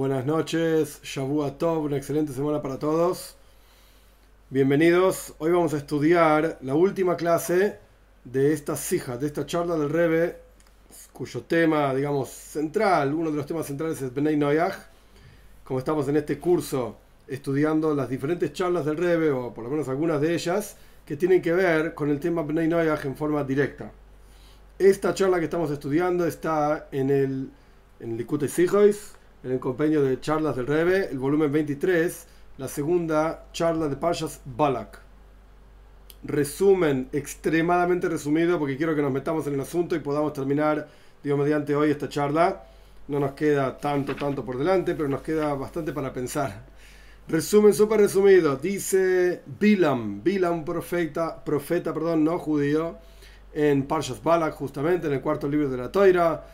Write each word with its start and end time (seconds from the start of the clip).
Buenas 0.00 0.24
noches, 0.24 0.98
Shavua 1.02 1.58
Tov, 1.58 1.84
una 1.84 1.98
excelente 1.98 2.32
semana 2.32 2.62
para 2.62 2.78
todos. 2.78 3.36
Bienvenidos. 4.48 5.34
Hoy 5.36 5.50
vamos 5.50 5.74
a 5.74 5.76
estudiar 5.76 6.56
la 6.62 6.74
última 6.74 7.18
clase 7.18 7.78
de 8.24 8.54
esta 8.54 8.76
sija, 8.76 9.18
de 9.18 9.26
esta 9.26 9.44
charla 9.44 9.76
del 9.76 9.90
Rebe, 9.90 10.38
cuyo 11.12 11.42
tema, 11.42 11.94
digamos, 11.94 12.30
central, 12.30 13.12
uno 13.12 13.30
de 13.30 13.36
los 13.36 13.44
temas 13.44 13.66
centrales 13.66 14.00
es 14.00 14.14
Benei 14.14 14.38
Noyach. 14.38 14.74
Como 15.64 15.78
estamos 15.78 16.08
en 16.08 16.16
este 16.16 16.38
curso 16.38 16.96
estudiando 17.28 17.94
las 17.94 18.08
diferentes 18.08 18.54
charlas 18.54 18.86
del 18.86 18.96
Rebe, 18.96 19.30
o 19.30 19.52
por 19.52 19.64
lo 19.64 19.70
menos 19.70 19.86
algunas 19.90 20.18
de 20.22 20.32
ellas, 20.32 20.76
que 21.04 21.18
tienen 21.18 21.42
que 21.42 21.52
ver 21.52 21.92
con 21.92 22.08
el 22.08 22.18
tema 22.20 22.42
Benei 22.42 22.68
Noyach 22.68 23.04
en 23.04 23.16
forma 23.16 23.44
directa. 23.44 23.92
Esta 24.78 25.12
charla 25.12 25.38
que 25.38 25.44
estamos 25.44 25.70
estudiando 25.70 26.24
está 26.24 26.88
en 26.90 27.10
el 27.10 27.50
en 28.00 28.16
Likute 28.16 28.48
Sijois, 28.48 29.19
en 29.42 29.52
el 29.52 29.58
compendio 29.58 30.02
de 30.02 30.20
charlas 30.20 30.56
del 30.56 30.66
Rebe, 30.66 31.08
el 31.10 31.18
volumen 31.18 31.50
23, 31.50 32.26
la 32.58 32.68
segunda 32.68 33.46
charla 33.52 33.88
de 33.88 33.96
Pashas 33.96 34.40
Balak. 34.44 35.00
Resumen 36.22 37.08
extremadamente 37.12 38.08
resumido 38.08 38.58
porque 38.58 38.76
quiero 38.76 38.94
que 38.94 39.00
nos 39.00 39.12
metamos 39.12 39.46
en 39.46 39.54
el 39.54 39.60
asunto 39.60 39.96
y 39.96 40.00
podamos 40.00 40.34
terminar, 40.34 40.88
digo, 41.22 41.38
mediante 41.38 41.74
hoy 41.74 41.90
esta 41.90 42.08
charla. 42.08 42.64
No 43.08 43.18
nos 43.18 43.32
queda 43.32 43.78
tanto, 43.78 44.14
tanto 44.14 44.44
por 44.44 44.58
delante, 44.58 44.94
pero 44.94 45.08
nos 45.08 45.22
queda 45.22 45.54
bastante 45.54 45.92
para 45.92 46.12
pensar. 46.12 46.66
Resumen 47.26 47.72
súper 47.72 48.00
resumido. 48.00 48.56
Dice 48.56 49.40
Bilam, 49.58 50.22
Bilam 50.22 50.64
profeta, 50.64 51.42
profeta, 51.42 51.94
perdón, 51.94 52.24
no 52.24 52.38
judío, 52.38 52.98
en 53.54 53.84
Parshas 53.84 54.22
Balak, 54.22 54.54
justamente 54.54 55.06
en 55.06 55.14
el 55.14 55.22
cuarto 55.22 55.48
libro 55.48 55.70
de 55.70 55.78
la 55.78 55.90
Toira 55.90 56.44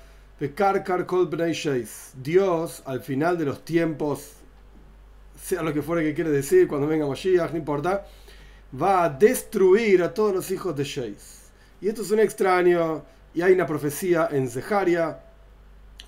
Dios, 2.23 2.83
al 2.85 3.01
final 3.01 3.39
de 3.39 3.47
los 3.47 3.65
tiempos, 3.65 4.33
sea 5.41 5.63
lo 5.63 5.73
que 5.73 5.81
fuera 5.81 6.03
que 6.03 6.13
quiere 6.13 6.29
decir, 6.29 6.69
cuando 6.69 6.87
venga 6.87 7.07
Mashiach, 7.07 7.53
no 7.53 7.57
importa, 7.57 8.05
va 8.79 9.05
a 9.05 9.09
destruir 9.09 10.03
a 10.03 10.13
todos 10.13 10.35
los 10.35 10.51
hijos 10.51 10.77
de 10.77 10.85
Sheis. 10.85 11.45
Y 11.81 11.89
esto 11.89 12.03
es 12.03 12.11
un 12.11 12.19
extraño, 12.19 13.03
y 13.33 13.41
hay 13.41 13.55
una 13.55 13.67
profecía 13.67 14.29
en 14.31 14.51
Zeharia 14.51 15.21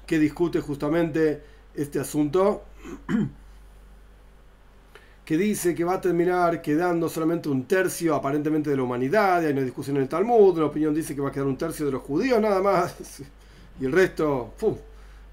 que 0.07 0.19
discute 0.19 0.61
justamente 0.61 1.42
este 1.75 1.98
asunto, 1.98 2.65
que 5.25 5.39
dice 5.39 5.75
que 5.75 5.85
va 5.85 5.95
a 5.95 6.01
terminar 6.03 6.61
quedando 6.61 7.09
solamente 7.09 7.48
un 7.48 7.65
tercio 7.65 8.15
aparentemente 8.15 8.69
de 8.69 8.77
la 8.77 8.83
humanidad, 8.83 9.39
hay 9.39 9.53
una 9.53 9.63
discusión 9.63 9.97
en 9.97 10.03
el 10.03 10.09
Talmud, 10.11 10.59
una 10.59 10.67
opinión 10.67 10.95
dice 10.95 11.15
que 11.15 11.23
va 11.23 11.31
a 11.31 11.33
quedar 11.33 11.47
un 11.47 11.57
tercio 11.57 11.87
de 11.87 11.92
los 11.92 12.03
judíos 12.03 12.39
nada 12.41 12.61
más 12.61 13.23
y 13.81 13.87
el 13.87 13.93
resto, 13.93 14.55
¡pum! 14.59 14.77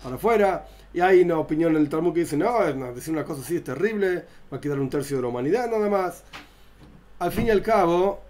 para 0.01 0.15
afuera. 0.15 0.67
Y 0.93 1.01
hay 1.01 1.21
una 1.21 1.39
opinión 1.39 1.75
en 1.75 1.81
el 1.81 1.89
Talmud 1.89 2.13
que 2.13 2.21
dice, 2.21 2.37
no, 2.37 2.61
decir 2.93 3.13
una 3.13 3.25
cosa 3.25 3.41
así 3.41 3.57
es 3.57 3.63
terrible, 3.63 4.23
va 4.51 4.57
a 4.57 4.61
quedar 4.61 4.79
un 4.79 4.89
tercio 4.89 5.17
de 5.17 5.23
la 5.23 5.29
humanidad 5.29 5.69
nada 5.69 5.89
más. 5.89 6.23
Al 7.19 7.31
fin 7.31 7.47
y 7.47 7.49
al 7.49 7.61
cabo, 7.61 8.21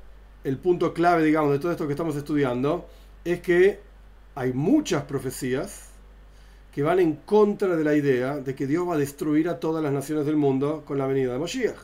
el 0.44 0.58
punto 0.58 0.94
clave, 0.94 1.24
digamos, 1.24 1.52
de 1.52 1.60
todo 1.60 1.72
esto 1.72 1.86
que 1.86 1.94
estamos 1.94 2.16
estudiando 2.16 2.88
es 3.24 3.42
que 3.42 3.80
hay 4.36 4.54
muchas 4.54 5.04
profecías 5.04 5.90
que 6.72 6.82
van 6.82 7.00
en 7.00 7.16
contra 7.18 7.76
de 7.76 7.84
la 7.84 7.96
idea 7.96 8.38
de 8.38 8.56
que 8.56 8.68
Dios 8.68 8.88
va 8.88 8.96
a 8.96 8.98
destruir 8.98 9.48
a 9.48 9.60
todas 9.60 9.84
las 9.84 9.94
naciones 9.94 10.26
del 10.26 10.36
mundo 10.36 10.84
con 10.86 10.98
la 10.98 11.08
venida 11.08 11.34
de 11.34 11.40
Moshiach. 11.40 11.78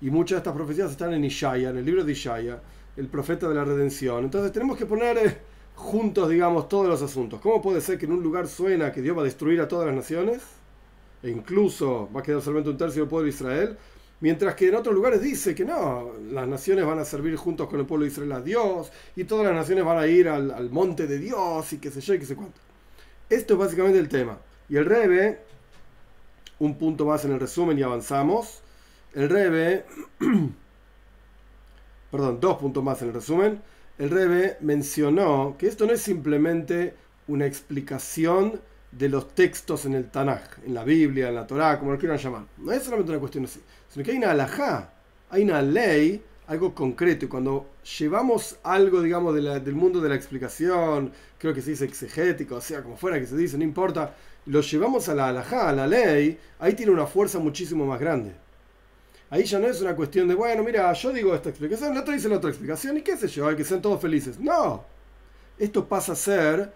Y 0.00 0.10
muchas 0.10 0.36
de 0.36 0.38
estas 0.38 0.54
profecías 0.54 0.90
están 0.90 1.14
en 1.14 1.24
Ishaya, 1.24 1.70
en 1.70 1.78
el 1.78 1.84
libro 1.84 2.04
de 2.04 2.12
Ishaya, 2.12 2.60
el 2.96 3.06
profeta 3.06 3.48
de 3.48 3.54
la 3.54 3.64
redención. 3.64 4.24
Entonces 4.24 4.52
tenemos 4.52 4.76
que 4.76 4.84
poner 4.84 5.16
eh, 5.18 5.38
juntos, 5.74 6.28
digamos, 6.28 6.68
todos 6.68 6.88
los 6.88 7.02
asuntos. 7.02 7.40
¿Cómo 7.40 7.60
puede 7.60 7.80
ser 7.80 7.98
que 7.98 8.06
en 8.06 8.12
un 8.12 8.22
lugar 8.22 8.48
suena 8.48 8.92
que 8.92 9.02
Dios 9.02 9.16
va 9.16 9.22
a 9.22 9.24
destruir 9.24 9.60
a 9.60 9.68
todas 9.68 9.86
las 9.86 9.94
naciones? 9.94 10.42
E 11.22 11.30
incluso 11.30 12.08
va 12.14 12.20
a 12.20 12.22
quedar 12.22 12.40
solamente 12.42 12.70
un 12.70 12.76
tercio 12.76 13.02
del 13.02 13.08
pueblo 13.08 13.24
de 13.24 13.30
Israel. 13.30 13.78
Mientras 14.20 14.54
que 14.54 14.68
en 14.68 14.76
otros 14.76 14.94
lugares 14.94 15.20
dice 15.20 15.54
que 15.54 15.64
no, 15.64 16.12
las 16.30 16.46
naciones 16.46 16.86
van 16.86 16.98
a 16.98 17.04
servir 17.04 17.36
juntos 17.36 17.68
con 17.68 17.80
el 17.80 17.86
pueblo 17.86 18.04
de 18.04 18.12
Israel 18.12 18.32
a 18.32 18.40
Dios 18.40 18.90
y 19.16 19.24
todas 19.24 19.44
las 19.46 19.54
naciones 19.54 19.84
van 19.84 19.98
a 19.98 20.06
ir 20.06 20.28
al, 20.28 20.70
monte 20.70 21.06
de 21.06 21.18
Dios 21.18 21.72
y 21.72 21.78
qué 21.78 21.90
sé 21.90 22.00
yo 22.00 22.14
y 22.14 22.18
qué 22.20 22.26
sé 22.26 22.36
cuánto. 22.36 22.60
Esto 23.28 23.54
es 23.54 23.60
básicamente 23.60 23.98
el 23.98 24.08
tema. 24.08 24.38
Y 24.68 24.76
el 24.76 24.86
Rebe, 24.86 25.40
un 26.60 26.78
punto 26.78 27.04
más 27.04 27.24
en 27.24 27.32
el 27.32 27.40
resumen 27.40 27.78
y 27.78 27.82
avanzamos. 27.82 28.62
El 29.12 29.28
Rebe, 29.28 29.84
perdón, 32.10 32.40
dos 32.40 32.56
puntos 32.58 32.82
más 32.82 33.02
en 33.02 33.08
el 33.08 33.14
resumen 33.14 33.60
el 33.98 34.10
Rebe 34.10 34.56
mencionó 34.60 35.56
que 35.58 35.68
esto 35.68 35.86
no 35.86 35.92
es 35.92 36.02
simplemente 36.02 36.94
una 37.28 37.46
explicación 37.46 38.60
de 38.90 39.08
los 39.08 39.34
textos 39.34 39.86
en 39.86 39.94
el 39.94 40.10
Tanaj, 40.10 40.42
en 40.64 40.74
la 40.74 40.84
Biblia, 40.84 41.28
en 41.28 41.34
la 41.36 41.46
Torá, 41.46 41.78
como 41.78 41.92
lo 41.92 41.98
quieran 41.98 42.18
llamar. 42.18 42.44
No 42.58 42.72
es 42.72 42.82
solamente 42.82 43.12
una 43.12 43.20
cuestión 43.20 43.44
así, 43.44 43.60
sino 43.88 44.04
que 44.04 44.12
hay 44.12 44.18
una 44.18 44.32
alajá, 44.32 44.92
hay 45.30 45.42
una 45.42 45.62
ley, 45.62 46.22
algo 46.46 46.74
concreto. 46.74 47.24
Y 47.24 47.28
cuando 47.28 47.70
llevamos 47.98 48.58
algo, 48.62 49.00
digamos, 49.00 49.34
del 49.34 49.74
mundo 49.74 50.00
de 50.00 50.08
la 50.08 50.14
explicación, 50.14 51.12
creo 51.38 51.54
que 51.54 51.62
se 51.62 51.70
dice 51.70 51.84
exegético, 51.84 52.56
o 52.56 52.60
sea, 52.60 52.82
como 52.82 52.96
fuera 52.96 53.18
que 53.18 53.26
se 53.26 53.36
dice, 53.36 53.58
no 53.58 53.64
importa, 53.64 54.14
lo 54.46 54.60
llevamos 54.60 55.08
a 55.08 55.14
la 55.14 55.28
alajá, 55.28 55.68
a 55.70 55.72
la 55.72 55.86
ley, 55.86 56.38
ahí 56.58 56.74
tiene 56.74 56.92
una 56.92 57.06
fuerza 57.06 57.38
muchísimo 57.38 57.86
más 57.86 57.98
grande. 58.00 58.34
Ahí 59.34 59.42
ya 59.42 59.58
no 59.58 59.66
es 59.66 59.80
una 59.80 59.96
cuestión 59.96 60.28
de, 60.28 60.36
bueno, 60.36 60.62
mira, 60.62 60.92
yo 60.92 61.12
digo 61.12 61.34
esta 61.34 61.48
explicación, 61.48 61.90
el 61.90 61.98
otro 61.98 62.14
dice 62.14 62.28
la 62.28 62.36
otra 62.36 62.50
explicación, 62.50 62.98
y 62.98 63.02
qué 63.02 63.16
sé 63.16 63.26
yo, 63.26 63.56
que 63.56 63.64
sean 63.64 63.82
todos 63.82 64.00
felices. 64.00 64.38
No, 64.38 64.84
esto 65.58 65.88
pasa 65.88 66.12
a 66.12 66.14
ser 66.14 66.72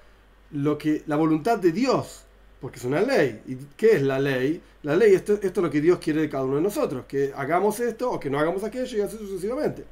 lo 0.50 0.76
que, 0.76 1.04
la 1.06 1.14
voluntad 1.14 1.60
de 1.60 1.70
Dios, 1.70 2.24
porque 2.60 2.80
es 2.80 2.84
una 2.84 3.00
ley. 3.00 3.42
¿Y 3.46 3.54
qué 3.76 3.92
es 3.92 4.02
la 4.02 4.18
ley? 4.18 4.60
La 4.82 4.96
ley, 4.96 5.14
esto, 5.14 5.34
esto 5.34 5.60
es 5.60 5.64
lo 5.64 5.70
que 5.70 5.80
Dios 5.80 6.00
quiere 6.00 6.22
de 6.22 6.28
cada 6.28 6.42
uno 6.42 6.56
de 6.56 6.62
nosotros, 6.62 7.04
que 7.06 7.32
hagamos 7.36 7.78
esto 7.78 8.10
o 8.10 8.18
que 8.18 8.28
no 8.28 8.40
hagamos 8.40 8.64
aquello 8.64 8.98
y 8.98 9.02
así 9.02 9.16
sucesivamente. 9.16 9.84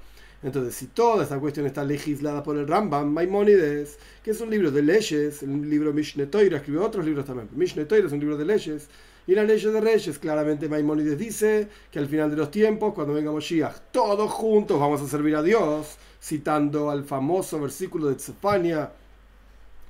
Entonces, 0.43 0.75
si 0.75 0.89
toda 0.89 1.23
esta 1.23 1.39
cuestión 1.39 1.67
está 1.67 1.85
legislada 1.85 2.43
por 2.43 2.57
el 2.57 2.67
Rambam 2.67 3.13
Maimonides, 3.13 3.97
que 4.25 4.33
es 4.33 4.41
un 4.41 4.51
libro 4.51 4.73
de 4.73 4.83
leyes, 4.83 5.41
un 5.43 5.71
libro 5.71 5.93
Mishneh 5.93 6.27
Torah, 6.27 6.57
escribió 6.57 6.85
otros 6.85 7.07
libros 7.07 7.27
también. 7.27 7.49
Mishneh 7.55 7.85
Torah 7.85 8.07
es 8.07 8.13
un 8.13 8.19
libro 8.19 8.37
de 8.37 8.45
leyes, 8.45 8.89
y 9.27 9.35
la 9.35 9.43
ley 9.43 9.61
de 9.61 9.81
Reyes, 9.81 10.19
claramente 10.21 10.69
Maimónides 10.69 11.19
dice 11.19 11.69
que 11.91 11.99
al 11.99 12.07
final 12.07 12.31
de 12.31 12.37
los 12.37 12.51
tiempos, 12.51 12.95
cuando 12.95 13.13
venga 13.13 13.33
Moshiach, 13.33 13.91
todos 13.91 14.31
juntos 14.31 14.79
vamos 14.79 15.03
a 15.03 15.09
servir 15.09 15.35
a 15.35 15.43
Dios, 15.43 15.97
citando 16.23 16.91
al 16.91 17.05
famoso 17.05 17.61
versículo 17.61 18.07
de 18.09 18.15
Tzefania, 18.15 18.93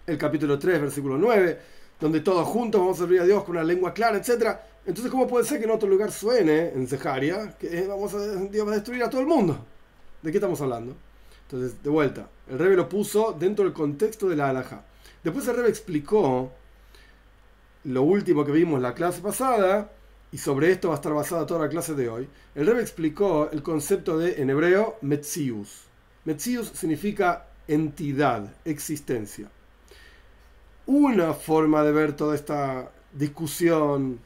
el 0.06 0.16
capítulo 0.16 0.58
3, 0.58 0.80
versículo 0.80 1.18
9, 1.18 1.58
donde 2.00 2.20
todos 2.20 2.46
juntos 2.48 2.80
vamos 2.80 2.96
a 2.96 3.00
servir 3.00 3.20
a 3.20 3.24
Dios 3.24 3.44
con 3.44 3.56
una 3.56 3.64
lengua 3.64 3.92
clara, 3.92 4.16
etc. 4.16 4.56
Entonces, 4.86 5.10
¿cómo 5.10 5.26
puede 5.26 5.44
ser 5.44 5.58
que 5.58 5.64
en 5.64 5.70
otro 5.70 5.88
lugar 5.88 6.12
suene, 6.12 6.70
en 6.70 6.86
Zeharia, 6.88 7.58
que 7.58 7.86
vamos 7.86 8.14
a, 8.14 8.18
Dios 8.36 8.66
va 8.66 8.72
a 8.72 8.76
destruir 8.76 9.02
a 9.02 9.10
todo 9.10 9.20
el 9.20 9.26
mundo? 9.26 9.58
¿De 10.22 10.30
qué 10.30 10.38
estamos 10.38 10.58
hablando? 10.62 10.96
Entonces, 11.42 11.82
de 11.82 11.90
vuelta, 11.90 12.26
el 12.48 12.58
Rebe 12.58 12.74
lo 12.74 12.88
puso 12.88 13.36
dentro 13.38 13.66
del 13.66 13.74
contexto 13.74 14.30
de 14.30 14.36
la 14.36 14.48
alhaja. 14.48 14.82
Después 15.22 15.46
el 15.46 15.56
Rebe 15.56 15.68
explicó 15.68 16.52
lo 17.86 18.02
último 18.02 18.44
que 18.44 18.52
vimos 18.52 18.80
la 18.80 18.94
clase 18.94 19.20
pasada, 19.20 19.92
y 20.32 20.38
sobre 20.38 20.72
esto 20.72 20.88
va 20.88 20.94
a 20.94 20.96
estar 20.96 21.12
basada 21.14 21.46
toda 21.46 21.60
la 21.60 21.68
clase 21.68 21.94
de 21.94 22.08
hoy, 22.08 22.28
el 22.54 22.66
Rebbe 22.66 22.82
explicó 22.82 23.48
el 23.52 23.62
concepto 23.62 24.18
de, 24.18 24.42
en 24.42 24.50
hebreo, 24.50 24.96
Metzius. 25.02 25.84
Metzius 26.24 26.68
significa 26.74 27.46
entidad, 27.68 28.52
existencia. 28.64 29.48
Una 30.86 31.32
forma 31.32 31.84
de 31.84 31.92
ver 31.92 32.14
toda 32.14 32.34
esta 32.34 32.90
discusión 33.12 34.20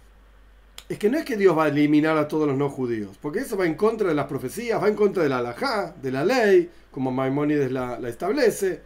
es 0.88 0.98
que 0.98 1.10
no 1.10 1.19
es 1.19 1.25
que 1.25 1.37
Dios 1.37 1.56
va 1.56 1.65
a 1.65 1.69
eliminar 1.69 2.16
a 2.16 2.28
todos 2.28 2.48
los 2.48 2.56
no 2.56 2.71
judíos, 2.71 3.19
porque 3.21 3.41
eso 3.41 3.56
va 3.56 3.66
en 3.66 3.75
contra 3.75 4.09
de 4.09 4.15
las 4.15 4.27
profecías, 4.27 4.82
va 4.82 4.88
en 4.88 4.97
contra 4.97 5.22
de 5.22 5.28
la 5.28 5.38
halajá, 5.38 5.94
de 6.00 6.10
la 6.10 6.25
ley, 6.25 6.71
como 6.91 7.13
Maimónides 7.13 7.71
la, 7.71 8.01
la 8.01 8.09
establece, 8.09 8.80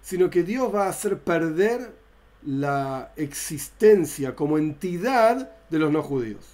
sino 0.00 0.30
que 0.30 0.42
Dios 0.42 0.74
va 0.74 0.86
a 0.86 0.90
hacer 0.90 1.18
perder 1.18 2.07
la 2.48 3.12
existencia 3.16 4.34
como 4.34 4.56
entidad 4.56 5.50
de 5.68 5.78
los 5.78 5.92
no 5.92 6.02
judíos. 6.02 6.46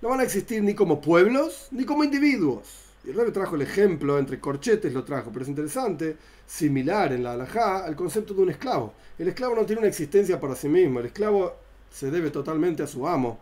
No 0.00 0.08
van 0.08 0.20
a 0.20 0.22
existir 0.22 0.62
ni 0.62 0.74
como 0.74 1.00
pueblos 1.00 1.66
ni 1.72 1.84
como 1.84 2.04
individuos. 2.04 2.68
Y 3.02 3.10
el 3.10 3.16
rey 3.16 3.32
trajo 3.32 3.56
el 3.56 3.62
ejemplo, 3.62 4.20
entre 4.20 4.38
corchetes 4.38 4.94
lo 4.94 5.02
trajo, 5.02 5.30
pero 5.32 5.42
es 5.42 5.48
interesante, 5.48 6.16
similar 6.46 7.12
en 7.12 7.24
la 7.24 7.32
halajá 7.32 7.84
al 7.84 7.96
concepto 7.96 8.34
de 8.34 8.42
un 8.42 8.50
esclavo. 8.50 8.94
El 9.18 9.26
esclavo 9.26 9.56
no 9.56 9.66
tiene 9.66 9.80
una 9.80 9.88
existencia 9.88 10.38
para 10.38 10.54
sí 10.54 10.68
mismo, 10.68 11.00
el 11.00 11.06
esclavo 11.06 11.56
se 11.90 12.08
debe 12.08 12.30
totalmente 12.30 12.84
a 12.84 12.86
su 12.86 13.08
amo. 13.08 13.40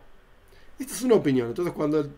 Esta 0.79 0.95
es 0.95 1.03
una 1.03 1.15
opinión. 1.15 1.49
Entonces 1.49 1.73
cuando 1.75 2.09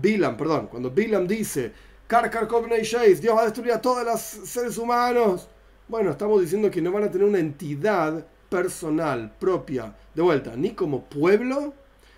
Bilam, 0.00 0.36
perdón, 0.36 0.68
cuando 0.68 0.92
Bilam 0.92 1.26
dice, 1.26 1.72
Dios 2.08 3.36
va 3.36 3.40
a 3.40 3.44
destruir 3.46 3.72
a 3.72 3.80
todos 3.80 4.04
los 4.04 4.20
seres 4.20 4.78
humanos, 4.78 5.48
bueno, 5.92 6.10
estamos 6.10 6.40
diciendo 6.40 6.70
que 6.70 6.80
no 6.80 6.90
van 6.90 7.04
a 7.04 7.10
tener 7.10 7.28
una 7.28 7.38
entidad 7.38 8.24
personal, 8.48 9.30
propia, 9.38 9.94
de 10.14 10.22
vuelta, 10.22 10.56
ni 10.56 10.70
como 10.70 11.04
pueblo, 11.04 11.74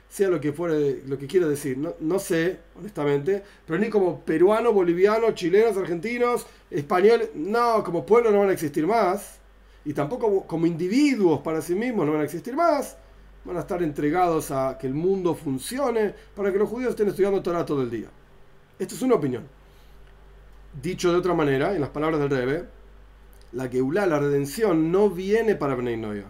sea 0.08 0.28
lo 0.28 0.40
que 0.40 0.52
fuere, 0.52 1.02
lo 1.08 1.18
que 1.18 1.26
quiera 1.26 1.48
decir, 1.48 1.76
no, 1.76 1.92
no 1.98 2.20
sé, 2.20 2.60
honestamente, 2.78 3.42
pero 3.66 3.76
ni 3.80 3.90
como 3.90 4.20
peruano, 4.20 4.72
boliviano, 4.72 5.32
chilenos, 5.32 5.76
argentinos, 5.76 6.46
españoles, 6.70 7.30
no, 7.34 7.82
como 7.82 8.06
pueblo 8.06 8.30
no 8.30 8.38
van 8.38 8.50
a 8.50 8.52
existir 8.52 8.86
más, 8.86 9.40
y 9.84 9.92
tampoco 9.92 10.44
como 10.46 10.66
individuos 10.66 11.40
para 11.40 11.60
sí 11.60 11.74
mismos 11.74 12.06
no 12.06 12.12
van 12.12 12.20
a 12.20 12.26
existir 12.26 12.54
más. 12.54 12.96
van 13.44 13.56
a 13.56 13.60
estar 13.60 13.82
entregados 13.82 14.52
a 14.52 14.78
que 14.78 14.86
el 14.86 14.94
mundo 14.94 15.34
funcione 15.34 16.14
para 16.36 16.52
que 16.52 16.58
los 16.58 16.68
judíos 16.68 16.90
estén 16.90 17.08
estudiando 17.08 17.42
Torah 17.42 17.66
todo 17.66 17.82
el 17.82 17.90
día. 17.90 18.06
Esto 18.78 18.94
es 18.94 19.02
una 19.02 19.16
opinión. 19.16 19.42
Dicho 20.80 21.10
de 21.10 21.18
otra 21.18 21.34
manera, 21.34 21.74
en 21.74 21.80
las 21.80 21.90
palabras 21.90 22.20
del 22.20 22.30
Rebe, 22.30 22.83
la 23.54 23.68
Geulah, 23.68 24.06
la 24.06 24.18
redención, 24.18 24.90
no 24.90 25.08
viene 25.08 25.54
para 25.54 25.74
Bnei 25.74 25.96
Noyach. 25.96 26.26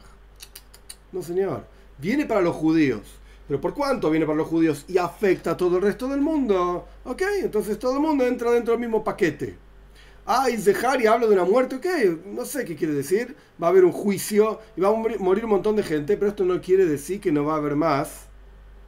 No, 1.12 1.22
señor. 1.22 1.64
Viene 1.98 2.26
para 2.26 2.40
los 2.40 2.54
judíos. 2.54 3.02
Pero 3.46 3.60
¿por 3.60 3.74
cuánto 3.74 4.10
viene 4.10 4.26
para 4.26 4.38
los 4.38 4.48
judíos 4.48 4.84
y 4.88 4.98
afecta 4.98 5.52
a 5.52 5.56
todo 5.56 5.76
el 5.76 5.82
resto 5.82 6.08
del 6.08 6.20
mundo? 6.20 6.86
Ok, 7.04 7.22
entonces 7.42 7.78
todo 7.78 7.94
el 7.94 8.00
mundo 8.00 8.26
entra 8.26 8.50
dentro 8.50 8.72
del 8.72 8.80
mismo 8.80 9.04
paquete. 9.04 9.56
Ah, 10.26 10.48
y 10.48 10.54
y 10.54 11.06
habla 11.06 11.26
de 11.26 11.34
una 11.34 11.44
muerte, 11.44 11.76
ok, 11.76 11.86
no 12.26 12.46
sé 12.46 12.64
qué 12.64 12.74
quiere 12.74 12.94
decir. 12.94 13.36
Va 13.62 13.66
a 13.66 13.70
haber 13.70 13.84
un 13.84 13.92
juicio 13.92 14.60
y 14.74 14.80
va 14.80 14.88
a 14.88 14.92
morir 14.92 15.44
un 15.44 15.50
montón 15.50 15.76
de 15.76 15.82
gente, 15.82 16.16
pero 16.16 16.30
esto 16.30 16.44
no 16.44 16.60
quiere 16.62 16.86
decir 16.86 17.20
que 17.20 17.32
no 17.32 17.44
va 17.44 17.54
a 17.54 17.58
haber 17.58 17.76
más 17.76 18.26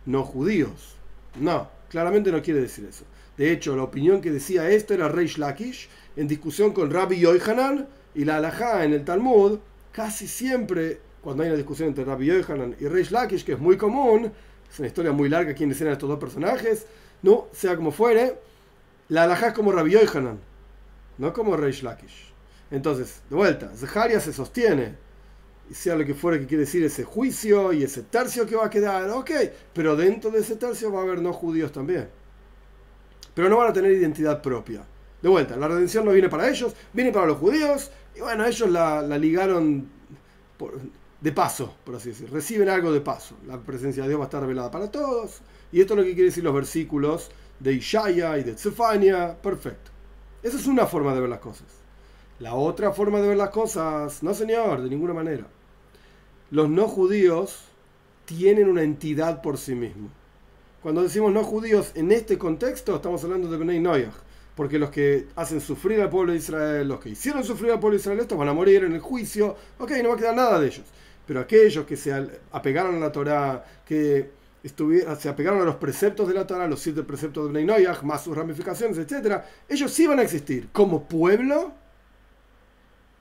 no 0.06 0.24
judíos. 0.24 0.96
No, 1.38 1.68
claramente 1.90 2.32
no 2.32 2.40
quiere 2.40 2.60
decir 2.60 2.86
eso. 2.88 3.04
De 3.36 3.52
hecho, 3.52 3.76
la 3.76 3.82
opinión 3.82 4.22
que 4.22 4.30
decía 4.30 4.70
esto 4.70 4.94
era 4.94 5.08
Reish 5.08 5.36
Lakish 5.36 5.90
en 6.16 6.28
discusión 6.28 6.72
con 6.72 6.90
Rabbi 6.90 7.18
Yohanan 7.18 7.86
y 8.16 8.24
la 8.24 8.38
halajá 8.38 8.84
en 8.84 8.92
el 8.92 9.04
Talmud. 9.04 9.60
Casi 9.92 10.26
siempre, 10.26 10.98
cuando 11.22 11.44
hay 11.44 11.50
una 11.50 11.56
discusión 11.56 11.88
entre 11.88 12.04
Rabbi 12.04 12.26
Yohanan 12.26 12.74
y 12.80 12.88
Reish 12.88 13.12
Lakish, 13.12 13.44
que 13.44 13.52
es 13.52 13.58
muy 13.58 13.76
común, 13.76 14.32
es 14.70 14.78
una 14.80 14.88
historia 14.88 15.12
muy 15.12 15.28
larga 15.28 15.54
quiénes 15.54 15.80
eran 15.80 15.92
estos 15.92 16.08
dos 16.08 16.18
personajes, 16.18 16.86
no, 17.22 17.46
sea 17.52 17.76
como 17.76 17.92
fuere, 17.92 18.38
la 19.08 19.22
halajá 19.22 19.48
es 19.48 19.52
como 19.54 19.70
Rabbi 19.70 19.92
Yohanan 19.92 20.40
no 21.18 21.32
como 21.32 21.56
Reish 21.56 21.82
Lakish. 21.82 22.32
Entonces, 22.70 23.22
de 23.30 23.36
vuelta, 23.36 23.70
Zeharia 23.74 24.20
se 24.20 24.32
sostiene, 24.32 24.96
y 25.70 25.74
sea 25.74 25.96
lo 25.96 26.04
que 26.04 26.14
fuera 26.14 26.38
que 26.38 26.46
quiere 26.46 26.64
decir 26.64 26.84
ese 26.84 27.04
juicio 27.04 27.72
y 27.72 27.82
ese 27.82 28.02
tercio 28.02 28.46
que 28.46 28.54
va 28.54 28.66
a 28.66 28.70
quedar, 28.70 29.10
ok, 29.10 29.30
pero 29.72 29.96
dentro 29.96 30.30
de 30.30 30.40
ese 30.40 30.56
tercio 30.56 30.92
va 30.92 31.00
a 31.00 31.02
haber 31.02 31.20
no 31.20 31.32
judíos 31.32 31.72
también. 31.72 32.08
Pero 33.34 33.48
no 33.48 33.56
van 33.56 33.70
a 33.70 33.72
tener 33.72 33.92
identidad 33.92 34.40
propia. 34.42 34.84
De 35.26 35.30
vuelta, 35.30 35.56
la 35.56 35.66
redención 35.66 36.04
no 36.04 36.12
viene 36.12 36.28
para 36.28 36.48
ellos, 36.48 36.72
viene 36.92 37.10
para 37.10 37.26
los 37.26 37.38
judíos, 37.38 37.90
y 38.14 38.20
bueno, 38.20 38.46
ellos 38.46 38.70
la, 38.70 39.02
ligaron 39.18 39.88
de 41.20 41.32
paso, 41.32 41.74
por 41.82 41.96
así 41.96 42.10
decir, 42.10 42.30
reciben 42.30 42.68
algo 42.68 42.92
de 42.92 43.00
paso. 43.00 43.34
La 43.44 43.58
presencia 43.58 44.04
de 44.04 44.10
Dios 44.10 44.20
va 44.20 44.26
a 44.26 44.28
estar 44.28 44.40
revelada 44.40 44.70
para 44.70 44.88
todos, 44.88 45.40
y 45.72 45.80
esto 45.80 45.94
es 45.94 45.98
lo 45.98 46.04
que 46.04 46.14
quiere 46.14 46.26
decir 46.26 46.44
los 46.44 46.54
versículos 46.54 47.32
de 47.58 47.72
Ishaya 47.72 48.38
y 48.38 48.44
de 48.44 48.56
Zefania, 48.56 49.36
perfecto. 49.42 49.90
Esa 50.44 50.58
es 50.58 50.68
una 50.68 50.86
forma 50.86 51.12
de 51.12 51.22
ver 51.22 51.30
las 51.30 51.40
cosas. 51.40 51.66
La 52.38 52.54
otra 52.54 52.92
forma 52.92 53.20
de 53.20 53.26
ver 53.26 53.36
las 53.36 53.50
cosas, 53.50 54.22
no 54.22 54.32
señor, 54.32 54.80
de 54.80 54.90
ninguna 54.90 55.12
manera. 55.12 55.48
Los 56.52 56.68
no 56.68 56.86
judíos 56.86 57.64
tienen 58.26 58.68
una 58.68 58.84
entidad 58.84 59.42
por 59.42 59.58
sí 59.58 59.74
mismos. 59.74 60.12
Cuando 60.84 61.02
decimos 61.02 61.32
no 61.32 61.42
judíos 61.42 61.90
en 61.96 62.12
este 62.12 62.38
contexto, 62.38 62.94
estamos 62.94 63.24
hablando 63.24 63.50
de 63.50 63.56
Bnei 63.56 63.80
Noyach, 63.80 64.14
porque 64.56 64.78
los 64.78 64.90
que 64.90 65.28
hacen 65.36 65.60
sufrir 65.60 66.00
al 66.00 66.08
pueblo 66.08 66.32
de 66.32 66.38
Israel, 66.38 66.88
los 66.88 66.98
que 66.98 67.10
hicieron 67.10 67.44
sufrir 67.44 67.70
al 67.70 67.78
pueblo 67.78 67.96
de 67.96 68.00
Israel, 68.00 68.18
estos 68.20 68.38
van 68.38 68.48
a 68.48 68.54
morir 68.54 68.84
en 68.84 68.94
el 68.94 69.00
juicio, 69.00 69.54
ok, 69.78 69.90
no 70.02 70.08
va 70.08 70.14
a 70.14 70.18
quedar 70.18 70.34
nada 70.34 70.58
de 70.58 70.66
ellos. 70.66 70.86
Pero 71.26 71.40
aquellos 71.40 71.84
que 71.84 71.94
se 71.94 72.10
apegaron 72.50 72.96
a 72.96 72.98
la 72.98 73.12
Torah, 73.12 73.62
que 73.84 74.30
se 75.18 75.28
apegaron 75.28 75.60
a 75.60 75.64
los 75.64 75.76
preceptos 75.76 76.26
de 76.26 76.34
la 76.34 76.46
Torah, 76.46 76.66
los 76.66 76.80
siete 76.80 77.02
preceptos 77.02 77.52
de 77.52 77.64
Bnei 77.64 77.86
más 78.02 78.24
sus 78.24 78.34
ramificaciones, 78.34 78.96
etc., 78.96 79.42
ellos 79.68 79.92
sí 79.92 80.06
van 80.06 80.20
a 80.20 80.22
existir 80.22 80.70
como 80.72 81.06
pueblo. 81.06 81.72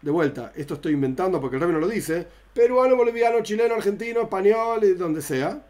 De 0.02 0.12
vuelta, 0.12 0.54
esto 0.56 0.76
estoy 0.76 0.94
inventando 0.94 1.42
porque 1.42 1.58
el 1.58 1.64
rey 1.64 1.72
no 1.72 1.80
lo 1.80 1.88
dice, 1.90 2.26
peruano, 2.54 2.96
boliviano, 2.96 3.42
chileno, 3.42 3.76
argentino, 3.76 4.22
español, 4.22 4.84
y 4.86 4.94
donde 4.94 5.22
sea. 5.22 5.66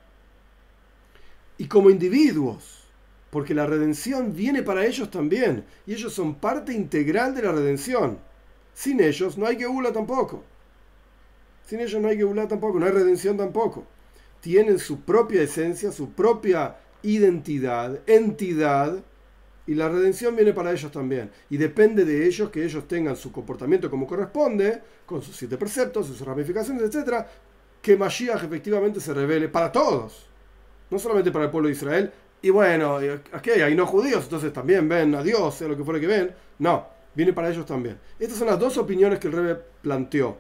Y 1.57 1.67
como 1.67 1.89
individuos, 1.89 2.84
porque 3.35 3.53
la 3.53 3.65
redención 3.65 4.33
viene 4.33 4.63
para 4.63 4.85
ellos 4.85 5.11
también, 5.11 5.65
y 5.85 5.91
ellos 5.91 6.13
son 6.13 6.35
parte 6.35 6.71
integral 6.71 7.35
de 7.35 7.41
la 7.41 7.51
redención. 7.51 8.17
Sin 8.73 9.01
ellos 9.01 9.37
no 9.37 9.45
hay 9.45 9.57
Geula 9.57 9.91
tampoco. 9.91 10.41
Sin 11.67 11.81
ellos 11.81 12.01
no 12.01 12.07
hay 12.07 12.15
Geula 12.15 12.47
tampoco, 12.47 12.79
no 12.79 12.85
hay 12.85 12.93
redención 12.93 13.35
tampoco 13.35 13.85
tienen 14.45 14.77
su 14.77 14.99
propia 14.99 15.41
esencia, 15.41 15.91
su 15.91 16.11
propia 16.11 16.75
identidad, 17.01 17.99
entidad, 18.05 19.03
y 19.65 19.73
la 19.73 19.89
redención 19.89 20.35
viene 20.35 20.53
para 20.53 20.71
ellos 20.71 20.91
también. 20.91 21.31
Y 21.49 21.57
depende 21.57 22.05
de 22.05 22.27
ellos 22.27 22.51
que 22.51 22.63
ellos 22.63 22.87
tengan 22.87 23.15
su 23.15 23.31
comportamiento 23.31 23.89
como 23.89 24.05
corresponde, 24.05 24.83
con 25.07 25.23
sus 25.23 25.35
siete 25.35 25.57
preceptos, 25.57 26.05
sus 26.05 26.21
ramificaciones, 26.21 26.83
etc., 26.83 27.25
que 27.81 27.97
Mashiach 27.97 28.43
efectivamente 28.43 28.99
se 28.99 29.15
revele 29.15 29.49
para 29.49 29.71
todos, 29.71 30.27
no 30.91 30.99
solamente 30.99 31.31
para 31.31 31.45
el 31.45 31.51
pueblo 31.51 31.67
de 31.67 31.73
Israel. 31.73 32.11
Y 32.45 32.51
bueno, 32.51 32.99
aquí 33.31 33.49
hay 33.49 33.73
no 33.73 33.87
judíos, 33.87 34.25
entonces 34.25 34.53
también 34.53 34.87
ven 34.87 35.15
a 35.15 35.23
Dios, 35.23 35.55
sea 35.55 35.67
lo 35.67 35.75
que 35.75 35.83
fuera 35.83 35.99
que 35.99 36.05
ven. 36.05 36.31
No, 36.59 36.85
viene 37.15 37.33
para 37.33 37.49
ellos 37.49 37.65
también. 37.65 37.99
Estas 38.19 38.37
son 38.37 38.45
las 38.45 38.59
dos 38.59 38.77
opiniones 38.77 39.17
que 39.17 39.25
el 39.25 39.33
Rebbe 39.33 39.59
planteó. 39.81 40.37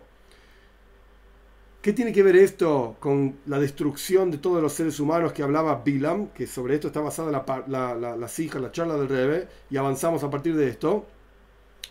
¿Qué 1.81 1.93
tiene 1.93 2.13
que 2.13 2.21
ver 2.21 2.35
esto 2.35 2.95
con 2.99 3.39
la 3.47 3.57
destrucción 3.57 4.29
de 4.29 4.37
todos 4.37 4.61
los 4.61 4.73
seres 4.73 4.99
humanos 4.99 5.33
que 5.33 5.41
hablaba 5.41 5.81
Bilam? 5.83 6.27
Que 6.27 6.45
sobre 6.45 6.75
esto 6.75 6.89
está 6.89 7.01
basada 7.01 7.31
la, 7.31 7.43
la, 7.65 7.95
la, 7.95 8.15
la 8.15 8.59
la 8.59 8.71
charla 8.71 8.97
del 8.97 9.09
Rebe, 9.09 9.47
y 9.71 9.77
avanzamos 9.77 10.23
a 10.23 10.29
partir 10.29 10.55
de 10.55 10.67
esto. 10.67 11.07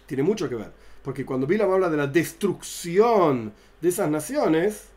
Tiene 0.06 0.22
mucho 0.22 0.48
que 0.48 0.54
ver. 0.54 0.70
Porque 1.02 1.26
cuando 1.26 1.48
Bilam 1.48 1.72
habla 1.72 1.90
de 1.90 1.96
la 1.96 2.06
destrucción 2.06 3.52
de 3.80 3.88
esas 3.88 4.08
naciones, 4.08 4.90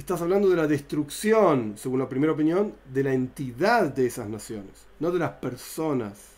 estás 0.00 0.20
hablando 0.22 0.48
de 0.48 0.56
la 0.56 0.66
destrucción, 0.66 1.74
según 1.76 2.00
la 2.00 2.08
primera 2.08 2.32
opinión, 2.32 2.74
de 2.92 3.04
la 3.04 3.12
entidad 3.12 3.94
de 3.94 4.06
esas 4.06 4.28
naciones, 4.28 4.86
no 4.98 5.10
de 5.10 5.20
las 5.20 5.32
personas. 5.32 6.34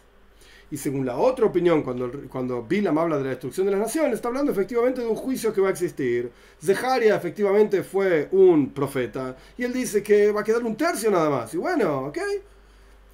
Y 0.71 0.77
según 0.77 1.07
la 1.07 1.17
otra 1.17 1.47
opinión, 1.47 1.83
cuando, 1.83 2.11
cuando 2.29 2.63
Bilam 2.63 2.99
habla 2.99 3.19
de 3.19 3.25
la 3.25 3.31
destrucción 3.31 3.67
de 3.67 3.73
las 3.73 3.81
naciones, 3.81 4.15
está 4.15 4.29
hablando 4.29 4.51
efectivamente 4.51 5.01
de 5.01 5.07
un 5.07 5.15
juicio 5.15 5.53
que 5.53 5.61
va 5.61 5.69
a 5.69 5.71
existir. 5.71 6.31
Zeharia 6.63 7.15
efectivamente 7.15 7.85
fue 7.85 8.29
un 8.33 8.71
profeta. 8.71 9.37
Y 9.57 9.63
él 9.63 9.73
dice 9.73 10.03
que 10.03 10.33
va 10.33 10.41
a 10.41 10.45
quedar 10.45 10.65
un 10.65 10.77
tercio 10.77 11.11
nada 11.11 11.31
más. 11.31 11.55
Y 11.55 11.57
bueno, 11.57 12.07
¿ok? 12.07 12.19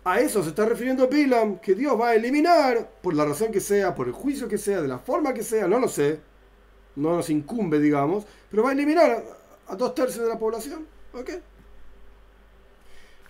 A 0.04 0.18
eso 0.20 0.42
se 0.42 0.48
está 0.48 0.64
refiriendo 0.64 1.08
Bilam, 1.08 1.58
que 1.58 1.74
Dios 1.74 2.00
va 2.00 2.08
a 2.08 2.14
eliminar, 2.14 2.90
por 3.02 3.14
la 3.14 3.26
razón 3.26 3.52
que 3.52 3.60
sea, 3.60 3.94
por 3.94 4.08
el 4.08 4.14
juicio 4.14 4.48
que 4.48 4.58
sea, 4.58 4.80
de 4.80 4.88
la 4.88 4.98
forma 4.98 5.34
que 5.34 5.43
sea, 5.43 5.69
no 5.69 5.78
lo 5.78 5.88
sé. 5.88 6.20
No 6.96 7.17
nos 7.17 7.28
incumbe, 7.28 7.78
digamos. 7.78 8.24
Pero 8.50 8.62
va 8.62 8.70
a 8.70 8.72
eliminar 8.72 9.22
a, 9.72 9.76
dos 9.76 9.94
tercios 9.94 10.24
de 10.24 10.31
la 10.31 10.38
población. 10.38 10.86
¿Ok? 11.12 11.31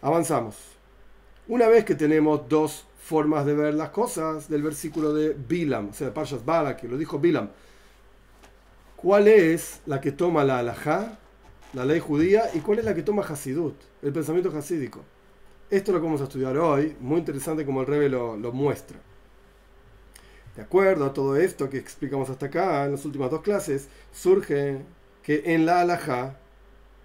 Avanzamos. 0.01 0.57
Una 1.49 1.69
vez 1.69 1.85
que 1.85 1.95
tenemos 1.95 2.49
dos 2.49 2.85
formas 3.03 3.45
de 3.45 3.55
ver 3.55 3.75
las 3.75 3.91
cosas 3.91 4.49
del 4.49 4.63
versículo 4.63 5.13
de 5.13 5.35
Bilam, 5.35 5.91
o 5.91 5.93
sea, 5.93 6.09
de 6.09 6.13
Parshas 6.13 6.45
Bala, 6.45 6.77
que 6.77 6.89
lo 6.89 6.97
dijo 6.97 7.19
Bilam. 7.19 7.51
¿Cuál 8.97 9.27
es 9.27 9.81
la 9.87 10.01
que 10.01 10.13
toma 10.13 10.45
la 10.45 10.59
halajá, 10.59 11.19
la 11.73 11.85
ley 11.85 11.99
judía, 11.99 12.51
y 12.55 12.61
cuál 12.61 12.79
es 12.79 12.85
la 12.85 12.95
que 12.95 13.03
toma 13.03 13.23
Hasidut, 13.23 13.75
el 14.03 14.13
pensamiento 14.13 14.57
hasídico? 14.57 15.01
Esto 15.71 15.91
es 15.91 15.95
lo 15.97 16.03
vamos 16.03 16.21
a 16.21 16.25
estudiar 16.25 16.57
hoy, 16.59 16.97
muy 17.01 17.19
interesante 17.19 17.67
como 17.67 17.81
el 17.81 17.87
Rebe 17.87 18.09
lo, 18.09 18.37
lo 18.37 18.53
muestra. 18.53 18.99
De 20.55 20.63
acuerdo 20.63 21.07
a 21.07 21.13
todo 21.15 21.37
esto 21.37 21.71
que 21.71 21.79
explicamos 21.79 22.29
hasta 22.31 22.47
acá, 22.47 22.85
en 22.85 22.93
las 22.93 23.05
últimas 23.05 23.31
dos 23.31 23.41
clases, 23.41 23.89
surge 24.13 24.83
que 25.23 25.43
en 25.47 25.67
la 25.67 25.81
halajá 25.81 26.39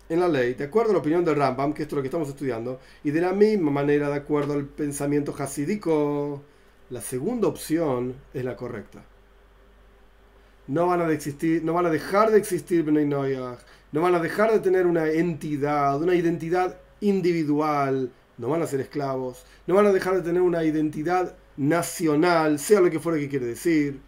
en 0.09 0.19
la 0.19 0.27
ley, 0.27 0.53
de 0.53 0.65
acuerdo 0.65 0.91
a 0.91 0.93
la 0.93 0.99
opinión 0.99 1.25
del 1.25 1.35
Rambam, 1.35 1.73
que 1.73 1.83
esto 1.83 1.95
es 1.95 1.97
lo 1.97 2.01
que 2.01 2.07
estamos 2.07 2.29
estudiando, 2.29 2.79
y 3.03 3.11
de 3.11 3.21
la 3.21 3.33
misma 3.33 3.71
manera, 3.71 4.09
de 4.09 4.15
acuerdo 4.15 4.53
al 4.53 4.65
pensamiento 4.65 5.35
hasídico, 5.37 6.41
la 6.89 7.01
segunda 7.01 7.47
opción 7.47 8.15
es 8.33 8.45
la 8.45 8.55
correcta. 8.55 9.03
No 10.67 10.87
van 10.87 11.01
a, 11.01 11.07
dejar 11.07 12.31
de 12.31 12.37
existir 12.37 12.83
Bnei 12.83 13.05
no 13.05 14.01
van 14.01 14.15
a 14.15 14.19
dejar 14.19 14.51
de 14.51 14.59
tener 14.59 14.85
una 14.85 15.07
entidad, 15.07 16.01
una 16.01 16.15
identidad 16.15 16.77
individual, 16.99 18.11
no 18.37 18.49
van 18.49 18.61
a 18.61 18.67
ser 18.67 18.81
esclavos, 18.81 19.45
no 19.65 19.75
van 19.75 19.87
a 19.87 19.93
dejar 19.93 20.15
de 20.15 20.21
tener 20.21 20.41
una 20.41 20.63
identidad 20.63 21.35
nacional, 21.55 22.59
sea 22.59 22.81
lo 22.81 22.89
que 22.89 22.99
fuera 22.99 23.17
que 23.17 23.29
quiere 23.29 23.45
decir. 23.45 23.99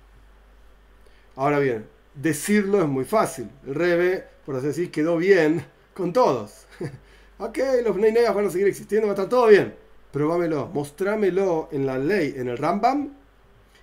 Ahora 1.36 1.60
bien, 1.60 1.86
decirlo 2.16 2.82
es 2.82 2.88
muy 2.88 3.06
fácil. 3.06 3.50
El 3.66 3.76
Rebe, 3.76 4.26
por 4.46 4.56
así 4.56 4.68
decir, 4.68 4.92
quedó 4.92 5.18
bien 5.18 5.66
con 5.94 6.14
todos. 6.14 6.68
ok, 7.38 7.58
los 7.84 7.96
Bnei 7.96 8.14
van 8.34 8.46
a 8.46 8.50
seguir 8.50 8.68
existiendo, 8.68 9.08
va 9.08 9.14
a 9.14 9.16
estar 9.16 9.30
todo 9.30 9.48
bien. 9.48 9.76
Probámelo, 10.12 10.68
mostrámelo 10.74 11.70
en 11.72 11.86
la 11.86 11.98
ley, 11.98 12.34
en 12.36 12.50
el 12.50 12.58
Rambam, 12.58 13.14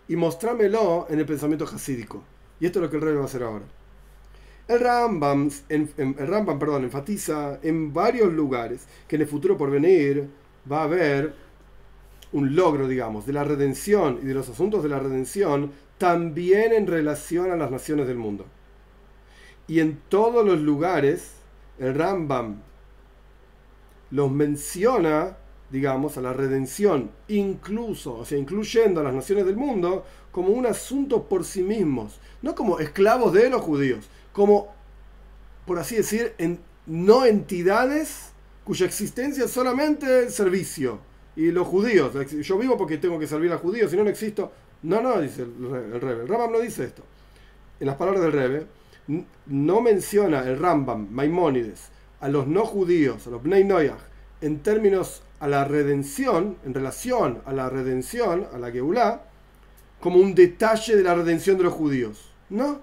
y 0.09 0.17
mostrámelo 0.17 1.07
en 1.09 1.19
el 1.19 1.27
pensamiento 1.27 1.65
hasídico. 1.65 2.23
Y 2.59 2.67
esto 2.67 2.79
es 2.79 2.85
lo 2.85 2.91
que 2.91 2.97
el 2.97 3.03
rey 3.03 3.15
va 3.15 3.23
a 3.23 3.27
hacer 3.27 3.43
ahora. 3.43 3.65
El 4.69 4.81
Rambam, 4.81 5.49
el 5.69 6.17
Rambam 6.17 6.59
perdón, 6.59 6.85
enfatiza 6.85 7.61
en 7.63 7.93
varios 7.93 8.33
lugares 8.33 8.87
que 9.07 9.17
en 9.17 9.23
el 9.23 9.29
futuro 9.29 9.57
por 9.57 9.71
venir 9.71 10.29
va 10.71 10.81
a 10.81 10.85
haber 10.85 11.35
un 12.33 12.57
logro, 12.57 12.89
digamos, 12.89 13.27
de 13.27 13.33
la 13.33 13.45
redención 13.45 14.19
y 14.23 14.27
de 14.27 14.35
los 14.35 14.49
asuntos 14.49 14.83
de 14.83 14.89
la 14.89 14.99
redención 14.99 15.71
también 15.99 16.73
en 16.73 16.87
relación 16.87 17.51
a 17.51 17.57
las 17.57 17.71
naciones 17.71 18.07
del 18.07 18.17
mundo. 18.17 18.47
Y 19.69 19.81
en 19.81 20.01
todos 20.09 20.45
los 20.47 20.61
lugares 20.61 21.33
el 21.79 21.95
Rambam 21.95 22.63
los 24.11 24.31
menciona, 24.31 25.37
digamos, 25.71 26.17
a 26.17 26.21
la 26.21 26.33
redención, 26.33 27.11
incluso, 27.29 28.15
o 28.15 28.25
sea, 28.25 28.39
incluyendo 28.39 29.01
a 29.01 29.05
las 29.05 29.15
naciones 29.15 29.47
del 29.47 29.57
mundo, 29.57 30.05
como 30.31 30.51
un 30.51 30.67
asunto 30.67 31.25
por 31.25 31.45
sí 31.45 31.63
mismos, 31.63 32.21
no 32.43 32.55
como 32.55 32.79
esclavos 32.79 33.33
de 33.33 33.51
los 33.51 33.63
judíos, 33.63 34.09
como, 34.33 34.73
por 35.67 35.79
así 35.79 35.97
decir, 35.97 36.35
en, 36.39 36.61
no 36.87 37.25
entidades 37.25 38.31
cuya 38.65 38.87
existencia 38.87 39.45
es 39.45 39.51
solamente 39.51 40.25
el 40.25 40.31
servicio. 40.31 41.01
Y 41.35 41.51
los 41.51 41.67
judíos, 41.67 42.13
yo 42.43 42.59
vivo 42.59 42.79
porque 42.79 42.97
tengo 42.97 43.19
que 43.19 43.27
servir 43.27 43.53
a 43.53 43.59
judíos, 43.59 43.91
si 43.91 43.97
no, 43.97 44.05
no 44.05 44.11
existo. 44.11 44.53
No, 44.87 45.03
no, 45.03 45.21
dice 45.21 45.43
el, 45.43 45.95
el 45.95 46.01
Rebe. 46.01 46.23
El 46.23 46.29
Rambam 46.29 46.53
no 46.53 46.61
dice 46.61 46.85
esto. 46.85 47.03
En 47.81 47.89
las 47.89 47.97
palabras 47.97 48.23
del 48.23 48.33
Rebe, 48.33 48.67
no 49.47 49.81
menciona 49.81 50.45
el 50.45 50.59
Rambam, 50.61 51.09
Maimónides, 51.11 51.89
a 52.21 52.29
los 52.29 52.47
no 52.47 52.65
judíos, 52.65 53.27
a 53.27 53.31
los 53.31 53.43
Bnei 53.43 53.65
Noyach, 53.65 53.99
en 54.41 54.61
términos 54.61 55.23
a 55.41 55.49
la 55.49 55.65
redención, 55.65 56.57
en 56.65 56.73
relación 56.73 57.43
a 57.47 57.53
la 57.53 57.69
redención, 57.69 58.47
a 58.55 58.59
la 58.59 58.71
Geulah, 58.71 59.23
como 60.01 60.21
un 60.21 60.37
detalle 60.37 60.95
de 60.95 61.03
la 61.03 61.17
redención 61.17 61.59
de 61.59 61.65
los 61.65 61.75
judíos. 61.75 62.31
No. 62.49 62.81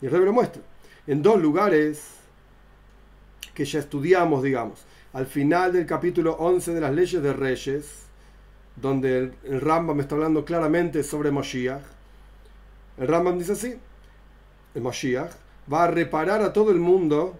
Y 0.00 0.06
el 0.06 0.12
Rebe 0.12 0.24
lo 0.24 0.32
muestra. 0.32 0.62
En 1.06 1.22
dos 1.22 1.42
lugares 1.42 2.06
que 3.52 3.66
ya 3.66 3.80
estudiamos, 3.80 4.42
digamos, 4.42 4.86
al 5.12 5.26
final 5.26 5.74
del 5.74 5.84
capítulo 5.84 6.36
11 6.38 6.72
de 6.72 6.80
las 6.80 6.94
leyes 6.94 7.22
de 7.22 7.32
Reyes, 7.34 8.03
donde 8.76 9.18
el, 9.18 9.34
el 9.44 9.60
Rambam 9.60 10.00
está 10.00 10.14
hablando 10.14 10.44
claramente 10.44 11.02
sobre 11.02 11.30
Moshiach, 11.30 11.82
el 12.98 13.08
Rambam 13.08 13.38
dice 13.38 13.52
así, 13.52 13.74
el 14.74 14.82
Moshiach 14.82 15.32
va 15.72 15.84
a 15.84 15.86
reparar 15.88 16.42
a 16.42 16.52
todo 16.52 16.70
el 16.70 16.78
mundo 16.78 17.38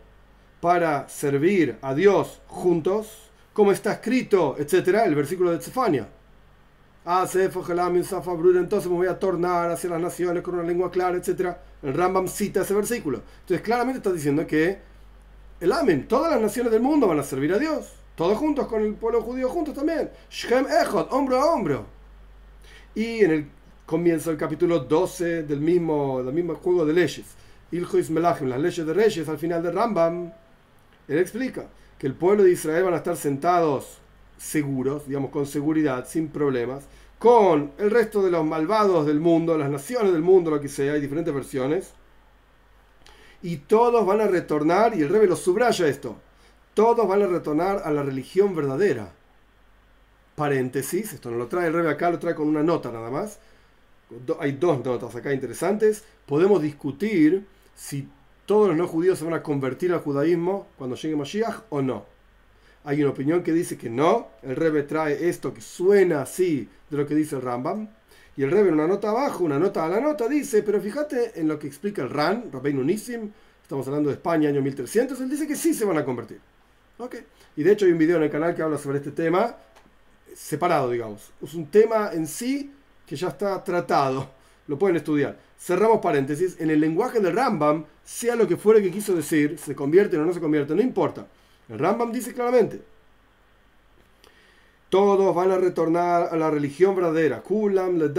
para 0.61 1.09
servir 1.09 1.77
a 1.83 1.95
Dios 1.95 2.41
juntos, 2.47 3.31
como 3.53 3.71
está 3.71 3.93
escrito, 3.93 4.57
etcétera, 4.59 5.05
el 5.05 5.15
versículo 5.15 5.51
de 5.53 5.61
Zefania. 5.61 6.09
Ah, 7.07 7.27
entonces 7.31 8.91
me 8.91 8.97
voy 8.97 9.07
a 9.09 9.19
tornar 9.19 9.71
hacia 9.71 9.91
las 9.91 10.01
naciones 10.01 10.43
con 10.43 10.55
una 10.55 10.63
lengua 10.63 10.91
clara, 10.91 11.19
etcétera. 11.19 11.61
El 11.83 11.93
Rambam 11.93 12.27
cita 12.29 12.63
ese 12.63 12.73
versículo. 12.73 13.21
Entonces, 13.41 13.61
claramente 13.61 13.99
está 13.99 14.11
diciendo 14.11 14.47
que 14.47 14.79
el 15.61 15.71
Amén, 15.71 16.09
todas 16.09 16.33
las 16.33 16.41
naciones 16.41 16.73
del 16.73 16.81
mundo 16.81 17.07
van 17.07 17.19
a 17.19 17.23
servir 17.23 17.53
a 17.53 17.59
Dios, 17.59 17.93
todos 18.15 18.39
juntos 18.39 18.67
con 18.67 18.83
el 18.83 18.95
pueblo 18.95 19.23
judío 19.23 19.49
juntos 19.49 19.75
también. 19.75 20.11
Shem 20.31 20.67
Echot, 20.67 21.13
hombro 21.13 21.41
a 21.41 21.53
hombro. 21.53 21.87
Y 22.95 23.25
en 23.25 23.31
el 23.31 23.51
comienzo 23.87 24.31
del 24.31 24.39
capítulo 24.39 24.81
12 24.81 25.43
del 25.43 25.61
mismo, 25.61 26.23
del 26.23 26.33
mismo 26.33 26.55
juego 26.55 26.87
de 26.87 26.93
leyes, 26.93 27.27
Ilhois 27.73 28.11
Melachim, 28.11 28.49
las 28.49 28.61
leyes 28.61 28.87
de 28.87 28.95
reyes, 28.95 29.29
al 29.29 29.39
final 29.39 29.63
de 29.63 29.73
Rambam, 29.73 30.33
él 31.09 31.19
explica 31.19 31.67
que 31.99 32.07
el 32.07 32.15
pueblo 32.15 32.45
de 32.45 32.53
Israel 32.53 32.85
van 32.85 32.95
a 32.95 32.99
estar 32.99 33.17
sentados 33.17 33.99
seguros, 34.39 35.07
digamos, 35.07 35.31
con 35.31 35.47
seguridad, 35.47 36.07
sin 36.07 36.29
problemas, 36.29 36.85
con 37.19 37.73
el 37.79 37.91
resto 37.91 38.23
de 38.23 38.31
los 38.31 38.45
malvados 38.45 39.07
del 39.07 39.21
mundo, 39.21 39.57
las 39.59 39.71
naciones 39.71 40.13
del 40.13 40.23
mundo, 40.23 40.51
lo 40.51 40.61
que 40.61 40.69
sea, 40.69 40.93
hay 40.93 41.01
diferentes 41.01 41.35
versiones, 41.35 41.95
y 43.43 43.57
todos 43.59 44.07
van 44.07 44.21
a 44.21 44.27
retornar, 44.27 44.97
y 44.97 45.03
el 45.03 45.09
rebe 45.09 45.27
lo 45.27 45.37
subraya 45.37 45.87
esto, 45.87 46.17
todos 46.75 47.07
van 47.07 47.23
a 47.23 47.27
retornar 47.27 47.83
a 47.85 47.91
la 47.91 48.03
religión 48.03 48.55
verdadera. 48.55 49.13
Paréntesis, 50.35 51.13
esto 51.13 51.31
no 51.31 51.37
lo 51.37 51.47
trae 51.47 51.69
el 51.69 51.73
rebe 51.73 51.91
acá, 51.91 52.11
lo 52.11 52.19
trae 52.19 52.35
con 52.35 52.49
una 52.49 52.63
nota 52.63 52.91
nada 52.91 53.11
más. 53.11 53.39
Hay 54.41 54.53
dos 54.53 54.85
notas 54.85 55.15
acá 55.15 55.33
interesantes. 55.33 56.05
Podemos 56.27 56.61
discutir 56.61 57.47
si 57.75 58.09
todos 58.47 58.69
los 58.69 58.77
no 58.77 58.89
judíos 58.89 59.19
se 59.19 59.25
van 59.25 59.35
a 59.35 59.43
convertir 59.43 59.93
al 59.93 60.01
judaísmo 60.01 60.67
cuando 60.77 60.97
llegue 60.97 61.17
Mashiach 61.17 61.63
o 61.71 61.81
no. 61.81 62.05
Hay 62.85 63.03
una 63.03 63.13
opinión 63.13 63.43
que 63.43 63.53
dice 63.53 63.79
que 63.79 63.89
no. 63.89 64.29
El 64.43 64.57
Rebbe 64.57 64.83
trae 64.83 65.29
esto 65.29 65.55
que 65.55 65.61
suena 65.61 66.23
así 66.23 66.69
de 66.91 66.97
lo 66.97 67.07
que 67.07 67.15
dice 67.15 67.37
el 67.37 67.43
Rambam. 67.43 67.89
Y 68.37 68.43
el 68.43 68.51
Rebbe 68.51 68.69
en 68.69 68.75
una 68.75 68.89
nota 68.89 69.11
abajo, 69.11 69.45
una 69.45 69.61
nota 69.61 69.85
a 69.85 69.89
la 69.89 70.01
nota, 70.01 70.29
dice, 70.29 70.65
pero 70.65 70.81
fíjate 70.81 71.41
en 71.41 71.47
lo 71.47 71.59
que 71.59 71.69
explica 71.69 72.03
el 72.03 72.11
Ran, 72.11 72.51
Rabbeinu 72.53 72.83
Nissim, 72.83 73.31
estamos 73.63 73.87
hablando 73.87 74.09
de 74.09 74.17
España, 74.17 74.49
año 74.49 74.61
1300, 74.61 75.21
él 75.21 75.31
dice 75.31 75.47
que 75.47 75.55
sí 75.55 75.73
se 75.73 75.85
van 75.85 75.99
a 75.99 76.05
convertir. 76.05 76.41
Okay. 76.97 77.25
Y 77.57 77.63
de 77.63 77.73
hecho 77.73 77.87
hay 77.87 77.93
un 77.93 77.99
video 77.99 78.17
en 78.17 78.25
el 78.25 78.31
canal 78.31 78.55
que 78.55 78.63
habla 78.63 78.79
sobre 78.79 78.99
este 78.99 79.11
tema, 79.11 79.57
separado, 80.35 80.91
digamos. 80.91 81.33
Es 81.43 81.55
un 81.55 81.67
tema 81.67 82.11
en 82.13 82.27
sí 82.27 82.73
que 83.07 83.17
ya 83.17 83.29
está 83.29 83.63
tratado, 83.63 84.31
lo 84.67 84.79
pueden 84.79 84.97
estudiar. 84.97 85.39
Cerramos 85.59 86.01
paréntesis, 86.01 86.57
en 86.61 86.71
el 86.71 86.81
lenguaje 86.81 87.21
del 87.21 87.35
Rambam, 87.35 87.85
sea 88.05 88.37
lo 88.37 88.47
que 88.47 88.57
fuera 88.57 88.81
que 88.81 88.91
quiso 88.91 89.15
decir, 89.15 89.59
se 89.59 89.75
convierte 89.75 90.17
o 90.17 90.25
no 90.25 90.33
se 90.33 90.41
convierte, 90.41 90.75
no 90.75 90.83
importa. 90.83 91.27
El 91.69 91.79
Rambam 91.79 92.13
dice 92.13 92.33
claramente, 92.33 92.81
todos 94.95 95.35
van 95.35 95.51
a 95.51 95.59
retornar 95.59 96.29
a 96.31 96.37
la 96.37 96.53
religión 96.53 96.95
verdadera. 96.95 97.41
Kulam 97.41 97.99
le 97.99 98.13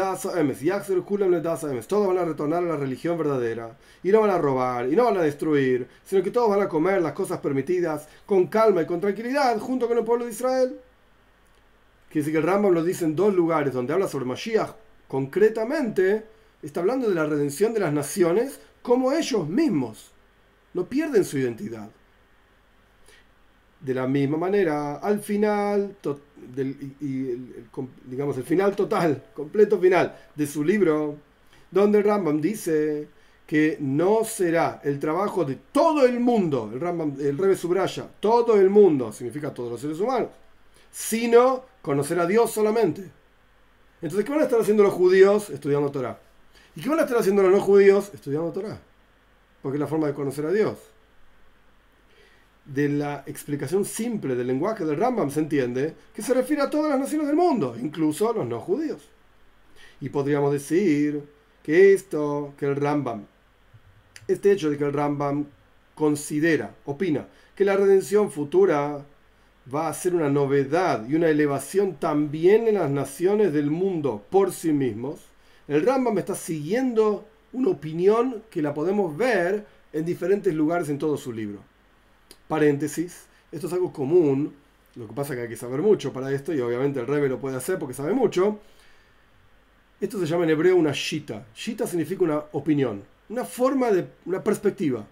kulam 1.06 1.32
le 1.32 1.40
Todos 1.40 2.08
van 2.08 2.18
a 2.18 2.26
retornar 2.26 2.64
a 2.64 2.68
la 2.68 2.76
religión 2.76 3.18
verdadera. 3.18 3.78
Y 4.04 4.12
no 4.12 4.20
van 4.20 4.32
a 4.32 4.38
robar, 4.38 4.92
y 4.92 4.94
no 4.94 5.06
van 5.06 5.16
a 5.16 5.22
destruir, 5.22 5.88
sino 6.04 6.22
que 6.22 6.32
todos 6.32 6.50
van 6.50 6.64
a 6.64 6.68
comer 6.68 7.02
las 7.02 7.14
cosas 7.14 7.40
permitidas 7.40 8.10
con 8.26 8.48
calma 8.48 8.82
y 8.82 8.86
con 8.86 9.00
tranquilidad 9.00 9.58
junto 9.58 9.88
con 9.88 9.98
el 9.98 10.04
pueblo 10.04 10.26
de 10.26 10.32
Israel. 10.32 10.78
Quiere 12.10 12.26
decir 12.26 12.34
que 12.34 12.40
el 12.40 12.44
Rambam 12.44 12.74
lo 12.74 12.84
dice 12.84 13.06
en 13.06 13.16
dos 13.16 13.34
lugares 13.34 13.74
donde 13.74 13.94
habla 13.94 14.10
sobre 14.10 14.26
Mashiach 14.26 14.72
concretamente. 15.08 16.26
Está 16.62 16.82
hablando 16.82 17.08
de 17.08 17.16
la 17.16 17.26
redención 17.26 17.74
de 17.74 17.80
las 17.80 17.94
naciones 17.94 18.60
como 18.82 19.14
ellos 19.14 19.48
mismos. 19.48 20.12
No 20.74 20.84
pierden 20.90 21.24
su 21.24 21.38
identidad. 21.38 21.88
De 23.80 23.94
la 23.94 24.08
misma 24.08 24.38
manera, 24.38 24.96
al 24.96 25.20
final, 25.20 25.96
del, 26.56 26.94
digamos, 28.06 28.38
el 28.38 28.44
final 28.44 28.76
total, 28.76 29.26
completo 29.34 29.80
final 29.80 30.16
de 30.34 30.48
su 30.48 30.64
libro, 30.64 31.16
donde 31.70 32.00
el 32.00 32.04
Rambam 32.04 32.42
dice 32.42 33.08
que 33.46 33.78
no 33.80 34.24
será 34.24 34.82
el 34.84 35.00
trabajo 35.00 35.46
de 35.46 35.58
todo 35.72 36.06
el 36.06 36.20
mundo, 36.20 36.72
el, 36.74 36.80
Rambam, 36.80 37.16
el 37.20 37.38
Rebe 37.38 37.56
subraya, 37.56 38.08
todo 38.20 38.60
el 38.60 38.70
mundo, 38.70 39.12
significa 39.12 39.54
todos 39.54 39.72
los 39.72 39.82
seres 39.82 40.00
humanos, 40.00 40.30
sino 40.92 41.66
conocer 41.82 42.20
a 42.20 42.26
Dios 42.26 42.52
solamente. 42.52 43.04
Entonces, 44.02 44.26
¿qué 44.26 44.32
van 44.32 44.42
a 44.42 44.46
estar 44.46 44.60
haciendo 44.60 44.84
los 44.84 44.94
judíos 44.94 45.50
estudiando 45.50 45.92
Torah? 45.92 46.18
¿Y 46.76 46.82
qué 46.82 46.90
van 46.90 47.00
a 47.00 47.04
estar 47.04 47.18
haciendo 47.18 47.44
los 47.44 47.52
no 47.52 47.62
judíos 47.62 48.12
estudiando 48.14 48.52
Torah? 48.52 48.80
Porque 49.62 49.78
es 49.78 49.80
la 49.80 49.88
forma 49.88 50.08
de 50.08 50.14
conocer 50.14 50.46
a 50.46 50.52
Dios 50.52 50.78
de 52.66 52.90
la 52.90 53.24
explicación 53.28 53.86
simple 53.86 54.36
del 54.36 54.48
lenguaje 54.48 54.86
del 54.86 54.98
Rambam 54.98 55.30
se 55.30 55.40
entiende 55.40 55.94
que 56.14 56.22
se 56.22 56.34
refiere 56.34 56.64
a 56.64 56.70
todas 56.70 56.90
las 56.90 57.00
naciones 57.00 57.28
del 57.28 57.36
mundo, 57.36 57.76
incluso 57.80 58.30
a 58.30 58.34
los 58.34 58.48
no 58.48 58.60
judíos. 58.60 59.08
Y 60.02 60.10
podríamos 60.10 60.52
decir 60.52 61.24
que 61.64 61.94
esto, 61.94 62.54
que 62.58 62.66
el 62.66 62.76
Rambam, 62.76 63.26
este 64.28 64.52
hecho 64.52 64.70
de 64.70 64.78
que 64.78 64.84
el 64.84 64.94
Rambam 64.94 65.46
considera, 65.94 66.76
opina, 66.86 67.28
que 67.56 67.66
la 67.66 67.78
redención 67.78 68.32
futura 68.32 69.06
va 69.74 69.88
a 69.88 69.94
ser 69.94 70.16
una 70.16 70.30
novedad 70.30 71.08
y 71.08 71.16
una 71.16 71.30
elevación 71.30 71.96
también 71.96 72.68
en 72.68 72.76
las 72.76 72.90
naciones 72.90 73.54
del 73.54 73.72
mundo 73.72 74.24
por 74.30 74.52
sí 74.52 74.74
mismos, 74.74 75.22
el 75.68 75.86
Rambam 75.86 76.18
está 76.18 76.36
siguiendo 76.36 77.26
una 77.54 77.70
opinión 77.70 78.44
que 78.50 78.62
la 78.62 78.74
podemos 78.74 79.16
ver 79.16 79.66
en 79.94 80.06
diferentes 80.06 80.54
lugares 80.54 80.90
en 80.90 80.98
todo 81.00 81.16
su 81.18 81.32
libro 81.32 81.62
paréntesis, 82.48 83.26
esto 83.52 83.68
es 83.68 83.74
algo 83.74 83.92
común, 83.94 84.54
lo 84.96 85.08
que 85.08 85.14
pasa 85.14 85.34
es 85.34 85.38
que 85.38 85.44
hay 85.44 85.50
que 85.50 85.58
saber 85.58 85.82
mucho 85.82 86.14
para 86.14 86.32
esto, 86.32 86.54
y 86.54 86.62
obviamente 86.62 87.00
el 87.00 87.08
Rebe 87.08 87.28
lo 87.28 87.40
puede 87.40 87.58
hacer 87.58 87.78
porque 87.78 87.94
sabe 87.94 88.14
mucho. 88.14 88.60
Esto 90.00 90.20
se 90.20 90.26
llama 90.26 90.46
en 90.46 90.52
hebreo 90.52 90.76
una 90.76 90.92
shita. 90.94 91.46
Shita 91.56 91.86
significa 91.88 92.24
una 92.24 92.44
opinión, 92.54 93.04
una 93.30 93.44
forma 93.44 93.92
de, 93.92 94.08
una 94.26 94.44
perspectiva. 94.44 95.06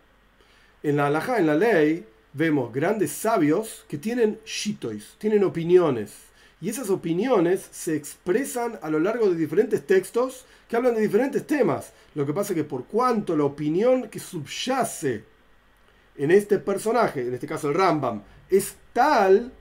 En 0.81 0.97
la 0.97 1.07
halajá, 1.07 1.37
en 1.37 1.47
la 1.47 1.55
ley, 1.55 2.05
vemos 2.33 2.73
grandes 2.73 3.11
sabios 3.11 3.85
que 3.87 3.97
tienen 3.97 4.39
shitois, 4.45 5.15
tienen 5.17 5.43
opiniones. 5.43 6.13
Y 6.61 6.69
esas 6.69 6.89
opiniones 6.89 7.67
se 7.71 7.95
expresan 7.95 8.79
a 8.81 8.89
lo 8.89 8.99
largo 8.99 9.29
de 9.29 9.35
diferentes 9.35 9.85
textos 9.85 10.45
que 10.69 10.77
hablan 10.77 10.95
de 10.95 11.01
diferentes 11.01 11.45
temas. 11.45 11.91
Lo 12.15 12.25
que 12.25 12.33
pasa 12.33 12.53
es 12.53 12.57
que 12.57 12.63
por 12.63 12.85
cuanto 12.85 13.35
la 13.35 13.43
opinión 13.43 14.09
que 14.09 14.19
subyace 14.19 15.23
en 16.15 16.31
este 16.31 16.59
personaje, 16.59 17.21
en 17.21 17.33
este 17.33 17.47
caso 17.47 17.69
el 17.69 17.75
Rambam, 17.75 18.21
es 18.49 18.75
tal, 18.93 19.51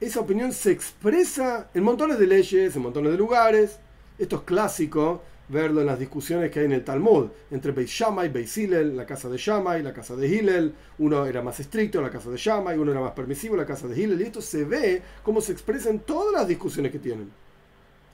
esa 0.00 0.20
opinión 0.20 0.52
se 0.52 0.70
expresa 0.70 1.70
en 1.74 1.84
montones 1.84 2.18
de 2.18 2.26
leyes, 2.26 2.74
en 2.74 2.82
montones 2.82 3.12
de 3.12 3.18
lugares. 3.18 3.78
Esto 4.18 4.36
es 4.36 4.42
clásico 4.42 5.22
verlo 5.50 5.80
en 5.80 5.86
las 5.88 5.98
discusiones 5.98 6.50
que 6.50 6.60
hay 6.60 6.66
en 6.66 6.72
el 6.72 6.84
Talmud 6.84 7.28
entre 7.50 7.72
Beis 7.72 7.90
Shammai, 7.90 8.28
Beis 8.28 8.56
Hillel, 8.56 8.96
la 8.96 9.04
casa 9.04 9.28
de 9.28 9.36
Shammai, 9.36 9.82
la 9.82 9.92
casa 9.92 10.16
de 10.16 10.28
Hillel. 10.28 10.74
Uno 10.98 11.26
era 11.26 11.42
más 11.42 11.60
estricto, 11.60 12.00
la 12.00 12.10
casa 12.10 12.30
de 12.30 12.36
Shammai, 12.36 12.78
uno 12.78 12.92
era 12.92 13.00
más 13.00 13.12
permisivo, 13.12 13.56
la 13.56 13.66
casa 13.66 13.88
de 13.88 14.00
Hillel. 14.00 14.20
Y 14.20 14.24
esto 14.24 14.40
se 14.40 14.64
ve 14.64 15.02
cómo 15.22 15.40
se 15.40 15.52
expresa 15.52 15.90
en 15.90 16.00
todas 16.00 16.32
las 16.32 16.48
discusiones 16.48 16.92
que 16.92 16.98
tienen. 16.98 17.30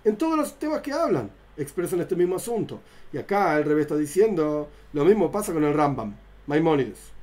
En 0.05 0.17
todos 0.17 0.37
los 0.37 0.59
temas 0.59 0.81
que 0.81 0.93
hablan, 0.93 1.31
expresan 1.57 2.01
este 2.01 2.17
mismo 2.17 2.37
asunto. 2.37 2.81
Y 3.13 3.19
acá 3.19 3.57
el 3.57 3.65
revés 3.65 3.83
está 3.83 3.97
diciendo, 3.97 4.69
lo 4.93 5.05
mismo 5.05 5.31
pasa 5.31 5.53
con 5.53 5.65
el 5.65 5.75
Rambam, 5.75 6.15
Maimónides. 6.47 7.16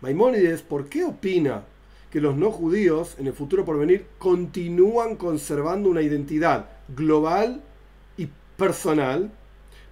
Maimónides, 0.00 0.62
¿por 0.62 0.88
qué 0.88 1.04
opina 1.04 1.64
que 2.10 2.20
los 2.20 2.36
no 2.36 2.50
judíos 2.50 3.16
en 3.18 3.26
el 3.26 3.32
futuro 3.32 3.64
por 3.64 3.78
venir 3.78 4.06
continúan 4.18 5.16
conservando 5.16 5.90
una 5.90 6.02
identidad 6.02 6.70
global 6.88 7.62
y 8.16 8.28
personal, 8.56 9.30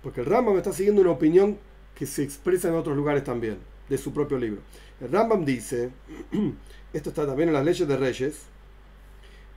porque 0.02 0.20
el 0.20 0.26
Rambam 0.26 0.56
está 0.56 0.72
siguiendo 0.72 1.02
una 1.02 1.10
opinión 1.10 1.58
que 1.94 2.06
se 2.06 2.22
expresa 2.22 2.68
en 2.68 2.74
otros 2.74 2.96
lugares 2.96 3.24
también, 3.24 3.58
de 3.88 3.98
su 3.98 4.12
propio 4.12 4.38
libro. 4.38 4.60
El 5.00 5.10
Rambam 5.12 5.44
dice, 5.44 5.90
esto 6.92 7.10
está 7.10 7.26
también 7.26 7.50
en 7.50 7.54
las 7.54 7.64
leyes 7.64 7.86
de 7.86 7.96
Reyes, 7.96 8.42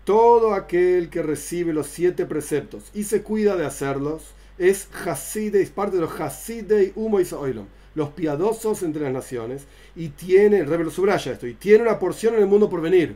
todo 0.04 0.54
aquel 0.54 1.10
que 1.10 1.22
recibe 1.22 1.72
los 1.72 1.88
siete 1.88 2.26
preceptos 2.26 2.90
y 2.94 3.04
se 3.04 3.22
cuida 3.22 3.56
de 3.56 3.66
hacerlos, 3.66 4.34
es 4.58 4.90
Haside, 5.06 5.62
es 5.62 5.70
parte 5.70 5.96
de 5.96 6.02
los 6.02 6.20
Hasidei 6.20 6.92
Humo 6.96 7.22
y 7.22 7.26
los 8.00 8.10
piadosos 8.10 8.82
entre 8.82 9.04
las 9.04 9.14
naciones, 9.14 9.66
y 9.96 10.10
tiene, 10.10 10.60
el 10.60 10.66
lo 10.66 10.90
subraya 10.90 11.34
esto, 11.34 11.46
y 11.46 11.54
tiene 11.54 11.84
una 11.84 12.00
porción 12.00 12.34
en 12.34 12.42
el 12.42 12.48
mundo 12.48 12.70
por 12.70 12.82
venir. 12.82 13.16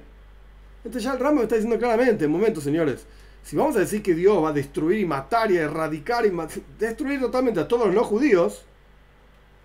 Entonces 0.83 1.03
ya 1.03 1.13
el 1.13 1.19
Rambam 1.19 1.43
está 1.43 1.55
diciendo 1.55 1.79
claramente, 1.79 2.25
en 2.25 2.31
momento 2.31 2.61
señores, 2.61 3.05
si 3.43 3.55
vamos 3.55 3.75
a 3.75 3.79
decir 3.79 4.03
que 4.03 4.13
Dios 4.13 4.43
va 4.43 4.49
a 4.49 4.53
destruir 4.53 4.99
y 4.99 5.05
matar 5.05 5.51
y 5.51 5.57
erradicar 5.57 6.25
y 6.25 6.31
destruir 6.77 7.19
totalmente 7.19 7.59
a 7.59 7.67
todos 7.67 7.87
los 7.87 7.95
no 7.95 8.03
judíos, 8.03 8.63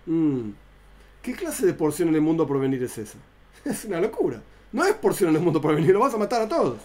mm, 0.05 0.49
¿qué 1.21 1.33
clase 1.33 1.65
de 1.65 1.73
porción 1.73 2.09
en 2.09 2.15
el 2.15 2.21
mundo 2.21 2.47
por 2.47 2.59
venir 2.59 2.81
es 2.83 2.97
esa? 2.97 3.17
Es 3.65 3.85
una 3.85 3.99
locura. 3.99 4.41
No 4.71 4.85
es 4.85 4.93
porción 4.93 5.31
en 5.31 5.35
el 5.35 5.41
mundo 5.41 5.59
por 5.61 5.75
venir, 5.75 5.91
lo 5.91 5.99
vas 5.99 6.13
a 6.13 6.17
matar 6.17 6.41
a 6.41 6.47
todos. 6.47 6.77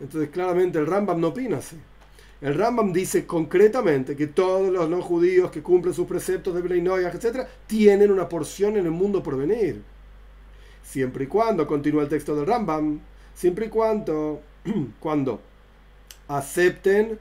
Entonces 0.00 0.30
claramente 0.30 0.78
el 0.78 0.86
Rambam 0.86 1.20
no 1.20 1.28
opina 1.28 1.58
así. 1.58 1.76
El 2.40 2.54
Rambam 2.54 2.92
dice 2.92 3.26
concretamente 3.26 4.14
que 4.14 4.26
todos 4.26 4.70
los 4.70 4.88
no 4.88 5.00
judíos 5.00 5.50
que 5.50 5.62
cumplen 5.62 5.94
sus 5.94 6.06
preceptos 6.06 6.54
de 6.54 6.60
Breinoyah, 6.60 7.10
etc., 7.10 7.46
tienen 7.66 8.10
una 8.10 8.28
porción 8.28 8.76
en 8.76 8.84
el 8.84 8.90
mundo 8.90 9.22
por 9.22 9.36
venir. 9.36 9.82
Siempre 10.82 11.24
y 11.24 11.26
cuando, 11.26 11.66
continúa 11.66 12.02
el 12.02 12.08
texto 12.08 12.36
del 12.36 12.46
Rambam, 12.46 13.00
siempre 13.34 13.66
y 13.66 13.68
cuando, 13.70 14.40
cuando 15.00 15.40
acepten 16.28 17.18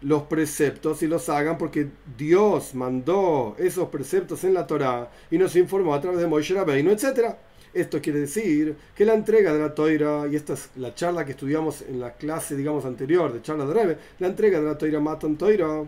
los 0.00 0.22
preceptos 0.24 1.02
y 1.02 1.08
los 1.08 1.28
hagan 1.28 1.58
porque 1.58 1.88
Dios 2.16 2.74
mandó 2.74 3.56
esos 3.58 3.88
preceptos 3.88 4.44
en 4.44 4.54
la 4.54 4.66
Torah 4.66 5.10
y 5.30 5.38
nos 5.38 5.56
informó 5.56 5.94
a 5.94 6.00
través 6.00 6.20
de 6.20 6.26
Moisés 6.26 6.56
Rabbeinu, 6.56 6.90
etc. 6.90 7.34
Esto 7.74 8.00
quiere 8.00 8.20
decir 8.20 8.76
que 8.94 9.04
la 9.04 9.14
entrega 9.14 9.52
de 9.52 9.60
la 9.60 9.74
toira, 9.74 10.26
y 10.30 10.36
esta 10.36 10.54
es 10.54 10.70
la 10.76 10.94
charla 10.94 11.24
que 11.24 11.32
estudiamos 11.32 11.82
en 11.82 12.00
la 12.00 12.14
clase, 12.14 12.56
digamos, 12.56 12.84
anterior 12.84 13.32
de 13.32 13.42
charla 13.42 13.66
de 13.66 13.74
Rebe, 13.74 13.98
la 14.18 14.28
entrega 14.28 14.60
de 14.60 14.66
la 14.66 14.78
toira 14.78 15.00
Matan 15.00 15.36
Toira 15.36 15.84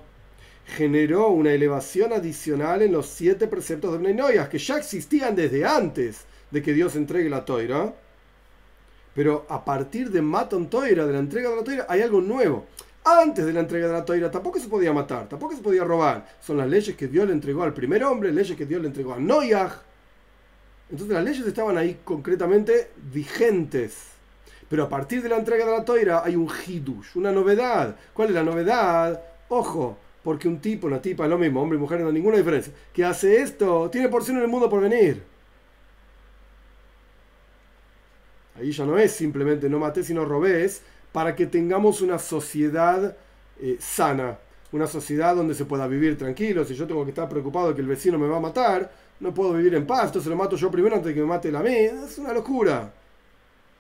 generó 0.67 1.29
una 1.29 1.53
elevación 1.53 2.13
adicional 2.13 2.83
en 2.83 2.93
los 2.93 3.07
siete 3.07 3.47
preceptos 3.49 3.93
de 3.93 3.99
Bnei 3.99 4.39
que 4.49 4.59
ya 4.59 4.77
existían 4.77 5.35
desde 5.35 5.65
antes 5.65 6.25
de 6.51 6.63
que 6.63 6.73
Dios 6.73 6.97
entregue 6.97 7.31
la 7.31 7.45
toira. 7.45 7.95
Pero 9.15 9.47
a 9.49 9.65
partir 9.65 10.11
de 10.11 10.23
Matan 10.23 10.71
Toira, 10.71 11.07
de 11.07 11.13
la 11.13 11.19
entrega 11.19 11.51
de 11.51 11.57
la 11.57 11.65
toira, 11.65 11.87
hay 11.89 12.03
algo 12.03 12.21
nuevo. 12.21 12.67
Antes 13.05 13.47
de 13.47 13.53
la 13.53 13.61
entrega 13.61 13.87
de 13.87 13.95
la 13.95 14.05
toira 14.05 14.31
tampoco 14.31 14.59
se 14.59 14.69
podía 14.69 14.93
matar, 14.93 15.29
tampoco 15.29 15.57
se 15.57 15.63
podía 15.63 15.83
robar. 15.83 16.29
Son 16.41 16.59
las 16.59 16.69
leyes 16.69 16.95
que 16.95 17.09
Dios 17.09 17.27
le 17.27 17.33
entregó 17.33 17.63
al 17.63 17.75
primer 17.75 18.05
hombre, 18.05 18.31
leyes 18.31 18.57
que 18.57 18.67
Dios 18.67 18.83
le 18.83 18.89
entregó 18.89 19.15
a 19.15 19.19
Noyah 19.19 19.83
entonces 20.91 21.15
las 21.15 21.25
leyes 21.25 21.47
estaban 21.47 21.79
ahí 21.79 22.01
concretamente 22.05 22.91
vigentes. 23.13 24.09
Pero 24.69 24.85
a 24.85 24.89
partir 24.89 25.23
de 25.23 25.29
la 25.29 25.37
entrega 25.37 25.67
de 25.67 25.73
la 25.73 25.85
toira 25.85 26.23
hay 26.25 26.37
un 26.37 26.49
hidush, 26.49 27.17
una 27.17 27.33
novedad. 27.33 27.97
¿Cuál 28.13 28.29
es 28.29 28.35
la 28.35 28.43
novedad? 28.43 29.21
Ojo, 29.49 29.99
porque 30.23 30.49
un 30.49 30.61
tipo, 30.61 30.87
una 30.87 31.01
tipa, 31.03 31.25
es 31.25 31.31
lo 31.31 31.39
mismo, 31.39 31.63
hombre 31.63 31.77
y 31.77 31.81
mujer 31.81 32.01
no 32.01 32.09
hay 32.09 32.13
ninguna 32.13 32.37
diferencia. 32.37 32.73
Que 32.93 33.05
hace 33.05 33.41
esto, 33.43 33.91
tiene 33.91 34.09
porción 34.09 34.37
en 34.37 34.45
el 34.45 34.49
mundo 34.49 34.69
por 34.69 34.81
venir. 34.81 35.23
Ahí 38.57 38.73
ya 38.73 38.85
no 38.85 38.99
es 38.99 39.13
simplemente 39.13 39.69
no 39.69 39.79
mates 39.79 40.07
sino 40.07 40.25
robes 40.25 40.83
para 41.13 41.35
que 41.35 41.47
tengamos 41.47 42.01
una 42.03 42.19
sociedad 42.19 43.17
eh, 43.61 43.77
sana, 43.81 44.39
una 44.73 44.87
sociedad 44.87 45.35
donde 45.35 45.55
se 45.55 45.65
pueda 45.65 45.87
vivir 45.87 46.19
tranquilo. 46.19 46.65
Si 46.65 46.75
yo 46.75 46.87
tengo 46.87 47.05
que 47.05 47.11
estar 47.11 47.29
preocupado 47.29 47.69
de 47.69 47.75
que 47.75 47.81
el 47.81 47.87
vecino 47.87 48.19
me 48.19 48.29
va 48.29 48.37
a 48.37 48.41
matar, 48.41 48.91
no 49.21 49.35
puedo 49.35 49.53
vivir 49.53 49.75
en 49.75 49.87
paz, 49.87 50.07
entonces 50.07 50.29
lo 50.29 50.37
mato 50.37 50.57
yo 50.57 50.71
primero 50.71 50.97
antes 50.97 51.09
de 51.09 51.15
que 51.15 51.21
me 51.21 51.27
mate 51.27 51.53
la 51.53 51.63
mí. 51.63 51.75
Es 51.75 52.19
una 52.19 52.33
locura. 52.33 52.93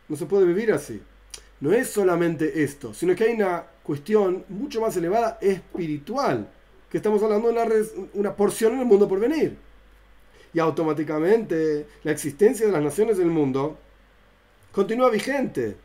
No 0.08 0.16
se 0.16 0.26
puede 0.26 0.44
vivir 0.44 0.72
así. 0.72 1.00
No 1.60 1.72
es 1.72 1.88
solamente 1.90 2.62
esto, 2.62 2.94
sino 2.94 3.14
que 3.14 3.24
hay 3.24 3.34
una 3.34 3.64
cuestión 3.82 4.44
mucho 4.48 4.80
más 4.80 4.96
elevada 4.96 5.38
espiritual, 5.40 6.48
que 6.88 6.96
estamos 6.96 7.22
hablando 7.22 7.48
de 7.48 7.54
una, 7.54 7.74
una 8.14 8.36
porción 8.36 8.74
en 8.74 8.80
el 8.80 8.86
mundo 8.86 9.08
por 9.08 9.20
venir. 9.20 9.56
Y 10.52 10.58
automáticamente 10.58 11.86
la 12.02 12.12
existencia 12.12 12.66
de 12.66 12.72
las 12.72 12.82
naciones 12.82 13.18
del 13.18 13.28
mundo 13.28 13.78
continúa 14.72 15.10
vigente. 15.10 15.76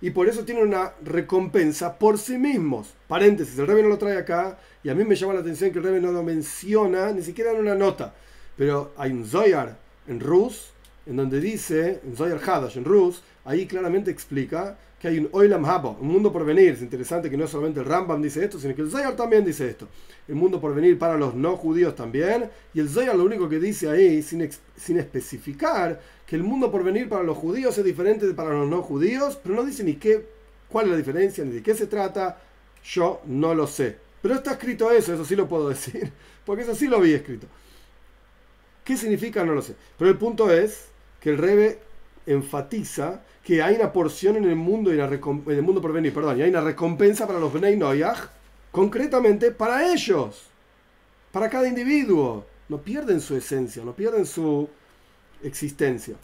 Y 0.00 0.10
por 0.10 0.28
eso 0.28 0.44
tiene 0.44 0.62
una 0.62 0.92
recompensa 1.02 1.98
por 1.98 2.18
sí 2.18 2.38
mismos. 2.38 2.94
Paréntesis, 3.08 3.58
el 3.58 3.66
rey 3.66 3.82
no 3.82 3.88
lo 3.88 3.98
trae 3.98 4.16
acá, 4.16 4.58
y 4.84 4.88
a 4.88 4.94
mí 4.94 5.04
me 5.04 5.16
llama 5.16 5.34
la 5.34 5.40
atención 5.40 5.72
que 5.72 5.78
el 5.78 5.84
rey 5.84 6.00
no 6.00 6.12
lo 6.12 6.22
menciona, 6.22 7.10
ni 7.12 7.22
siquiera 7.22 7.50
en 7.50 7.58
una 7.58 7.74
nota. 7.74 8.14
Pero 8.58 8.90
hay 8.96 9.12
un 9.12 9.24
Zoyar 9.24 9.78
en 10.08 10.18
Rus, 10.18 10.72
en 11.06 11.16
donde 11.16 11.40
dice, 11.40 12.00
en 12.04 12.16
Zoyar 12.16 12.40
Hadash 12.44 12.76
en 12.76 12.84
Rus, 12.84 13.22
ahí 13.44 13.66
claramente 13.66 14.10
explica 14.10 14.76
que 15.00 15.06
hay 15.06 15.18
un 15.18 15.28
Oilam 15.30 15.64
Habo, 15.64 15.96
un 16.00 16.08
mundo 16.08 16.32
por 16.32 16.44
venir. 16.44 16.70
Es 16.70 16.82
interesante 16.82 17.30
que 17.30 17.36
no 17.36 17.46
solamente 17.46 17.78
el 17.78 17.86
Rambam 17.86 18.20
dice 18.20 18.44
esto, 18.44 18.58
sino 18.58 18.74
que 18.74 18.82
el 18.82 18.90
Zoyar 18.90 19.14
también 19.14 19.44
dice 19.44 19.70
esto. 19.70 19.86
El 20.26 20.34
mundo 20.34 20.60
por 20.60 20.74
venir 20.74 20.98
para 20.98 21.16
los 21.16 21.36
no 21.36 21.56
judíos 21.56 21.94
también. 21.94 22.50
Y 22.74 22.80
el 22.80 22.88
Zoyar 22.88 23.14
lo 23.14 23.24
único 23.24 23.48
que 23.48 23.60
dice 23.60 23.88
ahí, 23.88 24.22
sin, 24.22 24.50
sin 24.76 24.98
especificar, 24.98 26.00
que 26.26 26.34
el 26.34 26.42
mundo 26.42 26.72
por 26.72 26.82
venir 26.82 27.08
para 27.08 27.22
los 27.22 27.38
judíos 27.38 27.78
es 27.78 27.84
diferente 27.84 28.26
de 28.26 28.34
para 28.34 28.50
los 28.50 28.68
no 28.68 28.82
judíos, 28.82 29.38
pero 29.40 29.54
no 29.54 29.62
dice 29.62 29.84
ni 29.84 29.94
qué, 29.94 30.26
cuál 30.68 30.86
es 30.86 30.90
la 30.90 30.96
diferencia, 30.96 31.44
ni 31.44 31.52
de 31.52 31.62
qué 31.62 31.76
se 31.76 31.86
trata. 31.86 32.40
Yo 32.82 33.20
no 33.26 33.54
lo 33.54 33.68
sé. 33.68 33.96
Pero 34.20 34.34
está 34.34 34.52
escrito 34.52 34.90
eso, 34.90 35.14
eso 35.14 35.24
sí 35.24 35.36
lo 35.36 35.48
puedo 35.48 35.68
decir, 35.68 36.10
porque 36.44 36.64
eso 36.64 36.74
sí 36.74 36.88
lo 36.88 37.00
vi 37.00 37.12
escrito. 37.12 37.46
¿Qué 38.88 38.96
significa? 38.96 39.44
No 39.44 39.52
lo 39.52 39.60
sé. 39.60 39.74
Pero 39.98 40.10
el 40.10 40.16
punto 40.16 40.50
es 40.50 40.88
que 41.20 41.28
el 41.28 41.36
Rebe 41.36 41.78
enfatiza 42.24 43.20
que 43.44 43.62
hay 43.62 43.74
una 43.74 43.92
porción 43.92 44.36
en 44.36 44.44
el 44.44 44.56
mundo, 44.56 44.90
en 44.90 44.98
el 45.00 45.62
mundo 45.62 45.82
por 45.82 45.92
venir, 45.92 46.14
perdón, 46.14 46.38
y 46.38 46.42
hay 46.42 46.48
una 46.48 46.62
recompensa 46.62 47.26
para 47.26 47.38
los 47.38 47.52
Bnei 47.52 47.76
Noyach, 47.76 48.30
concretamente 48.72 49.50
para 49.50 49.92
ellos, 49.92 50.46
para 51.32 51.50
cada 51.50 51.68
individuo. 51.68 52.46
No 52.70 52.78
pierden 52.78 53.20
su 53.20 53.36
esencia, 53.36 53.84
no 53.84 53.92
pierden 53.92 54.24
su 54.24 54.70
existencia. 55.42 56.16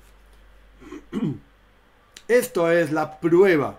Esto 2.29 2.70
es 2.70 2.92
la 2.92 3.20
prueba 3.20 3.79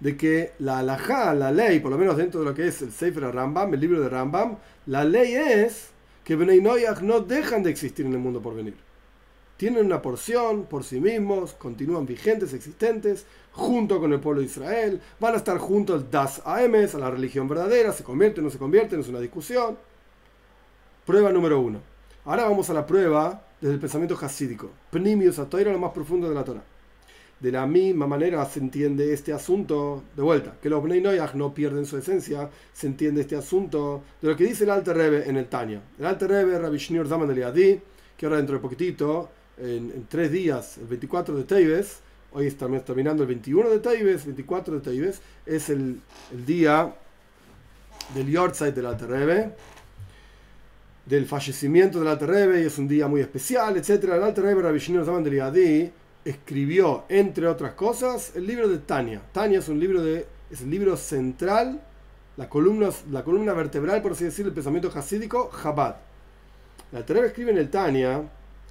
de 0.00 0.16
que 0.16 0.52
la 0.60 0.78
halajá, 0.78 1.34
la 1.34 1.52
ley, 1.52 1.78
por 1.78 1.90
lo 1.90 1.98
menos 1.98 2.16
dentro 2.16 2.40
de 2.40 2.46
lo 2.46 2.54
que 2.54 2.68
es 2.68 2.80
el 2.80 2.90
Sefer 2.90 3.34
Rambam, 3.34 3.74
el 3.74 3.80
libro 3.80 4.00
de 4.00 4.08
Rambam, 4.08 4.56
la 4.86 5.04
ley 5.04 5.34
es 5.34 5.92
que 6.24 6.36
Bnei 6.36 6.60
Noyach 6.60 7.00
no 7.02 7.20
dejan 7.20 7.62
de 7.62 7.70
existir 7.70 8.06
en 8.06 8.12
el 8.12 8.18
mundo 8.18 8.40
por 8.40 8.54
venir. 8.54 8.74
Tienen 9.56 9.86
una 9.86 10.02
porción 10.02 10.64
por 10.64 10.82
sí 10.82 11.00
mismos, 11.00 11.52
continúan 11.52 12.06
vigentes, 12.06 12.52
existentes, 12.52 13.24
junto 13.52 14.00
con 14.00 14.12
el 14.12 14.18
pueblo 14.18 14.40
de 14.40 14.46
Israel, 14.46 15.00
van 15.20 15.34
a 15.34 15.36
estar 15.36 15.58
juntos 15.58 16.02
al 16.02 16.10
Das 16.10 16.42
Aemes, 16.44 16.94
a 16.94 16.98
la 16.98 17.10
religión 17.10 17.46
verdadera, 17.46 17.92
se 17.92 18.02
convierten 18.02 18.42
o 18.42 18.46
no 18.46 18.50
se 18.50 18.58
convierten, 18.58 18.98
es 18.98 19.08
una 19.08 19.20
discusión. 19.20 19.78
Prueba 21.06 21.30
número 21.30 21.60
uno. 21.60 21.80
Ahora 22.24 22.44
vamos 22.44 22.68
a 22.70 22.74
la 22.74 22.86
prueba 22.86 23.44
desde 23.60 23.74
el 23.74 23.80
pensamiento 23.80 24.18
hasídico. 24.20 24.70
Pnimius 24.90 25.38
a 25.38 25.46
lo 25.46 25.78
más 25.78 25.92
profundo 25.92 26.28
de 26.28 26.34
la 26.34 26.44
Torah. 26.44 26.64
De 27.40 27.52
la 27.52 27.66
misma 27.66 28.06
manera 28.06 28.44
se 28.46 28.60
entiende 28.60 29.12
este 29.12 29.32
asunto, 29.32 30.02
de 30.16 30.22
vuelta, 30.22 30.54
que 30.62 30.70
los 30.70 30.82
Bnei 30.82 31.00
Noyach 31.00 31.34
no 31.34 31.52
pierden 31.52 31.84
su 31.84 31.98
esencia, 31.98 32.48
se 32.72 32.86
entiende 32.86 33.20
este 33.20 33.36
asunto 33.36 34.02
de 34.22 34.28
lo 34.28 34.36
que 34.36 34.44
dice 34.44 34.64
el 34.64 34.70
Alter 34.70 34.96
Rebbe 34.96 35.28
en 35.28 35.36
el 35.36 35.46
Tanya. 35.46 35.82
El 35.98 36.06
Alter 36.06 36.30
Rebbe, 36.30 36.58
Rabbi 36.58 36.78
Shneur 36.78 37.06
Zaman 37.06 37.28
de 37.28 37.34
Liadi, 37.34 37.80
que 38.16 38.26
ahora 38.26 38.38
dentro 38.38 38.56
de 38.56 38.62
poquitito, 38.62 39.28
en, 39.58 40.06
tres 40.08 40.32
días, 40.32 40.78
el 40.78 40.86
24 40.86 41.36
de 41.36 41.44
Teibes, 41.44 41.98
hoy 42.32 42.46
estamos 42.46 42.84
terminando 42.84 43.22
el 43.22 43.28
21 43.28 43.68
de 43.68 43.78
Teibes, 43.78 44.24
24 44.24 44.76
de 44.76 44.80
Teibes, 44.80 45.20
es 45.44 45.68
el, 45.68 46.00
el 46.32 46.46
día 46.46 46.94
del 48.14 48.30
Yortzeit 48.30 48.74
del 48.74 48.86
Alter 48.86 49.08
Rebbe, 49.08 49.52
del 51.06 51.26
fallecimiento 51.26 51.98
del 51.98 52.08
Alter 52.08 52.28
Rebbe, 52.28 52.62
y 52.62 52.66
es 52.66 52.78
un 52.78 52.88
día 52.88 53.06
muy 53.06 53.20
especial, 53.20 53.76
etc. 53.76 54.04
El 54.04 54.22
Alter 54.22 54.44
Rebbe, 54.44 54.62
Rabbi 54.62 54.78
Shneur 54.78 55.04
Zaman 55.04 55.22
de 55.22 55.30
Liadi, 55.30 55.92
escribió, 56.24 57.04
entre 57.08 57.46
otras 57.46 57.74
cosas, 57.74 58.32
el 58.34 58.46
libro 58.46 58.68
de 58.68 58.78
Tania. 58.78 59.20
Tania 59.32 59.58
es 59.58 59.68
un 59.68 59.78
libro 59.78 60.02
de, 60.02 60.26
es 60.50 60.62
el 60.62 60.70
libro 60.70 60.96
central, 60.96 61.80
la 62.36 62.48
columna, 62.48 62.90
la 63.10 63.22
columna 63.22 63.52
vertebral, 63.52 64.02
por 64.02 64.12
así 64.12 64.24
decirlo, 64.24 64.50
del 64.50 64.54
pensamiento 64.54 64.90
hasídico, 64.94 65.50
Chabad. 65.62 65.96
La 66.92 67.04
Tereba 67.04 67.26
escribe 67.26 67.50
en 67.50 67.58
el 67.58 67.70
Tania 67.70 68.22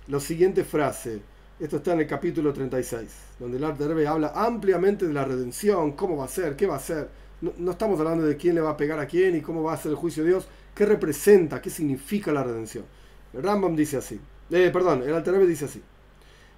la 0.07 0.19
siguiente 0.19 0.63
frase. 0.63 1.21
Esto 1.59 1.77
está 1.77 1.93
en 1.93 2.01
el 2.01 2.07
capítulo 2.07 2.51
36, 2.51 3.09
donde 3.39 3.57
el 3.57 3.73
Terebe 3.77 4.07
habla 4.07 4.33
ampliamente 4.35 5.07
de 5.07 5.13
la 5.13 5.23
redención, 5.23 5.93
cómo 5.93 6.17
va 6.17 6.25
a 6.25 6.27
ser, 6.27 6.55
qué 6.55 6.65
va 6.65 6.75
a 6.75 6.79
ser. 6.79 7.09
No, 7.41 7.71
estamos 7.71 7.99
hablando 7.99 8.23
de 8.25 8.37
quién 8.37 8.55
le 8.55 8.61
va 8.61 8.71
a 8.71 8.77
pegar 8.77 8.99
a 8.99 9.05
quién 9.05 9.35
y 9.35 9.41
cómo 9.41 9.63
va 9.63 9.73
a 9.73 9.77
ser 9.77 9.91
el 9.91 9.97
juicio 9.97 10.23
de 10.23 10.29
Dios, 10.29 10.47
qué 10.73 10.85
representa, 10.85 11.61
qué 11.61 11.69
significa 11.69 12.31
la 12.31 12.43
redención. 12.43 12.85
El 13.33 13.43
Rambam 13.43 13.75
dice 13.75 13.97
así, 13.97 14.19
eh, 14.49 14.69
perdón, 14.71 15.03
el 15.03 15.13
Alterebe 15.13 15.45
dice 15.45 15.65
así. 15.65 15.81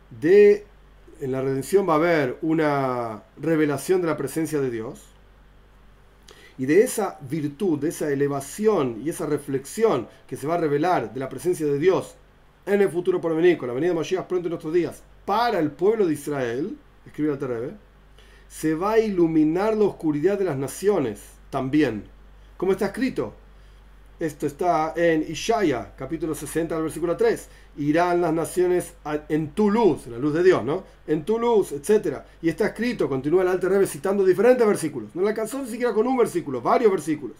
De 0.09 0.65
en 1.19 1.31
la 1.31 1.41
redención 1.41 1.87
va 1.87 1.93
a 1.93 1.97
haber 1.97 2.37
una 2.41 3.23
revelación 3.37 4.01
de 4.01 4.07
la 4.07 4.17
presencia 4.17 4.59
de 4.59 4.69
Dios. 4.69 5.03
Y 6.57 6.65
de 6.65 6.83
esa 6.83 7.17
virtud, 7.29 7.79
de 7.79 7.89
esa 7.89 8.09
elevación 8.09 9.01
y 9.03 9.09
esa 9.09 9.25
reflexión 9.25 10.07
que 10.27 10.37
se 10.37 10.47
va 10.47 10.55
a 10.55 10.59
revelar 10.59 11.13
de 11.13 11.19
la 11.19 11.29
presencia 11.29 11.65
de 11.65 11.79
Dios 11.79 12.15
en 12.65 12.81
el 12.81 12.89
futuro 12.89 13.19
por 13.21 13.35
venir, 13.35 13.57
con 13.57 13.67
la 13.67 13.73
venida 13.73 13.89
de 13.89 13.95
Mashiach 13.95 14.25
pronto 14.25 14.47
en 14.47 14.51
nuestros 14.51 14.73
días, 14.73 15.03
para 15.25 15.59
el 15.59 15.71
pueblo 15.71 16.07
de 16.07 16.13
Israel, 16.13 16.77
escribe 17.05 17.33
el 17.33 17.39
Terrebe, 17.39 17.71
se 18.47 18.73
va 18.73 18.93
a 18.93 18.99
iluminar 18.99 19.75
la 19.75 19.85
oscuridad 19.85 20.37
de 20.39 20.45
las 20.45 20.57
naciones 20.57 21.21
también. 21.49 22.05
Como 22.57 22.71
está 22.71 22.87
escrito, 22.87 23.33
esto 24.17 24.47
está 24.47 24.93
en 24.95 25.25
Ishaya, 25.29 25.93
capítulo 25.97 26.33
60, 26.35 26.79
versículo 26.79 27.17
3. 27.17 27.49
Irán 27.77 28.21
las 28.21 28.33
naciones 28.33 28.93
en 29.27 29.49
tu 29.49 29.69
luz, 29.69 30.07
la 30.07 30.17
luz 30.17 30.33
de 30.33 30.41
Dios, 30.41 30.63
¿no? 30.63 30.85
En 31.05 31.25
tu 31.25 31.37
luz, 31.37 31.73
etc. 31.73 32.19
Y 32.41 32.47
está 32.47 32.67
escrito, 32.67 33.09
continúa 33.09 33.41
el 33.41 33.49
Alter 33.49 33.71
Rebbe 33.71 33.87
citando 33.87 34.23
diferentes 34.23 34.65
versículos. 34.65 35.13
No 35.15 35.21
le 35.21 35.29
alcanzó 35.29 35.61
ni 35.61 35.67
siquiera 35.67 35.93
con 35.93 36.07
un 36.07 36.15
versículo, 36.15 36.61
varios 36.61 36.91
versículos. 36.91 37.35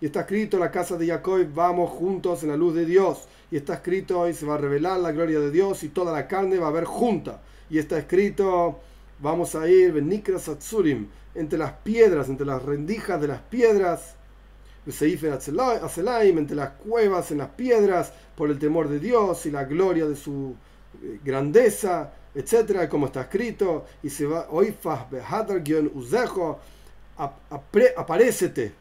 Y 0.00 0.06
está 0.06 0.20
escrito, 0.20 0.58
la 0.58 0.72
casa 0.72 0.96
de 0.96 1.06
Jacob, 1.06 1.46
vamos 1.54 1.90
juntos 1.90 2.42
en 2.42 2.48
la 2.48 2.56
luz 2.56 2.74
de 2.74 2.84
Dios. 2.84 3.28
Y 3.52 3.56
está 3.56 3.74
escrito, 3.74 4.28
y 4.28 4.34
se 4.34 4.44
va 4.44 4.56
a 4.56 4.58
revelar 4.58 4.98
la 4.98 5.12
gloria 5.12 5.38
de 5.38 5.52
Dios 5.52 5.84
y 5.84 5.88
toda 5.88 6.12
la 6.12 6.26
carne 6.26 6.58
va 6.58 6.66
a 6.66 6.72
ver 6.72 6.84
junta. 6.84 7.42
Y 7.70 7.78
está 7.78 7.96
escrito, 7.96 8.80
vamos 9.20 9.54
a 9.54 9.68
ir, 9.68 9.92
Benikras 9.92 10.48
Atsurim, 10.48 11.06
entre 11.36 11.58
las 11.58 11.72
piedras, 11.74 12.28
entre 12.28 12.46
las 12.46 12.62
rendijas 12.62 13.20
de 13.20 13.28
las 13.28 13.40
piedras 13.42 14.17
Atzelaim, 14.88 16.38
entre 16.38 16.56
las 16.56 16.70
cuevas, 16.70 17.30
en 17.30 17.38
las 17.38 17.50
piedras, 17.50 18.12
por 18.36 18.50
el 18.50 18.58
temor 18.58 18.88
de 18.88 18.98
Dios 18.98 19.46
y 19.46 19.50
la 19.50 19.64
gloria 19.64 20.06
de 20.06 20.16
su 20.16 20.54
eh, 21.02 21.20
grandeza, 21.24 22.12
etcétera, 22.34 22.88
como 22.88 23.06
está 23.06 23.22
escrito, 23.22 23.84
y 24.02 24.10
se 24.10 24.26
va, 24.26 24.48
Oifas 24.50 25.10
Behadar 25.10 25.62
Uzejo, 25.94 26.58
aparécete, 27.96 28.72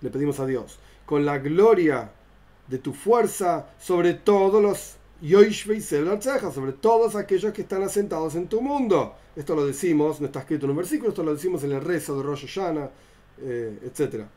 le 0.00 0.10
pedimos 0.10 0.38
a 0.40 0.46
Dios, 0.46 0.78
con 1.06 1.24
la 1.24 1.38
gloria 1.38 2.10
de 2.68 2.78
tu 2.78 2.92
fuerza 2.92 3.66
sobre 3.78 4.14
todos 4.14 4.62
los 4.62 4.96
sobre 6.52 6.72
todos 6.72 7.14
aquellos 7.14 7.52
que 7.52 7.62
están 7.62 7.82
asentados 7.82 8.36
en 8.36 8.48
tu 8.48 8.62
mundo. 8.62 9.14
Esto 9.36 9.54
lo 9.54 9.66
decimos, 9.66 10.20
no 10.20 10.26
está 10.26 10.40
escrito 10.40 10.64
en 10.64 10.70
un 10.70 10.78
versículo, 10.78 11.10
esto 11.10 11.22
lo 11.22 11.34
decimos 11.34 11.62
en 11.64 11.72
el 11.72 11.80
rezo 11.82 12.16
de 12.16 12.22
Rosh 12.22 12.46
Hashanah, 12.46 12.90
eh, 13.42 13.78
etcétera. 13.84 14.28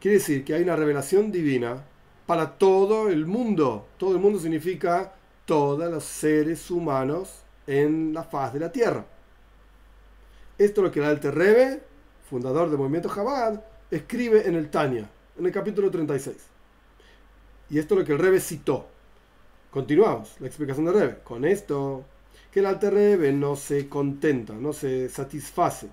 Quiere 0.00 0.18
decir 0.18 0.44
que 0.44 0.54
hay 0.54 0.62
una 0.62 0.76
revelación 0.76 1.32
divina 1.32 1.82
para 2.26 2.58
todo 2.58 3.08
el 3.08 3.26
mundo. 3.26 3.86
Todo 3.96 4.12
el 4.12 4.20
mundo 4.20 4.38
significa 4.38 5.14
todos 5.46 5.90
los 5.90 6.04
seres 6.04 6.70
humanos 6.70 7.42
en 7.66 8.12
la 8.12 8.22
faz 8.22 8.52
de 8.52 8.60
la 8.60 8.70
tierra. 8.70 9.06
Esto 10.58 10.80
es 10.80 10.84
lo 10.84 10.92
que 10.92 11.00
el 11.00 11.06
Alte 11.06 11.30
Rebe, 11.30 11.82
fundador 12.28 12.68
del 12.68 12.78
movimiento 12.78 13.08
Jabal, 13.08 13.64
escribe 13.90 14.46
en 14.46 14.54
el 14.54 14.70
Tania, 14.70 15.08
en 15.38 15.46
el 15.46 15.52
capítulo 15.52 15.90
36. 15.90 16.36
Y 17.70 17.78
esto 17.78 17.94
es 17.94 18.00
lo 18.00 18.06
que 18.06 18.12
el 18.12 18.18
Rebe 18.18 18.40
citó. 18.40 18.86
Continuamos 19.70 20.40
la 20.40 20.46
explicación 20.46 20.86
del 20.86 20.94
Rebe. 20.94 21.18
Con 21.24 21.44
esto, 21.44 22.04
que 22.52 22.60
el 22.60 22.66
Alte 22.66 22.90
Rebe 22.90 23.32
no 23.32 23.56
se 23.56 23.88
contenta, 23.88 24.52
no 24.52 24.72
se 24.72 25.08
satisface 25.08 25.88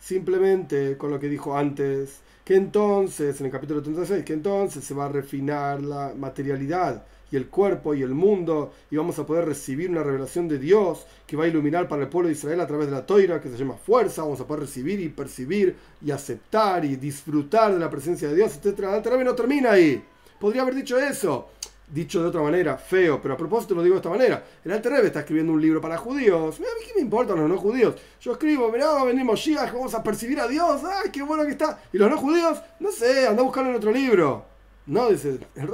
simplemente 0.00 0.96
con 0.96 1.10
lo 1.10 1.18
que 1.18 1.28
dijo 1.28 1.56
antes 1.56 2.20
que 2.44 2.56
entonces, 2.56 3.38
en 3.40 3.46
el 3.46 3.52
capítulo 3.52 3.82
36, 3.82 4.24
que 4.24 4.32
entonces 4.32 4.82
se 4.82 4.94
va 4.94 5.04
a 5.04 5.08
refinar 5.10 5.82
la 5.82 6.14
materialidad 6.16 7.04
y 7.30 7.36
el 7.36 7.48
cuerpo 7.48 7.94
y 7.94 8.02
el 8.02 8.14
mundo 8.14 8.72
y 8.90 8.96
vamos 8.96 9.18
a 9.18 9.26
poder 9.26 9.44
recibir 9.44 9.90
una 9.90 10.02
revelación 10.02 10.48
de 10.48 10.58
Dios 10.58 11.04
que 11.26 11.36
va 11.36 11.44
a 11.44 11.48
iluminar 11.48 11.88
para 11.88 12.02
el 12.02 12.08
pueblo 12.08 12.28
de 12.28 12.34
Israel 12.34 12.60
a 12.60 12.66
través 12.66 12.86
de 12.86 12.92
la 12.92 13.04
toira 13.04 13.40
que 13.40 13.50
se 13.50 13.56
llama 13.58 13.74
fuerza, 13.74 14.22
vamos 14.22 14.40
a 14.40 14.46
poder 14.46 14.62
recibir 14.62 14.98
y 15.00 15.10
percibir 15.10 15.76
y 16.00 16.10
aceptar 16.10 16.86
y 16.86 16.96
disfrutar 16.96 17.74
de 17.74 17.80
la 17.80 17.90
presencia 17.90 18.28
de 18.28 18.36
Dios, 18.36 18.56
etc. 18.56 18.78
La 18.80 19.24
no 19.24 19.34
termina 19.34 19.72
ahí. 19.72 20.02
Podría 20.40 20.62
haber 20.62 20.74
dicho 20.74 20.98
eso, 20.98 21.50
dicho 21.90 22.20
de 22.20 22.28
otra 22.28 22.42
manera, 22.42 22.76
feo, 22.76 23.20
pero 23.20 23.34
a 23.34 23.36
propósito 23.36 23.74
lo 23.74 23.82
digo 23.82 23.94
de 23.94 24.00
esta 24.00 24.10
manera. 24.10 24.44
El 24.64 24.72
Alter 24.72 24.92
Rebbe 24.92 25.06
está 25.06 25.20
escribiendo 25.20 25.52
un 25.52 25.60
libro 25.60 25.80
para 25.80 25.96
judíos. 25.96 26.58
Mira, 26.58 26.70
a 26.70 26.74
mí 26.74 26.80
qué 26.86 26.94
me 26.94 27.00
importan 27.00 27.38
los 27.38 27.48
no 27.48 27.56
judíos. 27.56 27.94
Yo 28.20 28.32
escribo, 28.32 28.70
mirá, 28.70 28.88
va 28.88 29.02
a 29.02 29.72
vamos 29.72 29.94
a 29.94 30.02
percibir 30.02 30.40
a 30.40 30.46
Dios. 30.46 30.82
¡Ay, 30.84 31.10
qué 31.10 31.22
bueno 31.22 31.44
que 31.44 31.52
está! 31.52 31.82
Y 31.92 31.98
los 31.98 32.10
no 32.10 32.18
judíos, 32.18 32.60
no 32.80 32.92
sé, 32.92 33.26
anda 33.26 33.40
a 33.40 33.44
buscarlo 33.44 33.70
en 33.70 33.76
otro 33.76 33.90
libro. 33.90 34.44
No, 34.86 35.08
dice, 35.08 35.38
el, 35.54 35.70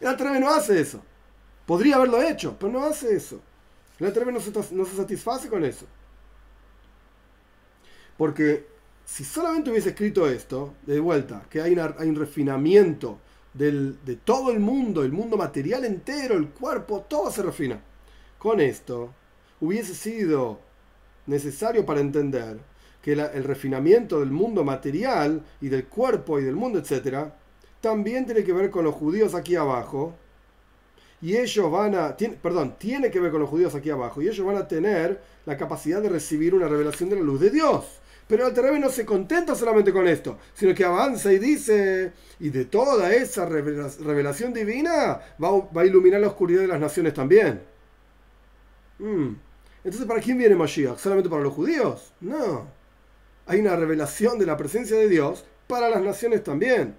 el 0.00 0.06
Alter 0.06 0.26
Rebbe 0.26 0.40
no 0.40 0.50
hace 0.50 0.80
eso. 0.80 1.02
Podría 1.66 1.96
haberlo 1.96 2.22
hecho, 2.22 2.56
pero 2.58 2.72
no 2.72 2.84
hace 2.84 3.16
eso. 3.16 3.40
El 3.98 4.06
Alter 4.06 4.24
Rebbe 4.24 4.38
no 4.70 4.84
se, 4.84 4.96
satisface 4.96 5.48
con 5.48 5.64
eso. 5.64 5.86
Porque 8.16 8.66
si 9.04 9.24
solamente 9.24 9.70
hubiese 9.70 9.90
escrito 9.90 10.28
esto, 10.28 10.74
de 10.82 11.00
vuelta, 11.00 11.44
que 11.50 11.60
hay 11.60 11.72
un 11.74 12.14
refinamiento 12.14 13.18
de 13.56 14.18
todo 14.24 14.50
el 14.50 14.60
mundo, 14.60 15.02
el 15.02 15.12
mundo 15.12 15.36
material 15.36 15.84
entero, 15.84 16.36
el 16.36 16.48
cuerpo, 16.48 17.06
todo 17.08 17.30
se 17.30 17.42
refina. 17.42 17.80
Con 18.38 18.60
esto 18.60 19.12
hubiese 19.60 19.94
sido 19.94 20.60
necesario 21.26 21.86
para 21.86 22.00
entender 22.00 22.58
que 23.02 23.12
el 23.12 23.44
refinamiento 23.44 24.20
del 24.20 24.30
mundo 24.30 24.64
material 24.64 25.42
y 25.60 25.68
del 25.68 25.86
cuerpo 25.86 26.38
y 26.38 26.44
del 26.44 26.56
mundo, 26.56 26.78
etc., 26.78 27.30
también 27.80 28.26
tiene 28.26 28.42
que 28.42 28.52
ver 28.52 28.70
con 28.70 28.84
los 28.84 28.94
judíos 28.94 29.34
aquí 29.34 29.54
abajo. 29.54 30.14
Y 31.22 31.36
ellos 31.36 31.70
van 31.70 31.94
a, 31.94 32.16
perdón, 32.42 32.74
tiene 32.78 33.10
que 33.10 33.20
ver 33.20 33.30
con 33.30 33.40
los 33.40 33.48
judíos 33.48 33.74
aquí 33.74 33.90
abajo. 33.90 34.20
Y 34.20 34.28
ellos 34.28 34.44
van 34.44 34.56
a 34.56 34.68
tener 34.68 35.22
la 35.46 35.56
capacidad 35.56 36.02
de 36.02 36.08
recibir 36.08 36.54
una 36.54 36.68
revelación 36.68 37.08
de 37.08 37.16
la 37.16 37.22
luz 37.22 37.40
de 37.40 37.50
Dios. 37.50 37.84
Pero 38.28 38.48
el 38.48 38.52
Terebe 38.54 38.80
no 38.80 38.90
se 38.90 39.06
contenta 39.06 39.54
solamente 39.54 39.92
con 39.92 40.08
esto, 40.08 40.38
sino 40.52 40.74
que 40.74 40.84
avanza 40.84 41.32
y 41.32 41.38
dice, 41.38 42.12
y 42.40 42.50
de 42.50 42.64
toda 42.64 43.14
esa 43.14 43.46
revelación 43.46 44.52
divina 44.52 45.20
va, 45.42 45.80
a 45.80 45.84
iluminar 45.84 46.20
la 46.20 46.28
oscuridad 46.28 46.62
de 46.62 46.66
las 46.66 46.80
naciones 46.80 47.14
también. 47.14 47.62
Mm. 48.98 49.34
Entonces, 49.84 50.08
¿para 50.08 50.20
quién 50.20 50.38
viene 50.38 50.56
Mashiach? 50.56 50.98
¿Solamente 50.98 51.30
para 51.30 51.42
los 51.42 51.52
judíos? 51.52 52.12
No. 52.20 52.66
Hay 53.46 53.60
una 53.60 53.76
revelación 53.76 54.38
de 54.40 54.46
la 54.46 54.56
presencia 54.56 54.96
de 54.96 55.08
Dios 55.08 55.44
para 55.68 55.88
las 55.88 56.02
naciones 56.02 56.42
también. 56.42 56.96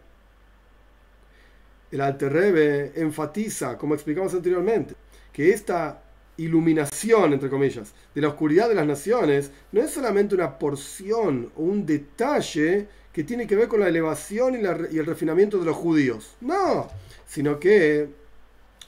El 1.91 1.99
Alter 1.99 2.31
Rebbe 2.31 2.93
enfatiza, 2.95 3.77
como 3.77 3.95
explicamos 3.95 4.33
anteriormente, 4.33 4.95
que 5.33 5.51
esta 5.51 6.01
iluminación, 6.37 7.33
entre 7.33 7.49
comillas, 7.49 7.93
de 8.13 8.21
la 8.21 8.29
oscuridad 8.29 8.69
de 8.69 8.75
las 8.75 8.87
naciones, 8.87 9.51
no 9.71 9.81
es 9.81 9.91
solamente 9.91 10.35
una 10.35 10.57
porción 10.57 11.51
o 11.55 11.63
un 11.63 11.85
detalle 11.85 12.87
que 13.11 13.23
tiene 13.23 13.47
que 13.47 13.55
ver 13.55 13.67
con 13.67 13.79
la 13.79 13.87
elevación 13.87 14.55
y, 14.55 14.59
el 14.97 15.05
refinamiento 15.05 15.57
de 15.57 15.65
los 15.65 15.75
judíos. 15.75 16.35
No, 16.41 16.87
sino 17.25 17.59
que 17.59 18.09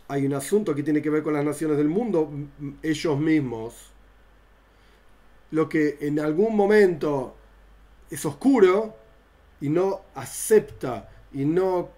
hay 0.08 0.26
un 0.26 0.34
asunto 0.34 0.76
que 0.76 0.84
tiene 0.84 1.02
que 1.02 1.10
ver 1.10 1.24
con 1.24 1.34
las 1.34 1.44
naciones 1.44 1.78
del 1.78 1.88
mundo, 1.88 2.32
ellos 2.84 3.20
mismos. 3.20 3.92
Lo 5.52 5.68
que 5.68 5.98
en 6.02 6.20
algún 6.20 6.56
momento 6.56 7.36
es 8.12 8.24
oscuro 8.26 8.96
y 9.62 9.70
no 9.70 10.02
acepta 10.16 11.10
y 11.34 11.46
no, 11.46 11.90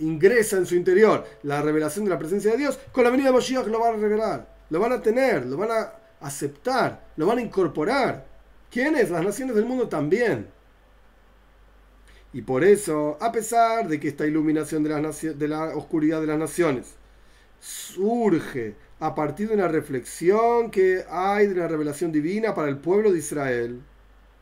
ingresa 0.00 0.56
en 0.56 0.66
su 0.66 0.74
interior 0.74 1.24
la 1.42 1.62
revelación 1.62 2.04
de 2.04 2.10
la 2.10 2.18
presencia 2.18 2.52
de 2.52 2.58
Dios, 2.58 2.78
con 2.92 3.04
la 3.04 3.10
venida 3.10 3.26
de 3.26 3.32
Moshiach 3.32 3.66
lo 3.66 3.80
van 3.80 3.94
a 3.94 3.98
revelar, 3.98 4.48
lo 4.70 4.80
van 4.80 4.92
a 4.92 5.02
tener, 5.02 5.46
lo 5.46 5.56
van 5.56 5.70
a 5.70 5.92
aceptar, 6.20 7.06
lo 7.16 7.26
van 7.26 7.38
a 7.38 7.42
incorporar. 7.42 8.26
¿Quiénes? 8.70 9.10
Las 9.10 9.24
naciones 9.24 9.54
del 9.54 9.66
mundo 9.66 9.88
también. 9.88 10.48
Y 12.32 12.42
por 12.42 12.64
eso, 12.64 13.16
a 13.20 13.30
pesar 13.30 13.86
de 13.86 14.00
que 14.00 14.08
esta 14.08 14.26
iluminación 14.26 14.82
de 14.82 14.90
la, 14.90 15.00
de 15.00 15.48
la 15.48 15.76
oscuridad 15.76 16.20
de 16.20 16.26
las 16.26 16.38
naciones 16.38 16.94
surge 17.60 18.74
a 18.98 19.14
partir 19.14 19.48
de 19.48 19.54
una 19.54 19.68
reflexión 19.68 20.70
que 20.70 21.04
hay 21.08 21.46
de 21.46 21.54
la 21.54 21.68
revelación 21.68 22.10
divina 22.10 22.54
para 22.54 22.68
el 22.68 22.78
pueblo 22.78 23.12
de 23.12 23.18
Israel, 23.18 23.80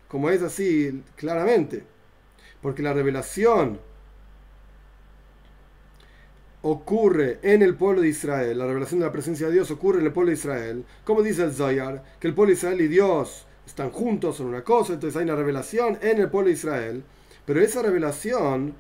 como 0.09 0.31
es 0.31 0.43
así 0.43 1.03
claramente, 1.17 1.85
porque 2.63 2.83
la 2.83 2.95
revelación 2.95 3.79
ocurre 6.63 7.39
en 7.43 7.63
el 7.63 7.75
pueblo 7.75 8.03
de 8.03 8.09
Israel, 8.09 8.59
la 8.59 8.67
revelación 8.67 9.01
de 9.01 9.07
la 9.07 9.13
presencia 9.13 9.49
de 9.49 9.53
Dios 9.53 9.71
ocurre 9.71 10.01
en 10.01 10.07
el 10.07 10.13
pueblo 10.13 10.31
de 10.31 10.37
Israel, 10.37 10.85
como 11.05 11.23
dice 11.23 11.43
el 11.45 11.53
Zoyar, 11.53 12.05
que 12.21 12.29
el 12.29 12.35
pueblo 12.35 12.51
de 12.51 12.57
Israel 12.57 12.81
y 12.81 12.89
Dios 12.89 13.47
están 13.67 13.91
juntos, 13.91 14.37
son 14.37 14.47
una 14.47 14.63
cosa, 14.63 14.95
entonces 14.95 15.17
hay 15.17 15.25
una 15.25 15.37
revelación 15.37 15.99
en 16.01 16.21
el 16.21 16.31
pueblo 16.31 16.49
de 16.49 16.55
Israel, 16.55 17.05
pero 17.45 17.61
esa 17.61 17.83
revelación 17.83 18.75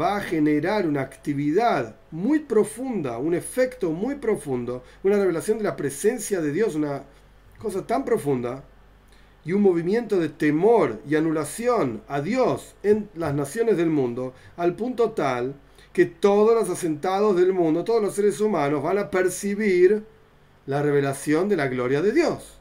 va 0.00 0.16
a 0.16 0.20
generar 0.20 0.86
una 0.86 1.02
actividad 1.02 1.96
muy 2.10 2.40
profunda, 2.40 3.18
un 3.18 3.34
efecto 3.34 3.90
muy 3.90 4.14
profundo, 4.14 4.82
una 5.02 5.18
revelación 5.18 5.58
de 5.58 5.64
la 5.64 5.76
presencia 5.76 6.40
de 6.40 6.52
Dios, 6.52 6.74
una 6.74 7.04
cosa 7.58 7.86
tan 7.86 8.04
profunda, 8.04 8.64
y 9.44 9.52
un 9.52 9.62
movimiento 9.62 10.18
de 10.20 10.28
temor 10.28 11.00
y 11.08 11.16
anulación 11.16 12.02
a 12.08 12.20
Dios 12.20 12.74
en 12.82 13.08
las 13.14 13.34
naciones 13.34 13.76
del 13.76 13.90
mundo, 13.90 14.34
al 14.56 14.76
punto 14.76 15.10
tal 15.10 15.56
que 15.92 16.06
todos 16.06 16.54
los 16.54 16.70
asentados 16.70 17.36
del 17.36 17.52
mundo, 17.52 17.84
todos 17.84 18.02
los 18.02 18.14
seres 18.14 18.40
humanos 18.40 18.82
van 18.82 18.98
a 18.98 19.10
percibir 19.10 20.04
la 20.66 20.82
revelación 20.82 21.48
de 21.48 21.56
la 21.56 21.68
gloria 21.68 22.00
de 22.00 22.12
Dios. 22.12 22.58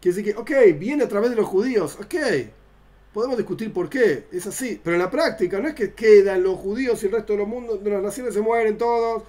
Quiere 0.00 0.16
decir 0.16 0.34
que, 0.34 0.40
ok, 0.40 0.78
viene 0.78 1.04
a 1.04 1.08
través 1.08 1.30
de 1.30 1.36
los 1.36 1.46
judíos, 1.46 1.98
ok, 2.00 2.14
podemos 3.12 3.36
discutir 3.36 3.72
por 3.72 3.90
qué, 3.90 4.26
es 4.32 4.46
así, 4.46 4.80
pero 4.82 4.94
en 4.94 5.02
la 5.02 5.10
práctica 5.10 5.58
no 5.60 5.68
es 5.68 5.74
que 5.74 5.92
quedan 5.92 6.42
los 6.42 6.58
judíos 6.58 7.02
y 7.02 7.06
el 7.06 7.12
resto 7.12 7.34
de 7.34 7.44
los 7.44 7.84
de 7.84 7.90
las 7.90 8.02
naciones 8.02 8.34
se 8.34 8.40
mueren 8.40 8.78
todos, 8.78 9.24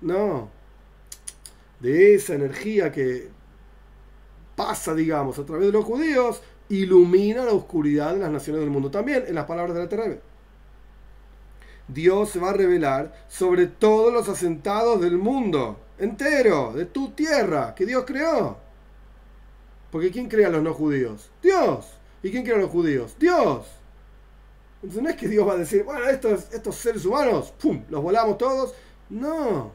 no. 0.00 0.50
De 1.80 2.14
esa 2.14 2.34
energía 2.34 2.90
que 2.90 3.28
pasa, 4.56 4.92
digamos, 4.92 5.38
a 5.38 5.44
través 5.46 5.66
de 5.66 5.72
los 5.72 5.84
judíos, 5.84 6.42
ilumina 6.68 7.44
la 7.44 7.52
oscuridad 7.52 8.12
de 8.14 8.18
las 8.18 8.30
naciones 8.30 8.60
del 8.60 8.70
mundo. 8.70 8.90
También 8.90 9.24
en 9.28 9.36
las 9.36 9.44
palabras 9.44 9.74
de 9.74 9.82
la 9.82 9.88
Terebe. 9.88 10.27
Dios 11.88 12.30
se 12.30 12.38
va 12.38 12.50
a 12.50 12.54
revelar 12.54 13.12
sobre 13.28 13.66
todos 13.66 14.12
los 14.12 14.28
asentados 14.28 15.00
del 15.00 15.18
mundo 15.18 15.80
entero, 15.98 16.72
de 16.72 16.84
tu 16.86 17.10
tierra, 17.10 17.74
que 17.74 17.86
Dios 17.86 18.04
creó. 18.06 18.58
Porque 19.90 20.10
¿quién 20.10 20.28
crea 20.28 20.48
a 20.48 20.50
los 20.50 20.62
no 20.62 20.74
judíos? 20.74 21.30
Dios. 21.42 21.86
¿Y 22.22 22.30
quién 22.30 22.44
crea 22.44 22.56
a 22.56 22.60
los 22.60 22.70
judíos? 22.70 23.16
Dios. 23.18 23.66
Entonces 24.82 25.02
no 25.02 25.08
es 25.08 25.16
que 25.16 25.28
Dios 25.28 25.48
va 25.48 25.54
a 25.54 25.58
decir, 25.58 25.82
bueno, 25.82 26.06
estos, 26.06 26.52
estos 26.52 26.76
seres 26.76 27.04
humanos, 27.04 27.52
¡pum!, 27.60 27.82
los 27.88 28.02
volamos 28.02 28.38
todos. 28.38 28.74
No. 29.08 29.72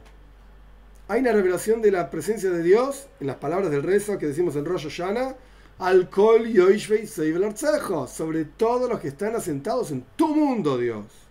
Hay 1.08 1.20
una 1.20 1.32
revelación 1.32 1.82
de 1.82 1.90
la 1.90 2.10
presencia 2.10 2.50
de 2.50 2.62
Dios 2.62 3.08
en 3.20 3.26
las 3.26 3.36
palabras 3.36 3.70
del 3.70 3.82
rezo 3.82 4.16
que 4.16 4.26
decimos 4.26 4.56
en 4.56 4.64
Rosh 4.64 4.88
Hashanah, 4.88 5.36
Alcohol 5.78 6.46
Yoishvei 6.46 7.06
sobre 7.06 8.44
todos 8.44 8.88
los 8.88 9.00
que 9.00 9.08
están 9.08 9.34
asentados 9.34 9.90
en 9.90 10.04
tu 10.16 10.34
mundo, 10.34 10.78
Dios. 10.78 11.23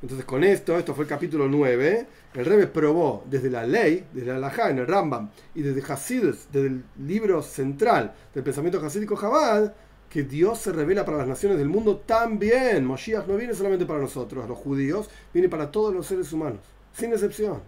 Entonces 0.00 0.24
con 0.24 0.44
esto, 0.44 0.78
esto 0.78 0.94
fue 0.94 1.04
el 1.04 1.08
capítulo 1.08 1.48
9, 1.48 2.06
el 2.34 2.44
Rebbe 2.44 2.68
probó 2.68 3.24
desde 3.28 3.50
la 3.50 3.66
ley, 3.66 4.06
desde 4.12 4.28
la 4.28 4.36
Alajá, 4.36 4.70
en 4.70 4.78
el 4.78 4.86
Rambam, 4.86 5.30
y 5.56 5.62
desde 5.62 5.92
Hasidus, 5.92 6.46
desde 6.52 6.68
el 6.68 6.84
libro 6.98 7.42
central 7.42 8.14
del 8.32 8.44
pensamiento 8.44 8.84
hasídico 8.84 9.16
Jabal, 9.16 9.74
que 10.08 10.22
Dios 10.22 10.58
se 10.58 10.72
revela 10.72 11.04
para 11.04 11.18
las 11.18 11.26
naciones 11.26 11.58
del 11.58 11.68
mundo 11.68 11.96
también. 11.98 12.84
Moshiach 12.84 13.26
no 13.26 13.36
viene 13.36 13.54
solamente 13.54 13.86
para 13.86 13.98
nosotros, 13.98 14.48
los 14.48 14.56
judíos, 14.56 15.10
viene 15.32 15.48
para 15.48 15.70
todos 15.70 15.92
los 15.92 16.06
seres 16.06 16.32
humanos, 16.32 16.60
sin 16.92 17.12
excepción. 17.12 17.60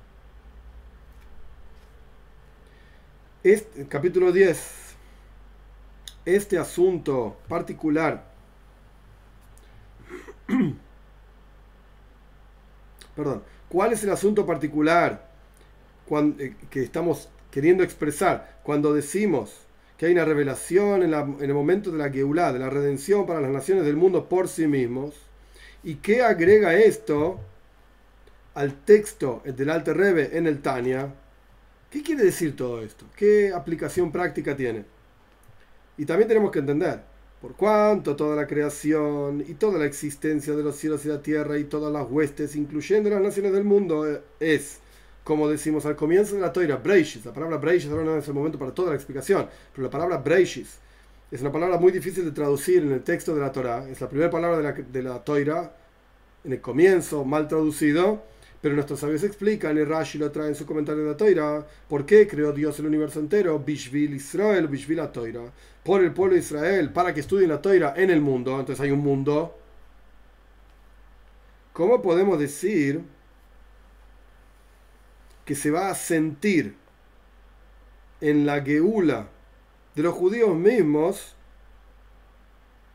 Este, 3.42 3.86
capítulo 3.88 4.30
10, 4.30 4.60
este 6.26 6.58
asunto 6.58 7.38
particular, 7.48 8.30
¿cuál 13.68 13.92
es 13.92 14.02
el 14.04 14.10
asunto 14.10 14.46
particular 14.46 15.28
eh, 16.10 16.54
que 16.70 16.82
estamos 16.82 17.28
queriendo 17.50 17.82
expresar 17.82 18.58
cuando 18.62 18.92
decimos 18.94 19.52
que 19.96 20.06
hay 20.06 20.12
una 20.12 20.24
revelación 20.24 21.02
en, 21.02 21.12
el 21.12 21.54
momento 21.54 21.90
de 21.90 21.98
la 21.98 22.10
Geulah, 22.10 22.52
de 22.52 22.58
la 22.58 22.70
redención 22.70 23.26
para 23.26 23.40
las 23.40 23.50
naciones 23.50 23.84
del 23.84 23.96
mundo 23.96 24.28
por 24.28 24.48
sí 24.48 24.66
mismos? 24.66 25.14
¿Y 25.82 25.96
qué 25.96 26.22
agrega 26.22 26.74
esto 26.74 27.38
al 28.54 28.74
texto 28.84 29.42
del 29.44 29.70
Alte 29.70 29.92
Rebe 29.92 30.36
en 30.36 30.46
el 30.46 30.62
Tania? 30.62 31.12
¿Qué 31.90 32.02
quiere 32.02 32.24
decir 32.24 32.56
todo 32.56 32.82
esto? 32.82 33.04
¿Qué 33.16 33.52
aplicación 33.52 34.10
práctica 34.12 34.56
tiene? 34.56 34.84
Y 35.98 36.06
también 36.06 36.28
tenemos 36.28 36.50
que 36.50 36.60
entender 36.60 37.09
por 37.40 37.54
cuánto 37.56 38.16
toda 38.16 38.36
la 38.36 38.46
creación 38.46 39.44
y 39.46 39.54
toda 39.54 39.78
la 39.78 39.86
existencia 39.86 40.54
de 40.54 40.62
los 40.62 40.76
cielos 40.76 41.04
y 41.04 41.08
la 41.08 41.22
tierra 41.22 41.58
y 41.58 41.64
todas 41.64 41.92
las 41.92 42.06
huestes, 42.10 42.54
incluyendo 42.56 43.08
las 43.10 43.22
naciones 43.22 43.52
del 43.52 43.64
mundo, 43.64 44.06
eh, 44.06 44.20
es, 44.40 44.80
como 45.24 45.48
decimos 45.48 45.86
al 45.86 45.96
comienzo 45.96 46.34
de 46.34 46.42
la 46.42 46.52
toira, 46.52 46.76
Breishis. 46.76 47.24
La 47.24 47.32
palabra 47.32 47.56
Breishis 47.56 47.90
ahora 47.90 48.04
no 48.04 48.16
es 48.16 48.28
el 48.28 48.34
momento 48.34 48.58
para 48.58 48.74
toda 48.74 48.90
la 48.90 48.96
explicación, 48.96 49.48
pero 49.72 49.84
la 49.86 49.90
palabra 49.90 50.18
Breishis 50.18 50.78
es 51.30 51.40
una 51.40 51.52
palabra 51.52 51.78
muy 51.78 51.92
difícil 51.92 52.24
de 52.24 52.32
traducir 52.32 52.82
en 52.82 52.92
el 52.92 53.02
texto 53.02 53.34
de 53.34 53.40
la 53.40 53.52
Torah. 53.52 53.88
Es 53.88 54.00
la 54.00 54.08
primera 54.08 54.30
palabra 54.30 54.58
de 54.58 54.62
la, 54.62 54.72
de 54.72 55.02
la 55.02 55.24
toira 55.24 55.74
en 56.44 56.52
el 56.52 56.60
comienzo, 56.60 57.24
mal 57.24 57.48
traducido 57.48 58.22
pero 58.60 58.74
nuestros 58.74 59.00
sabios 59.00 59.24
explican, 59.24 59.78
y 59.78 59.84
Rashi 59.84 60.18
lo 60.18 60.30
trae 60.30 60.48
en 60.48 60.54
su 60.54 60.66
comentario 60.66 61.02
de 61.02 61.10
la 61.10 61.16
Toira, 61.16 61.66
¿por 61.88 62.04
qué 62.04 62.26
creó 62.28 62.52
Dios 62.52 62.78
el 62.78 62.86
universo 62.86 63.18
entero? 63.18 63.58
Bishvil 63.58 64.14
Israel, 64.14 64.68
Bishvil 64.68 64.98
la 64.98 65.10
Toira. 65.10 65.40
Por 65.84 66.02
el 66.02 66.12
pueblo 66.12 66.34
de 66.34 66.40
Israel, 66.40 66.92
para 66.92 67.14
que 67.14 67.20
estudien 67.20 67.50
la 67.50 67.62
Toira 67.62 67.94
en 67.96 68.10
el 68.10 68.20
mundo. 68.20 68.58
Entonces 68.58 68.80
hay 68.80 68.90
un 68.90 69.00
mundo. 69.00 69.56
¿Cómo 71.72 72.02
podemos 72.02 72.38
decir 72.38 73.02
que 75.44 75.54
se 75.54 75.70
va 75.70 75.90
a 75.90 75.94
sentir 75.94 76.76
en 78.20 78.46
la 78.46 78.60
Geula 78.62 79.28
de 79.94 80.02
los 80.02 80.14
judíos 80.14 80.54
mismos? 80.54 81.34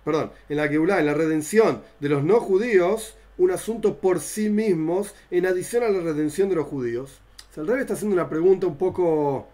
Perdón, 0.04 0.32
en 0.50 0.58
la 0.58 0.68
Geula, 0.68 1.00
en 1.00 1.08
la 1.08 1.14
redención 1.16 1.82
de 2.00 2.10
los 2.10 2.24
no 2.24 2.40
judíos 2.40 3.18
un 3.38 3.52
asunto 3.52 4.00
por 4.00 4.20
sí 4.20 4.50
mismos 4.50 5.14
en 5.32 5.46
adición 5.46 5.84
a 5.84 5.90
la 5.90 6.00
redención 6.00 6.50
de 6.50 6.56
los 6.56 6.68
judíos. 6.68 7.20
el 7.56 7.68
rey 7.68 7.82
está 7.82 7.94
haciendo 7.94 8.14
una 8.16 8.30
pregunta 8.30 8.68
un 8.68 8.78
poco, 8.78 9.48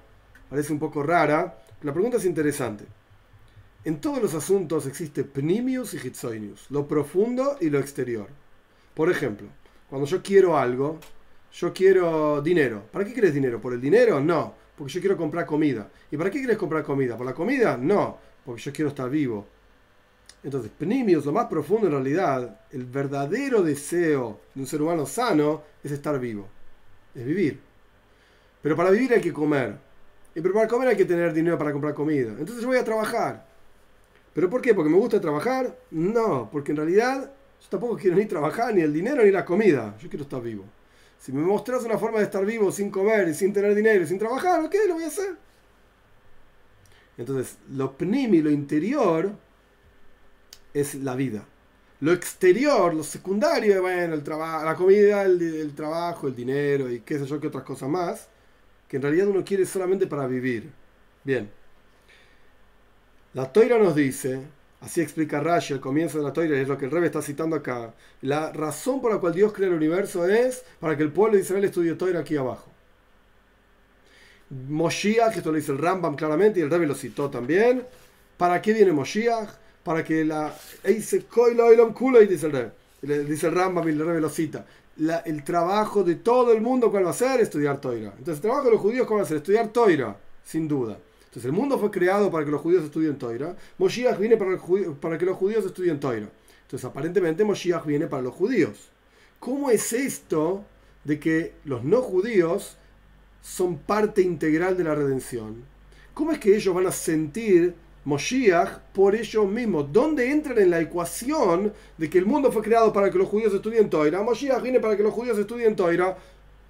parece 0.50 0.74
un 0.74 0.80
poco 0.80 1.04
rara, 1.04 1.58
la 1.82 1.94
pregunta 1.94 2.18
es 2.18 2.26
interesante. 2.26 2.86
En 3.84 4.00
todos 4.00 4.22
los 4.22 4.36
asuntos 4.36 4.86
existe 4.86 5.24
pnimius 5.24 5.96
y 5.96 5.98
hitzoinius, 5.98 6.70
lo 6.70 6.88
profundo 6.88 7.58
y 7.60 7.72
lo 7.72 7.80
exterior. 7.80 8.28
Por 8.94 9.10
ejemplo, 9.10 9.48
cuando 9.90 10.06
yo 10.06 10.22
quiero 10.22 10.56
algo, 10.56 11.00
yo 11.52 11.74
quiero 11.74 12.44
dinero. 12.44 12.84
¿Para 12.92 13.06
qué 13.06 13.14
quieres 13.14 13.34
dinero? 13.34 13.60
¿Por 13.60 13.74
el 13.74 13.82
dinero? 13.82 14.22
No, 14.22 14.54
porque 14.78 14.94
yo 14.94 15.00
quiero 15.00 15.18
comprar 15.18 15.48
comida. 15.48 15.90
¿Y 16.12 16.18
para 16.18 16.30
qué 16.30 16.38
quieres 16.38 16.60
comprar 16.60 16.84
comida? 16.84 17.18
¿Por 17.18 17.26
la 17.26 17.34
comida? 17.34 17.76
No, 17.76 18.20
porque 18.46 18.62
yo 18.62 18.72
quiero 18.72 18.90
estar 18.90 19.10
vivo. 19.10 19.48
Entonces, 20.44 20.72
Pnimius, 20.78 21.26
lo 21.26 21.32
más 21.32 21.48
profundo 21.48 21.88
en 21.88 21.94
realidad, 21.94 22.62
el 22.70 22.86
verdadero 22.86 23.64
deseo 23.64 24.42
de 24.54 24.62
un 24.62 24.68
ser 24.68 24.82
humano 24.84 25.08
sano 25.08 25.64
es 25.84 25.92
estar 25.92 26.20
vivo, 26.20 26.48
es 27.16 27.26
vivir. 27.26 27.60
Pero 28.62 28.76
para 28.76 28.92
vivir 28.92 29.14
hay 29.14 29.22
que 29.22 29.34
comer. 29.34 29.76
Y 30.36 30.42
para 30.42 30.68
comer 30.68 30.90
hay 30.90 30.98
que 30.98 31.06
tener 31.06 31.34
dinero 31.34 31.58
para 31.58 31.72
comprar 31.72 31.96
comida. 31.96 32.30
Entonces 32.38 32.62
yo 32.62 32.68
voy 32.68 32.78
a 32.78 32.84
trabajar. 32.84 33.51
¿Pero 34.34 34.50
por 34.50 34.62
qué? 34.62 34.74
¿Porque 34.74 34.90
me 34.90 34.98
gusta 34.98 35.20
trabajar? 35.20 35.78
No, 35.92 36.50
porque 36.52 36.72
en 36.72 36.78
realidad 36.78 37.32
yo 37.62 37.68
tampoco 37.70 37.98
quiero 37.98 38.16
ni 38.16 38.26
trabajar, 38.26 38.74
ni 38.74 38.82
el 38.82 38.94
dinero, 38.94 39.24
ni 39.24 39.32
la 39.32 39.46
comida. 39.46 39.96
Yo 40.00 40.10
quiero 40.10 40.24
estar 40.24 40.42
vivo. 40.42 40.66
Si 41.20 41.32
me 41.32 41.42
mostras 41.42 41.84
una 41.84 41.98
forma 41.98 42.20
de 42.20 42.26
estar 42.26 42.46
vivo 42.46 42.72
sin 42.72 42.90
comer 42.90 43.28
y 43.28 43.34
sin 43.34 43.54
tener 43.54 43.76
dinero 43.76 44.04
y 44.04 44.08
sin 44.08 44.18
trabajar, 44.18 44.64
ok, 44.64 44.76
lo 44.88 44.96
voy 44.96 45.04
a 45.04 45.08
hacer. 45.08 45.36
Entonces, 47.18 47.58
lo 47.70 47.96
pnimi, 47.96 48.42
lo 48.42 48.50
interior, 48.50 49.32
es 50.74 50.96
la 50.96 51.16
vida. 51.16 51.46
Lo 52.00 52.12
exterior, 52.14 52.96
lo 52.96 53.04
secundario, 53.04 53.80
bueno, 53.82 54.16
el 54.16 54.24
trabajo, 54.24 54.66
la 54.66 54.76
comida, 54.76 55.22
el, 55.24 55.74
trabajo, 55.76 56.28
el 56.28 56.36
dinero 56.36 56.90
y 56.90 57.02
qué 57.02 57.20
sé 57.20 57.26
yo, 57.28 57.40
qué 57.40 57.48
otras 57.48 57.64
cosas 57.64 57.90
más, 57.90 58.28
que 58.88 58.98
en 58.98 59.04
realidad 59.04 59.28
uno 59.28 59.46
quiere 59.46 59.66
solamente 59.68 60.08
para 60.08 60.26
vivir. 60.26 60.72
Bien. 61.24 61.52
La 63.34 63.52
Toira 63.52 63.78
nos 63.78 63.96
dice, 63.96 64.42
así 64.82 65.02
explica 65.02 65.40
Rashi 65.40 65.74
al 65.74 65.80
comienzo 65.80 66.18
de 66.18 66.24
la 66.24 66.34
Toira, 66.34 66.60
es 66.60 66.68
lo 66.68 66.78
que 66.78 66.86
el 66.86 66.92
Rebe 66.92 67.08
está 67.08 67.22
citando 67.22 67.56
acá, 67.56 67.94
la 68.22 68.52
razón 68.52 69.02
por 69.02 69.14
la 69.14 69.20
cual 69.20 69.34
Dios 69.34 69.54
crea 69.54 69.70
el 69.70 69.74
universo 69.74 70.28
es 70.28 70.64
para 70.80 70.98
que 70.98 71.04
el 71.04 71.12
pueblo 71.12 71.38
de 71.38 71.44
Israel 71.44 71.64
estudie 71.64 71.94
Toira 71.96 72.20
aquí 72.20 72.36
abajo. 72.36 72.70
Moshiach, 74.68 75.38
esto 75.38 75.52
lo 75.52 75.58
dice 75.58 75.72
el 75.72 75.78
Rambam 75.78 76.16
claramente 76.16 76.60
y 76.60 76.64
el 76.64 76.70
Rebbe 76.70 76.86
lo 76.86 76.96
citó 76.96 77.30
también. 77.30 77.84
¿Para 78.38 78.62
qué 78.62 78.74
viene 78.74 78.92
Moshiach? 78.92 79.62
para 79.84 80.04
que 80.04 80.24
la. 80.26 80.54
Dice 82.28 82.46
el, 83.02 83.28
dice 83.28 83.48
el 83.48 83.56
Rambam 83.56 83.88
y 83.88 83.92
el 83.92 84.00
Rebbe 84.00 84.22
lo 84.22 84.30
cita. 84.30 84.66
el 85.26 85.44
trabajo 85.44 86.04
de 86.04 86.16
todo 86.16 86.54
el 86.54 86.62
mundo, 86.62 86.92
¿cuál 86.92 87.06
va 87.06 87.12
a 87.12 87.14
ser? 87.14 87.40
Estudiar 87.42 87.80
Toira. 87.80 88.10
Entonces, 88.10 88.36
el 88.36 88.42
trabajo 88.42 88.66
de 88.66 88.72
los 88.72 88.82
judíos, 88.82 89.08
¿cuál 89.08 89.20
va 89.20 89.24
a 89.24 89.28
ser? 89.28 89.38
Estudiar 89.38 89.70
Toira, 89.70 90.16
sin 90.44 90.68
duda. 90.68 90.98
Entonces, 91.32 91.46
el 91.46 91.54
mundo 91.54 91.80
fue 91.80 91.90
creado 91.90 92.30
para 92.30 92.44
que 92.44 92.52
los 92.52 92.60
judíos 92.60 92.84
estudien 92.84 93.18
Toira. 93.18 93.56
Moshiach 93.78 94.20
viene 94.20 94.36
para, 94.36 95.18
que 95.18 95.26
los 95.26 95.38
judíos 95.38 95.66
estudien 95.66 95.98
Toira. 95.98 96.30
Entonces, 96.64 96.84
aparentemente, 96.84 97.46
Moshiach 97.46 97.86
viene 97.86 98.08
para 98.08 98.22
los 98.22 98.34
judíos. 98.34 98.90
¿Cómo 99.40 99.72
es 99.72 99.94
esto 99.94 100.66
de 101.06 101.22
que 101.22 101.54
los 101.64 101.86
no 101.86 102.02
judíos 102.02 102.76
son 103.42 103.78
parte 103.78 104.22
integral 104.22 104.76
de 104.76 104.84
la 104.84 104.94
redención? 104.94 105.64
¿Cómo 106.14 106.34
es 106.34 106.40
que 106.40 106.54
ellos 106.54 106.76
van 106.76 106.88
a 106.88 106.92
sentir 106.92 107.76
Moshiach 108.04 108.80
por 108.94 109.16
ellos 109.16 109.48
mismos. 109.48 109.88
¿Dónde 109.94 110.30
entran 110.30 110.58
en 110.58 110.70
la 110.70 110.82
ecuación 110.82 111.72
de 111.98 112.10
que 112.10 112.18
el 112.18 112.26
mundo 112.26 112.52
fue 112.52 112.62
creado 112.62 112.92
para 112.92 113.10
que 113.10 113.18
los 113.18 113.30
judíos 113.30 113.54
estudien 113.54 113.90
Toira? 113.90 114.22
Moshiach 114.22 114.62
viene 114.62 114.82
para 114.82 114.98
que 114.98 115.04
los 115.04 115.14
judíos 115.14 115.38
estudien 115.38 115.78
Toira. 115.78 116.18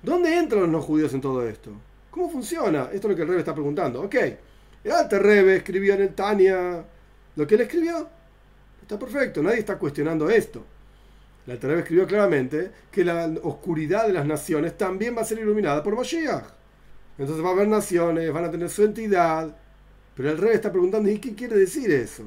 ¿Dónde 0.04 0.38
entran 0.38 0.72
los 0.72 0.86
judíos 0.86 1.14
en 1.16 1.22
todo 1.22 1.48
esto? 1.48 1.72
¿Cómo 2.12 2.30
funciona? 2.30 2.90
Esto 2.94 3.08
es 3.08 3.12
lo 3.12 3.16
que 3.16 3.22
el 3.22 3.28
Rebe 3.28 3.40
está 3.40 3.54
preguntando. 3.54 4.02
Ok, 4.02 4.16
Alte 4.90 5.20
Rebe 5.20 5.58
escribió 5.58 5.94
en 5.94 6.02
el 6.02 6.16
Tania 6.16 6.84
lo 7.36 7.48
que 7.48 7.56
él 7.56 7.62
escribió. 7.62 8.08
Está 8.82 8.98
perfecto, 8.98 9.44
nadie 9.44 9.60
está 9.60 9.78
cuestionando 9.78 10.30
esto. 10.30 10.66
El 11.46 11.54
Alte 11.54 11.68
Rebe 11.68 11.82
escribió 11.82 12.08
claramente 12.08 12.72
que 12.92 13.04
la 13.04 13.32
oscuridad 13.44 14.08
de 14.08 14.14
las 14.14 14.26
naciones 14.26 14.78
también 14.78 15.16
va 15.16 15.22
a 15.22 15.26
ser 15.26 15.40
iluminada 15.40 15.84
por 15.84 15.96
Moshiach. 15.96 16.62
Entonces 17.18 17.46
va 17.46 17.50
a 17.50 17.54
haber 17.54 17.68
naciones, 17.68 18.32
van 18.34 18.46
a 18.46 18.52
tener 18.52 18.70
su 18.70 18.84
entidad. 18.84 19.56
Pero 20.16 20.32
el 20.32 20.38
rey 20.38 20.54
está 20.56 20.72
preguntando, 20.72 21.10
¿y 21.10 21.20
qué 21.20 21.36
quiere 21.36 21.56
decir 21.56 21.92
eso? 21.92 22.24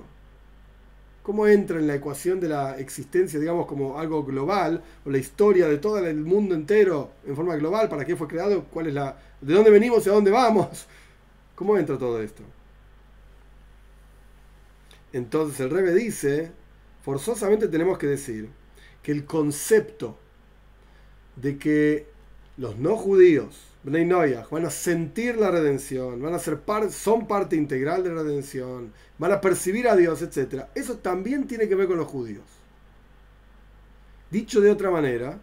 ¿Cómo 1.22 1.46
entra 1.46 1.78
en 1.78 1.86
la 1.86 1.94
ecuación 1.94 2.38
de 2.38 2.48
la 2.48 2.78
existencia, 2.78 3.40
digamos, 3.40 3.66
como 3.66 3.98
algo 3.98 4.24
global, 4.24 4.82
o 5.04 5.10
la 5.10 5.18
historia 5.18 5.66
de 5.68 5.78
todo 5.78 5.98
el 5.98 6.16
mundo 6.16 6.54
entero 6.54 7.12
en 7.26 7.34
forma 7.34 7.56
global? 7.56 7.88
¿Para 7.88 8.04
qué 8.04 8.14
fue 8.14 8.28
creado? 8.28 8.64
¿Cuál 8.64 8.88
es 8.88 8.94
la, 8.94 9.16
¿De 9.40 9.54
dónde 9.54 9.70
venimos 9.70 10.06
y 10.06 10.10
a 10.10 10.12
dónde 10.12 10.30
vamos? 10.30 10.86
¿Cómo 11.54 11.76
entra 11.78 11.98
todo 11.98 12.20
esto? 12.22 12.42
Entonces 15.12 15.60
el 15.60 15.70
Rebe 15.70 15.94
dice, 15.94 16.50
forzosamente 17.02 17.68
tenemos 17.68 17.98
que 17.98 18.08
decir 18.08 18.50
que 19.02 19.12
el 19.12 19.24
concepto 19.24 20.18
de 21.36 21.56
que 21.58 22.06
los 22.56 22.76
no 22.76 22.96
judíos, 22.96 23.74
van 23.84 24.64
a 24.64 24.70
sentir 24.70 25.36
la 25.36 25.50
redención, 25.50 26.20
van 26.22 26.34
a 26.34 26.38
ser 26.38 26.60
son 26.90 27.26
parte 27.26 27.54
integral 27.54 28.02
de 28.02 28.10
la 28.10 28.22
redención, 28.22 28.92
van 29.18 29.32
a 29.32 29.40
percibir 29.40 29.88
a 29.88 29.96
Dios, 29.96 30.22
etc. 30.22 30.64
Eso 30.74 30.96
también 30.98 31.46
tiene 31.46 31.68
que 31.68 31.74
ver 31.74 31.86
con 31.86 31.98
los 31.98 32.08
judíos. 32.08 32.44
Dicho 34.30 34.60
de 34.60 34.70
otra 34.70 34.90
manera, 34.90 35.38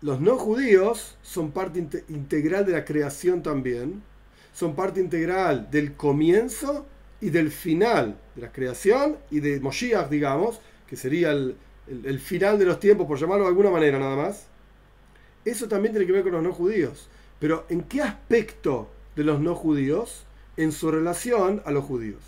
los 0.00 0.20
no 0.20 0.36
judíos 0.36 1.16
son 1.22 1.52
parte 1.52 1.78
integral 2.08 2.66
de 2.66 2.72
la 2.72 2.84
creación 2.84 3.42
también, 3.42 4.02
son 4.52 4.74
parte 4.74 5.00
integral 5.00 5.70
del 5.70 5.94
comienzo 5.94 6.86
y 7.20 7.30
del 7.30 7.50
final 7.50 8.18
de 8.34 8.42
la 8.42 8.52
creación 8.52 9.16
y 9.30 9.40
de 9.40 9.60
Moshiach, 9.60 10.08
digamos, 10.08 10.60
que 10.86 10.96
sería 10.96 11.30
el, 11.30 11.56
el 11.86 12.20
final 12.20 12.58
de 12.58 12.64
los 12.64 12.80
tiempos, 12.80 13.06
por 13.06 13.18
llamarlo 13.18 13.44
de 13.44 13.48
alguna 13.48 13.70
manera 13.70 13.98
nada 13.98 14.16
más 14.16 14.46
eso 15.44 15.68
también 15.68 15.92
tiene 15.92 16.06
que 16.06 16.12
ver 16.12 16.22
con 16.22 16.32
los 16.32 16.42
no 16.42 16.52
judíos. 16.52 17.08
Pero 17.38 17.66
¿en 17.68 17.82
qué 17.82 18.02
aspecto 18.02 18.88
de 19.16 19.24
los 19.24 19.40
no 19.40 19.54
judíos? 19.54 20.24
En 20.56 20.70
su 20.72 20.90
relación 20.90 21.62
a 21.64 21.70
los 21.70 21.84
judíos. 21.84 22.20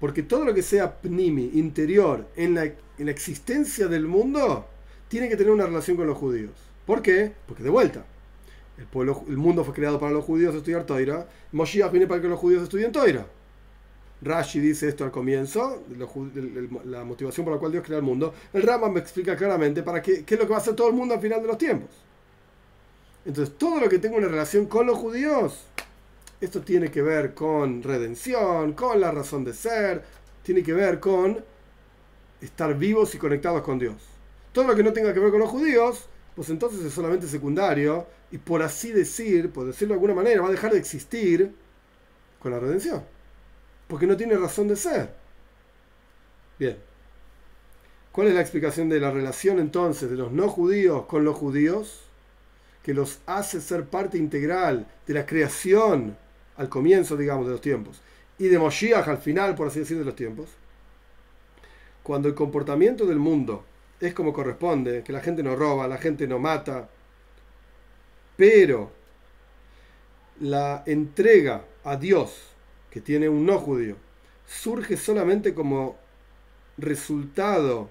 Porque 0.00 0.22
todo 0.22 0.44
lo 0.44 0.54
que 0.54 0.62
sea 0.62 1.00
pnimi, 1.00 1.52
interior, 1.54 2.26
en 2.36 2.54
la, 2.54 2.64
en 2.64 3.06
la 3.06 3.10
existencia 3.10 3.88
del 3.88 4.06
mundo, 4.06 4.66
tiene 5.08 5.28
que 5.28 5.36
tener 5.36 5.52
una 5.52 5.66
relación 5.66 5.96
con 5.96 6.06
los 6.06 6.18
judíos. 6.18 6.52
¿Por 6.84 7.02
qué? 7.02 7.32
Porque 7.46 7.62
de 7.62 7.70
vuelta, 7.70 8.04
el, 8.78 8.86
pueblo, 8.86 9.24
el 9.28 9.36
mundo 9.36 9.64
fue 9.64 9.74
creado 9.74 9.98
para 9.98 10.12
los 10.12 10.24
judíos 10.24 10.54
estudiar 10.54 10.84
Toira. 10.84 11.26
Moshiach 11.52 11.90
viene 11.90 12.06
para 12.06 12.20
que 12.20 12.28
los 12.28 12.38
judíos 12.38 12.62
estudien 12.62 12.92
Toira. 12.92 13.26
Rashi 14.22 14.60
dice 14.60 14.88
esto 14.88 15.04
al 15.04 15.10
comienzo, 15.10 15.82
la 16.84 17.04
motivación 17.04 17.44
por 17.44 17.54
la 17.54 17.60
cual 17.60 17.72
Dios 17.72 17.84
crea 17.84 17.98
el 17.98 18.04
mundo. 18.04 18.32
El 18.52 18.62
Rama 18.62 18.88
me 18.88 19.00
explica 19.00 19.36
claramente 19.36 19.82
para 19.82 20.00
qué, 20.00 20.24
qué 20.24 20.34
es 20.34 20.40
lo 20.40 20.46
que 20.46 20.52
va 20.52 20.56
a 20.56 20.60
hacer 20.60 20.74
todo 20.74 20.88
el 20.88 20.94
mundo 20.94 21.14
al 21.14 21.20
final 21.20 21.42
de 21.42 21.48
los 21.48 21.58
tiempos. 21.58 21.90
Entonces, 23.26 23.58
todo 23.58 23.80
lo 23.80 23.88
que 23.88 23.98
tenga 23.98 24.16
una 24.16 24.28
relación 24.28 24.66
con 24.66 24.86
los 24.86 24.96
judíos, 24.96 25.66
esto 26.40 26.60
tiene 26.62 26.90
que 26.90 27.02
ver 27.02 27.34
con 27.34 27.82
redención, 27.82 28.72
con 28.72 29.00
la 29.00 29.10
razón 29.10 29.44
de 29.44 29.52
ser, 29.52 30.02
tiene 30.42 30.62
que 30.62 30.72
ver 30.72 31.00
con 31.00 31.44
estar 32.40 32.76
vivos 32.76 33.14
y 33.14 33.18
conectados 33.18 33.62
con 33.62 33.78
Dios. 33.78 33.96
Todo 34.52 34.68
lo 34.68 34.76
que 34.76 34.82
no 34.82 34.92
tenga 34.92 35.12
que 35.12 35.20
ver 35.20 35.30
con 35.30 35.40
los 35.40 35.50
judíos, 35.50 36.08
pues 36.36 36.48
entonces 36.50 36.84
es 36.84 36.92
solamente 36.92 37.26
secundario 37.26 38.06
y 38.30 38.38
por 38.38 38.62
así 38.62 38.92
decir, 38.92 39.50
por 39.50 39.66
decirlo 39.66 39.94
de 39.94 39.96
alguna 39.96 40.14
manera, 40.14 40.42
va 40.42 40.48
a 40.48 40.52
dejar 40.52 40.72
de 40.72 40.78
existir 40.78 41.52
con 42.38 42.52
la 42.52 42.60
redención. 42.60 43.02
Porque 43.88 44.06
no 44.06 44.16
tiene 44.16 44.36
razón 44.36 44.68
de 44.68 44.76
ser. 44.76 45.10
Bien. 46.58 46.76
¿Cuál 48.12 48.28
es 48.28 48.34
la 48.34 48.40
explicación 48.40 48.88
de 48.88 49.00
la 49.00 49.10
relación 49.10 49.58
entonces 49.58 50.08
de 50.08 50.16
los 50.16 50.30
no 50.30 50.48
judíos 50.48 51.06
con 51.06 51.24
los 51.24 51.36
judíos? 51.36 52.06
que 52.86 52.94
los 52.94 53.18
hace 53.26 53.60
ser 53.60 53.86
parte 53.86 54.16
integral 54.16 54.86
de 55.08 55.14
la 55.14 55.26
creación 55.26 56.16
al 56.56 56.68
comienzo, 56.68 57.16
digamos, 57.16 57.44
de 57.46 57.50
los 57.50 57.60
tiempos, 57.60 58.00
y 58.38 58.46
de 58.46 58.60
Moshiach 58.60 59.08
al 59.08 59.18
final, 59.18 59.56
por 59.56 59.66
así 59.66 59.80
decir, 59.80 59.98
de 59.98 60.04
los 60.04 60.14
tiempos, 60.14 60.46
cuando 62.04 62.28
el 62.28 62.36
comportamiento 62.36 63.04
del 63.04 63.18
mundo 63.18 63.64
es 64.00 64.14
como 64.14 64.32
corresponde, 64.32 65.02
que 65.02 65.12
la 65.12 65.20
gente 65.20 65.42
no 65.42 65.56
roba, 65.56 65.88
la 65.88 65.98
gente 65.98 66.26
no 66.26 66.38
mata, 66.38 66.88
pero 68.36 68.90
la 70.40 70.82
entrega 70.86 71.64
a 71.84 71.96
Dios 71.96 72.54
que 72.90 73.00
tiene 73.00 73.28
un 73.28 73.46
no 73.46 73.58
judío 73.58 73.96
surge 74.46 74.96
solamente 74.96 75.54
como 75.54 75.96
resultado 76.76 77.90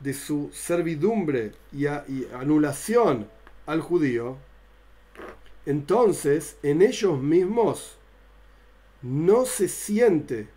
de 0.00 0.14
su 0.14 0.50
servidumbre 0.52 1.52
y, 1.72 1.86
y 1.86 2.28
anulación 2.34 3.28
al 3.66 3.80
judío, 3.80 4.36
entonces 5.64 6.56
en 6.62 6.82
ellos 6.82 7.20
mismos 7.20 7.96
no 9.02 9.44
se 9.44 9.68
siente 9.68 10.48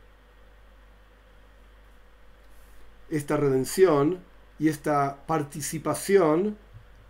esta 3.09 3.37
redención 3.37 4.19
y 4.59 4.69
esta 4.69 5.25
participación 5.25 6.57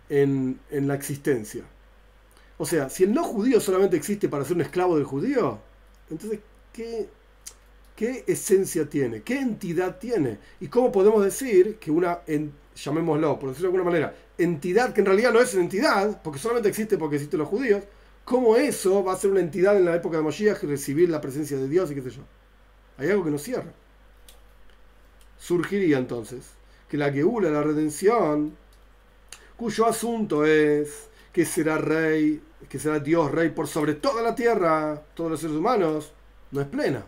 en, 0.08 0.60
la 0.70 0.94
existencia. 0.94 1.64
O 2.58 2.66
sea, 2.66 2.88
si 2.88 3.04
el 3.04 3.12
no 3.12 3.24
judío 3.24 3.60
solamente 3.60 3.96
existe 3.96 4.28
para 4.28 4.44
ser 4.44 4.56
un 4.56 4.62
esclavo 4.62 4.96
del 4.96 5.04
judío, 5.04 5.58
entonces, 6.10 6.40
¿qué, 6.72 7.08
qué 7.94 8.24
esencia 8.26 8.88
tiene? 8.88 9.22
¿Qué 9.22 9.38
entidad 9.38 9.98
tiene? 9.98 10.38
¿Y 10.60 10.68
cómo 10.68 10.90
podemos 10.90 11.22
decir 11.22 11.76
que 11.76 11.90
una, 11.90 12.20
llamémoslo, 12.74 13.38
por 13.38 13.50
decirlo 13.50 13.70
de 13.70 13.76
alguna 13.76 13.90
manera, 13.90 14.16
entidad 14.38 14.92
que 14.92 15.00
en 15.00 15.06
realidad 15.06 15.32
no 15.32 15.40
es 15.40 15.52
una 15.54 15.64
entidad, 15.64 16.22
porque 16.22 16.38
solamente 16.38 16.68
existe 16.68 16.96
porque 16.96 17.16
existen 17.16 17.40
los 17.40 17.48
judíos, 17.48 17.84
¿cómo 18.24 18.56
eso 18.56 19.04
va 19.04 19.12
a 19.12 19.16
ser 19.16 19.30
una 19.30 19.40
entidad 19.40 19.76
en 19.76 19.84
la 19.84 19.94
época 19.94 20.16
de 20.16 20.22
Moshiach 20.22 20.62
recibir 20.62 21.10
la 21.10 21.20
presencia 21.20 21.56
de 21.58 21.68
Dios 21.68 21.90
y 21.90 21.94
qué 21.94 22.02
sé 22.02 22.10
yo? 22.10 22.22
Hay 22.98 23.10
algo 23.10 23.24
que 23.24 23.30
nos 23.30 23.42
cierra. 23.42 23.72
Surgiría 25.38 25.98
entonces 25.98 26.55
que 26.88 26.96
la 26.96 27.12
Geula, 27.12 27.50
la 27.50 27.62
redención, 27.62 28.56
cuyo 29.56 29.86
asunto 29.86 30.44
es 30.44 31.08
que 31.32 31.44
será 31.44 31.78
rey, 31.78 32.42
que 32.68 32.78
será 32.78 32.98
Dios 32.98 33.30
rey 33.30 33.50
por 33.50 33.68
sobre 33.68 33.94
toda 33.94 34.22
la 34.22 34.34
tierra, 34.34 35.02
todos 35.14 35.30
los 35.30 35.40
seres 35.40 35.56
humanos, 35.56 36.12
no 36.50 36.60
es 36.60 36.66
plena. 36.66 37.04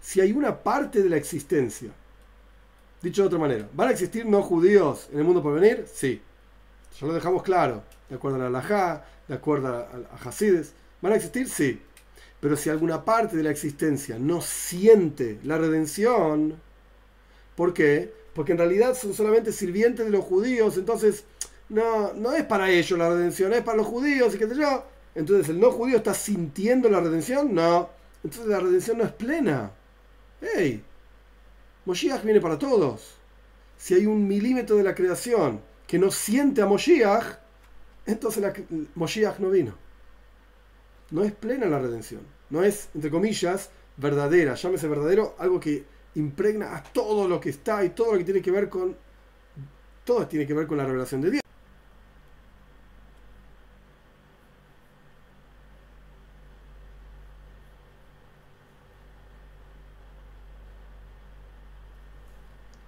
Si 0.00 0.20
hay 0.20 0.32
una 0.32 0.62
parte 0.62 1.02
de 1.02 1.08
la 1.08 1.16
existencia 1.16 1.90
Dicho 3.02 3.22
de 3.22 3.26
otra 3.26 3.38
manera, 3.38 3.68
¿van 3.74 3.88
a 3.88 3.90
existir 3.90 4.24
no 4.24 4.42
judíos 4.42 5.08
en 5.12 5.18
el 5.18 5.24
mundo 5.24 5.42
por 5.42 5.58
venir? 5.58 5.86
Sí. 5.92 6.22
Ya 7.00 7.06
lo 7.08 7.12
dejamos 7.12 7.42
claro. 7.42 7.82
De 8.08 8.14
acuerdo 8.14 8.46
a 8.46 8.48
la 8.48 9.04
de 9.26 9.34
acuerdo 9.34 9.68
a 9.68 10.28
Hasides. 10.28 10.72
¿Van 11.00 11.12
a 11.12 11.16
existir? 11.16 11.48
Sí. 11.48 11.82
Pero 12.38 12.56
si 12.56 12.70
alguna 12.70 13.04
parte 13.04 13.36
de 13.36 13.42
la 13.42 13.50
existencia 13.50 14.18
no 14.20 14.40
siente 14.40 15.40
la 15.42 15.58
redención, 15.58 16.54
¿por 17.56 17.74
qué? 17.74 18.12
Porque 18.34 18.52
en 18.52 18.58
realidad 18.58 18.94
son 18.94 19.14
solamente 19.14 19.52
sirvientes 19.52 20.06
de 20.06 20.12
los 20.12 20.24
judíos, 20.24 20.76
entonces 20.78 21.24
no, 21.68 22.12
no 22.14 22.32
es 22.32 22.44
para 22.44 22.70
ellos 22.70 22.98
la 22.98 23.10
redención, 23.10 23.52
es 23.52 23.62
para 23.62 23.78
los 23.78 23.86
judíos 23.86 24.34
y 24.34 24.38
qué 24.38 24.48
sé 24.48 24.56
yo. 24.56 24.84
Entonces, 25.14 25.48
¿el 25.50 25.60
no 25.60 25.70
judío 25.70 25.98
está 25.98 26.14
sintiendo 26.14 26.88
la 26.88 27.00
redención? 27.00 27.54
No. 27.54 27.90
Entonces 28.24 28.48
la 28.48 28.60
redención 28.60 28.98
no 28.98 29.04
es 29.04 29.12
plena. 29.12 29.72
¡Ey! 30.40 30.82
Moshiach 31.84 32.22
viene 32.22 32.40
para 32.40 32.58
todos. 32.58 33.14
Si 33.76 33.94
hay 33.94 34.06
un 34.06 34.26
milímetro 34.26 34.76
de 34.76 34.84
la 34.84 34.94
creación 34.94 35.60
que 35.86 35.98
no 35.98 36.10
siente 36.10 36.62
a 36.62 36.66
Moshiach, 36.66 37.38
entonces 38.06 38.44
Moshiach 38.94 39.38
no 39.38 39.50
vino. 39.50 39.74
No 41.10 41.24
es 41.24 41.32
plena 41.32 41.66
la 41.66 41.78
redención. 41.78 42.22
No 42.48 42.62
es, 42.62 42.88
entre 42.94 43.10
comillas, 43.10 43.70
verdadera. 43.96 44.54
Llámese 44.54 44.88
verdadero 44.88 45.34
algo 45.38 45.60
que 45.60 45.84
impregna 46.14 46.76
a 46.76 46.82
todo 46.82 47.28
lo 47.28 47.40
que 47.40 47.50
está 47.50 47.84
y 47.84 47.90
todo 47.90 48.12
lo 48.12 48.18
que 48.18 48.24
tiene 48.24 48.42
que 48.42 48.50
ver 48.50 48.68
con. 48.68 48.96
Todo 50.04 50.26
tiene 50.26 50.46
que 50.46 50.54
ver 50.54 50.66
con 50.66 50.78
la 50.78 50.84
revelación 50.84 51.20
de 51.20 51.30
Dios. 51.30 51.42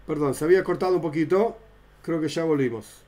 Perdón, 0.06 0.34
se 0.34 0.44
había 0.44 0.62
cortado 0.62 0.96
un 0.96 1.02
poquito. 1.02 1.56
Creo 2.02 2.20
que 2.20 2.28
ya 2.28 2.44
volvimos. 2.44 3.02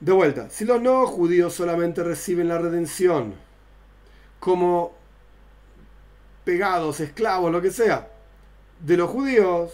De 0.00 0.12
vuelta, 0.12 0.48
si 0.50 0.64
los 0.64 0.80
no 0.80 1.06
judíos 1.06 1.54
solamente 1.54 2.02
reciben 2.02 2.48
la 2.48 2.58
redención 2.58 3.34
como 4.40 4.99
pegados, 6.50 6.98
esclavos, 6.98 7.52
lo 7.52 7.62
que 7.62 7.70
sea, 7.70 8.08
de 8.84 8.96
los 8.96 9.08
judíos, 9.08 9.70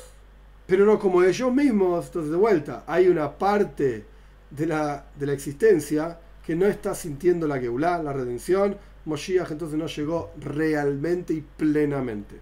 pero 0.66 0.85
no 0.85 0.99
como 0.99 1.22
ellos 1.22 1.51
mismos, 1.51 2.05
entonces 2.05 2.31
de 2.31 2.37
vuelta, 2.37 2.85
hay 2.87 3.09
una 3.09 3.39
parte 3.39 4.05
de 4.51 4.66
la, 4.66 5.07
de 5.18 5.24
la 5.24 5.33
existencia 5.33 6.20
que 6.45 6.55
no 6.55 6.66
está 6.66 6.95
sintiendo 6.95 7.49
la 7.49 7.59
Geulah, 7.59 8.03
la 8.03 8.12
redención, 8.12 8.77
Moshiach 9.07 9.51
entonces 9.53 9.79
no 9.79 9.87
llegó 9.87 10.33
realmente 10.39 11.33
y 11.33 11.41
plenamente. 11.41 12.37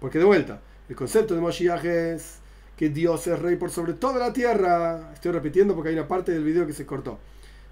Porque 0.00 0.18
de 0.18 0.24
vuelta, 0.24 0.62
el 0.88 0.96
concepto 0.96 1.34
de 1.34 1.42
Moshiach 1.42 1.84
es 1.84 2.38
que 2.74 2.88
Dios 2.88 3.26
es 3.26 3.38
rey 3.38 3.56
por 3.56 3.70
sobre 3.70 3.92
toda 3.92 4.18
la 4.18 4.32
tierra. 4.32 5.10
Estoy 5.12 5.32
repitiendo 5.32 5.74
porque 5.74 5.90
hay 5.90 5.94
una 5.94 6.08
parte 6.08 6.32
del 6.32 6.42
video 6.42 6.66
que 6.66 6.72
se 6.72 6.86
cortó. 6.86 7.18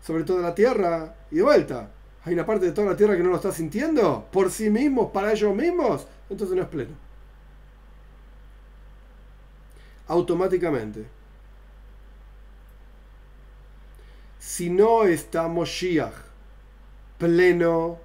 sobre 0.04 0.24
toda 0.24 0.42
la 0.42 0.54
tierra 0.54 1.14
y 1.30 1.36
de 1.36 1.42
vuelta. 1.42 1.90
Hay 2.24 2.34
una 2.34 2.46
parte 2.46 2.66
de 2.66 2.72
toda 2.72 2.90
la 2.90 2.96
tierra 2.96 3.16
que 3.16 3.22
no 3.22 3.30
lo 3.30 3.36
está 3.36 3.50
sintiendo 3.50 4.28
por 4.30 4.50
sí 4.50 4.70
mismos, 4.70 5.10
para 5.10 5.32
ellos 5.32 5.54
mismos, 5.54 6.06
entonces 6.30 6.56
no 6.56 6.62
es 6.62 6.68
pleno. 6.68 6.94
Automáticamente. 10.06 11.06
Si 14.38 14.70
no 14.70 15.04
está 15.04 15.48
Moshiach 15.48 16.12
pleno, 17.18 17.98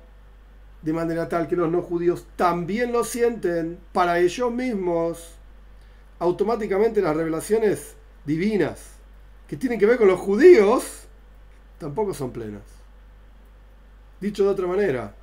de 0.81 0.93
manera 0.93 1.27
tal 1.27 1.47
que 1.47 1.55
los 1.55 1.71
no 1.71 1.81
judíos 1.81 2.25
también 2.35 2.91
lo 2.91 3.03
sienten 3.03 3.79
para 3.91 4.19
ellos 4.19 4.51
mismos, 4.51 5.33
automáticamente 6.19 7.01
las 7.01 7.15
revelaciones 7.15 7.95
divinas 8.25 8.79
que 9.47 9.57
tienen 9.57 9.79
que 9.79 9.85
ver 9.85 9.97
con 9.97 10.07
los 10.07 10.19
judíos 10.19 11.07
tampoco 11.79 12.13
son 12.13 12.31
plenas. 12.31 12.76
Dicho 14.19 14.43
de 14.43 14.49
otra 14.49 14.67
manera, 14.67 15.13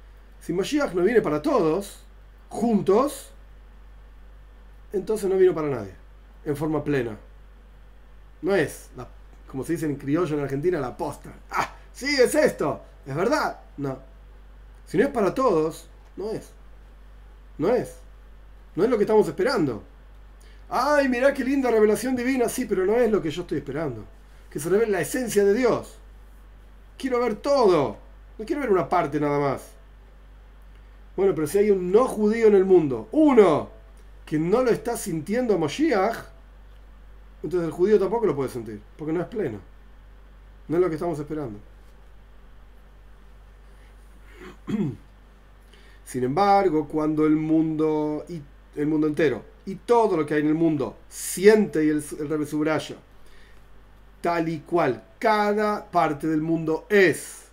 si 0.40 0.52
Mashiach 0.52 0.92
no 0.92 1.02
viene 1.02 1.20
para 1.20 1.42
todos, 1.42 2.00
juntos, 2.48 3.30
entonces 4.92 5.28
no 5.28 5.36
vino 5.36 5.54
para 5.54 5.68
nadie, 5.68 5.94
en 6.44 6.56
forma 6.56 6.84
plena. 6.84 7.16
No 8.42 8.54
es, 8.54 8.90
como 9.48 9.64
se 9.64 9.72
dice 9.72 9.86
en 9.86 9.96
criollo 9.96 10.36
en 10.36 10.44
Argentina, 10.44 10.78
la 10.78 10.96
posta. 10.96 11.32
Ah, 11.50 11.74
sí, 11.92 12.16
es 12.20 12.34
esto, 12.34 12.82
es 13.06 13.14
verdad. 13.14 13.60
No. 13.76 13.98
Si 14.86 14.98
no 14.98 15.04
es 15.04 15.10
para 15.10 15.34
todos, 15.34 15.88
no 16.16 16.30
es. 16.30 16.50
No 17.58 17.74
es. 17.74 17.96
No 18.76 18.84
es 18.84 18.90
lo 18.90 18.96
que 18.96 19.04
estamos 19.04 19.26
esperando. 19.28 19.82
Ay, 20.68 21.08
mirá 21.08 21.32
qué 21.32 21.44
linda 21.44 21.70
revelación 21.70 22.16
divina. 22.16 22.48
Sí, 22.48 22.66
pero 22.66 22.84
no 22.84 22.96
es 22.96 23.10
lo 23.10 23.22
que 23.22 23.30
yo 23.30 23.42
estoy 23.42 23.58
esperando. 23.58 24.04
Que 24.50 24.58
se 24.58 24.68
revele 24.68 24.92
la 24.92 25.00
esencia 25.00 25.44
de 25.44 25.54
Dios. 25.54 25.96
Quiero 26.98 27.20
ver 27.20 27.36
todo. 27.36 27.98
No 28.38 28.44
quiero 28.44 28.62
ver 28.62 28.70
una 28.70 28.88
parte 28.88 29.20
nada 29.20 29.38
más. 29.38 29.74
Bueno, 31.16 31.34
pero 31.34 31.46
si 31.46 31.58
hay 31.58 31.70
un 31.70 31.92
no 31.92 32.06
judío 32.06 32.48
en 32.48 32.54
el 32.54 32.64
mundo, 32.64 33.08
uno 33.12 33.70
que 34.26 34.38
no 34.38 34.62
lo 34.62 34.70
está 34.70 34.96
sintiendo 34.96 35.58
Moshiach, 35.58 36.16
entonces 37.42 37.66
el 37.68 37.72
judío 37.72 37.98
tampoco 37.98 38.26
lo 38.26 38.34
puede 38.34 38.48
sentir, 38.48 38.80
porque 38.96 39.12
no 39.12 39.20
es 39.20 39.26
pleno. 39.26 39.60
No 40.66 40.76
es 40.76 40.82
lo 40.82 40.88
que 40.88 40.94
estamos 40.94 41.18
esperando. 41.18 41.58
Sin 46.04 46.24
embargo, 46.24 46.88
cuando 46.88 47.26
el 47.26 47.36
mundo 47.36 48.24
y 48.28 48.40
el 48.76 48.86
mundo 48.86 49.06
entero 49.06 49.42
y 49.66 49.76
todo 49.76 50.16
lo 50.16 50.26
que 50.26 50.34
hay 50.34 50.40
en 50.40 50.48
el 50.48 50.54
mundo 50.54 50.96
siente 51.08 51.84
y 51.84 51.88
el, 51.88 52.02
el 52.18 52.28
tal 54.20 54.48
y 54.48 54.60
cual 54.60 55.04
cada 55.18 55.90
parte 55.90 56.26
del 56.26 56.40
mundo 56.40 56.86
es 56.88 57.43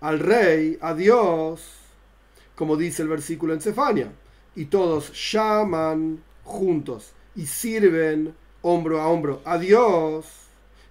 al 0.00 0.18
rey, 0.18 0.78
a 0.80 0.94
Dios, 0.94 1.62
como 2.54 2.76
dice 2.76 3.02
el 3.02 3.08
versículo 3.08 3.52
en 3.52 3.60
Cefania, 3.60 4.12
y 4.54 4.66
todos 4.66 5.12
llaman 5.32 6.22
juntos 6.44 7.12
y 7.36 7.46
sirven 7.46 8.34
hombro 8.62 9.00
a 9.00 9.08
hombro 9.08 9.40
a 9.44 9.58
Dios, 9.58 10.26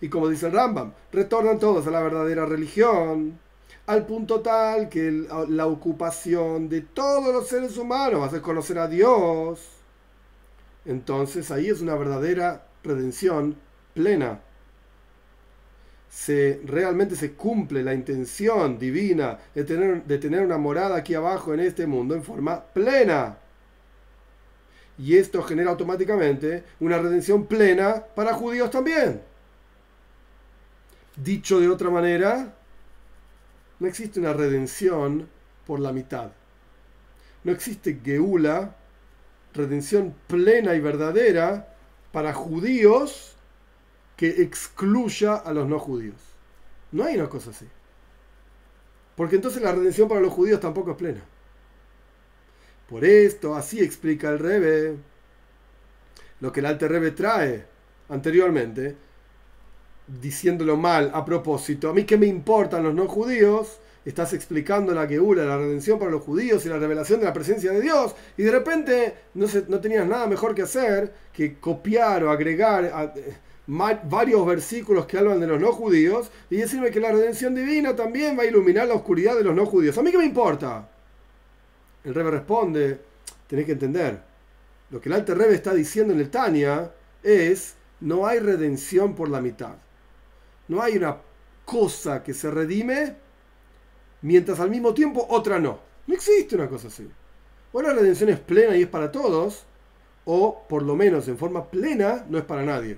y 0.02 0.10
como 0.10 0.30
dice 0.30 0.48
el 0.48 0.54
Rambam, 0.54 0.94
retornan 1.12 1.60
todos 1.60 1.86
a 1.88 1.92
la 1.92 2.02
verdadera 2.02 2.46
religión, 2.46 3.40
al 3.88 4.06
punto 4.06 4.42
tal 4.42 4.88
que 4.88 5.26
la 5.50 5.66
ocupación 5.66 6.70
de 6.70 6.82
todos 6.82 7.34
los 7.34 7.48
seres 7.48 7.78
humanos 7.78 8.22
va 8.22 8.28
a 8.28 8.30
ser 8.30 8.42
conocer 8.42 8.78
a 8.78 8.88
Dios. 8.88 9.68
Entonces 10.86 11.50
ahí 11.50 11.70
es 11.70 11.82
una 11.82 11.96
verdadera 11.96 12.68
redención 12.84 13.56
plena 13.96 14.42
se, 16.10 16.62
realmente 16.66 17.16
se 17.16 17.34
cumple 17.34 17.84
la 17.84 17.94
intención 17.94 18.80
divina 18.80 19.38
de 19.54 19.64
tener, 19.64 20.04
de 20.04 20.18
tener 20.18 20.42
una 20.42 20.58
morada 20.58 20.98
aquí 20.98 21.14
abajo 21.14 21.54
en 21.54 21.60
este 21.60 21.86
mundo 21.86 22.16
en 22.16 22.24
forma 22.24 22.64
plena. 22.64 23.38
Y 24.98 25.16
esto 25.16 25.42
genera 25.44 25.70
automáticamente 25.70 26.64
una 26.80 26.98
redención 26.98 27.46
plena 27.46 28.04
para 28.16 28.34
judíos 28.34 28.70
también. 28.72 29.22
Dicho 31.16 31.60
de 31.60 31.70
otra 31.70 31.90
manera, 31.90 32.54
no 33.80 33.88
existe 33.88 34.20
una 34.20 34.34
redención 34.34 35.30
por 35.66 35.80
la 35.80 35.94
mitad. 35.94 36.32
No 37.44 37.52
existe 37.52 38.00
Geula, 38.04 38.76
redención 39.54 40.14
plena 40.28 40.76
y 40.76 40.80
verdadera 40.82 41.76
para 42.12 42.34
judíos 42.34 43.36
que 44.20 44.42
excluya 44.42 45.36
a 45.36 45.54
los 45.54 45.66
no 45.66 45.80
judíos. 45.80 46.18
No 46.92 47.06
hay 47.06 47.16
una 47.16 47.30
cosa 47.30 47.52
así. 47.52 47.66
Porque 49.16 49.38
entonces 49.38 49.62
la 49.62 49.72
redención 49.72 50.10
para 50.10 50.20
los 50.20 50.34
judíos 50.34 50.60
tampoco 50.60 50.92
es 50.92 50.98
plena. 50.98 51.22
Por 52.90 53.06
esto, 53.06 53.56
así 53.56 53.80
explica 53.80 54.28
el 54.28 54.40
Rebe, 54.40 54.98
lo 56.42 56.52
que 56.52 56.60
el 56.60 56.66
Alte 56.66 56.90
Rebe 56.90 57.12
trae 57.12 57.66
anteriormente, 58.10 58.98
diciéndolo 60.06 60.76
mal 60.76 61.12
a 61.14 61.24
propósito. 61.24 61.90
A 61.90 61.94
mí 61.94 62.04
que 62.04 62.18
me 62.18 62.28
importan 62.28 62.84
los 62.84 62.94
no 62.94 63.08
judíos, 63.08 63.80
estás 64.04 64.34
explicando 64.34 64.94
la 64.94 65.08
Geula, 65.08 65.46
la 65.46 65.58
redención 65.58 65.98
para 65.98 66.12
los 66.12 66.24
judíos 66.24 66.66
y 66.66 66.68
la 66.68 66.78
revelación 66.78 67.22
de 67.22 67.26
la 67.26 67.34
presencia 67.34 67.72
de 67.72 67.80
Dios, 67.80 68.18
y 68.36 68.44
de 68.44 68.52
repente 68.52 69.14
no, 69.36 69.48
no 69.70 69.80
tenías 69.80 70.06
nada 70.06 70.28
mejor 70.28 70.54
que 70.54 70.64
hacer 70.64 71.14
que 71.32 71.58
copiar 71.58 72.26
o 72.26 72.32
agregar 72.32 73.14
varios 73.70 74.46
versículos 74.48 75.06
que 75.06 75.18
hablan 75.18 75.40
de 75.40 75.48
los 75.48 75.62
no 75.62 75.72
judíos 75.72 76.32
y 76.50 76.58
decirme 76.58 76.90
que 76.90 77.00
la 77.00 77.12
redención 77.12 77.54
divina 77.54 77.96
también 77.96 78.38
va 78.38 78.44
a 78.44 78.48
iluminar 78.48 78.88
la 78.88 78.96
oscuridad 78.96 79.36
de 79.36 79.44
los 79.44 79.56
no 79.56 79.66
judíos. 79.66 79.98
¿A 79.98 80.02
mí 80.02 80.12
qué 80.12 80.18
me 80.18 80.26
importa? 80.26 80.90
El 82.04 82.16
Rebe 82.16 82.32
responde, 82.32 83.00
tenés 83.48 83.66
que 83.66 83.74
entender, 83.74 84.22
lo 84.90 85.00
que 85.00 85.10
el 85.10 85.16
Alter 85.16 85.38
Rebe 85.38 85.54
está 85.54 85.74
diciendo 85.74 86.14
en 86.14 86.20
el 86.20 86.32
Tania 86.32 86.92
es, 87.22 87.76
no 88.00 88.26
hay 88.26 88.40
redención 88.40 89.14
por 89.14 89.30
la 89.30 89.40
mitad. 89.40 89.76
No 90.68 90.82
hay 90.82 90.98
una 90.98 91.18
cosa 91.66 92.24
que 92.24 92.34
se 92.34 92.50
redime 92.50 93.16
mientras 94.22 94.60
al 94.60 94.72
mismo 94.72 94.96
tiempo 94.96 95.28
otra 95.30 95.60
no. 95.60 95.80
No 96.08 96.16
existe 96.16 96.56
una 96.56 96.68
cosa 96.68 96.88
así. 96.88 97.08
O 97.72 97.82
la 97.84 97.94
redención 97.94 98.30
es 98.30 98.40
plena 98.40 98.76
y 98.76 98.82
es 98.82 98.88
para 98.88 99.12
todos, 99.12 99.66
o 100.26 100.66
por 100.68 100.82
lo 100.82 100.96
menos 100.96 101.28
en 101.28 101.38
forma 101.38 101.70
plena 101.70 102.26
no 102.28 102.40
es 102.40 102.44
para 102.46 102.64
nadie. 102.64 102.98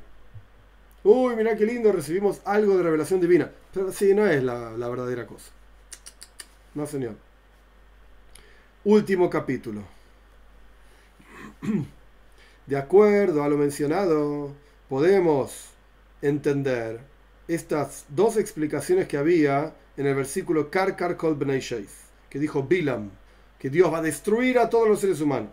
Uy, 1.04 1.36
mira 1.36 1.56
qué 1.56 1.66
lindo, 1.66 1.91
recibimos 1.91 2.41
algo 2.45 2.78
de 2.78 2.84
revelación 2.84 3.20
divina. 3.20 3.52
Pero 3.74 3.91
sí, 3.91 4.14
no 4.14 4.28
es 4.28 4.43
la, 4.43 4.70
verdadera 4.89 5.26
cosa. 5.26 5.52
No, 6.76 6.86
señor. 6.86 7.16
Último 8.84 9.30
capítulo. 9.30 9.82
De 12.68 12.78
acuerdo 12.78 13.43
a 13.43 13.49
lo 13.49 13.58
mencionado, 13.58 14.54
podemos 14.89 15.70
entender 16.22 17.02
estas 17.47 18.06
dos 18.10 18.38
explicaciones 18.38 19.08
que 19.08 19.18
había 19.18 19.74
en 19.97 20.06
el 20.06 20.16
versículo 20.16 20.70
Karkar 20.70 21.18
Kol 21.18 21.38
que 22.30 22.39
dijo 22.39 22.64
Bilam, 22.64 23.10
que 23.60 23.70
Dios 23.70 23.91
va 23.91 23.97
a 23.97 24.04
destruir 24.04 24.60
a 24.60 24.70
todos 24.70 24.88
los 24.88 24.99
seres 24.99 25.20
humanos. 25.20 25.52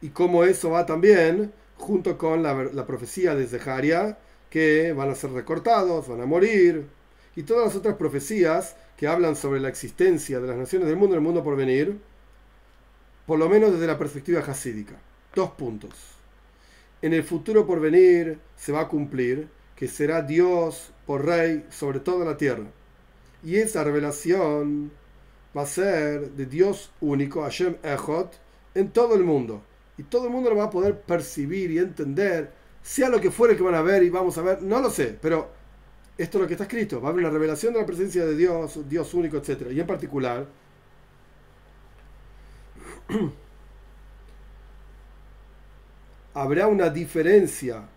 Y 0.00 0.10
cómo 0.10 0.44
eso 0.44 0.70
va 0.70 0.86
también 0.86 1.52
junto 1.78 2.18
con 2.18 2.42
la, 2.42 2.86
profecía 2.86 3.34
de 3.34 3.46
Zeharia, 3.46 4.18
que 4.50 4.92
van 4.92 5.10
a 5.10 5.14
ser 5.14 5.30
recortados, 5.30 6.08
van 6.08 6.20
a 6.20 6.26
morir, 6.26 6.86
y 7.36 7.44
todas 7.44 7.66
las 7.66 7.76
otras 7.76 7.96
profecías 7.96 8.76
que 8.96 9.06
hablan 9.06 9.36
sobre 9.36 9.60
la 9.60 9.68
existencia 9.68 10.40
de 10.40 10.48
las 10.48 10.56
naciones 10.56 10.88
del 10.88 10.96
mundo, 10.96 11.14
el 11.14 11.20
mundo 11.20 11.42
por 11.42 11.56
venir, 11.56 11.98
por 13.26 13.38
lo 13.38 13.48
menos 13.48 13.72
desde 13.72 13.86
la 13.86 13.98
perspectiva 13.98 14.40
hasídica. 14.40 14.94
Dos 15.34 15.50
puntos. 15.52 15.92
En 17.00 17.12
el 17.12 17.22
futuro 17.22 17.66
por 17.66 17.80
venir 17.80 18.38
se 18.56 18.72
va 18.72 18.80
a 18.80 18.88
cumplir 18.88 19.48
que 19.76 19.86
será 19.86 20.22
Dios 20.22 20.90
por 21.06 21.24
rey 21.24 21.64
sobre 21.70 22.00
toda 22.00 22.24
la 22.24 22.36
tierra. 22.36 22.64
Y 23.44 23.56
esa 23.56 23.84
revelación 23.84 24.90
va 25.56 25.62
a 25.62 25.66
ser 25.66 26.32
de 26.32 26.46
Dios 26.46 26.90
único, 27.00 27.42
Hashem 27.42 27.76
Echot, 27.84 28.32
en 28.74 28.90
todo 28.90 29.14
el 29.14 29.22
mundo 29.22 29.62
y 29.98 30.04
todo 30.04 30.26
el 30.26 30.32
mundo 30.32 30.50
lo 30.50 30.56
va 30.56 30.64
a 30.64 30.70
poder 30.70 31.00
percibir 31.00 31.70
y 31.72 31.78
entender, 31.78 32.52
sea 32.82 33.08
lo 33.08 33.20
que 33.20 33.30
fuere 33.30 33.56
que 33.56 33.62
van 33.62 33.74
a 33.74 33.82
ver 33.82 34.02
y 34.04 34.10
vamos 34.10 34.36
a 34.38 34.42
ver, 34.42 34.62
no 34.62 34.80
lo 34.80 34.90
sé, 34.90 35.16
pero 35.20 35.50
esto 36.16 36.38
es 36.38 36.42
lo 36.42 36.48
que 36.48 36.54
está 36.54 36.64
escrito, 36.64 37.00
va 37.00 37.08
a 37.08 37.12
haber 37.12 37.24
una 37.24 37.32
revelación 37.32 37.74
de 37.74 37.80
la 37.80 37.86
presencia 37.86 38.24
de 38.24 38.36
Dios, 38.36 38.88
Dios 38.88 39.12
único, 39.14 39.36
etc. 39.36 39.70
Y 39.72 39.80
en 39.80 39.86
particular, 39.86 40.46
habrá 46.34 46.66
una 46.68 46.90
diferencia 46.90 47.88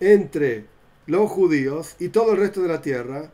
entre 0.00 0.66
los 1.06 1.30
judíos 1.30 1.96
y 1.98 2.08
todo 2.08 2.32
el 2.32 2.38
resto 2.38 2.62
de 2.62 2.68
la 2.68 2.80
tierra 2.82 3.30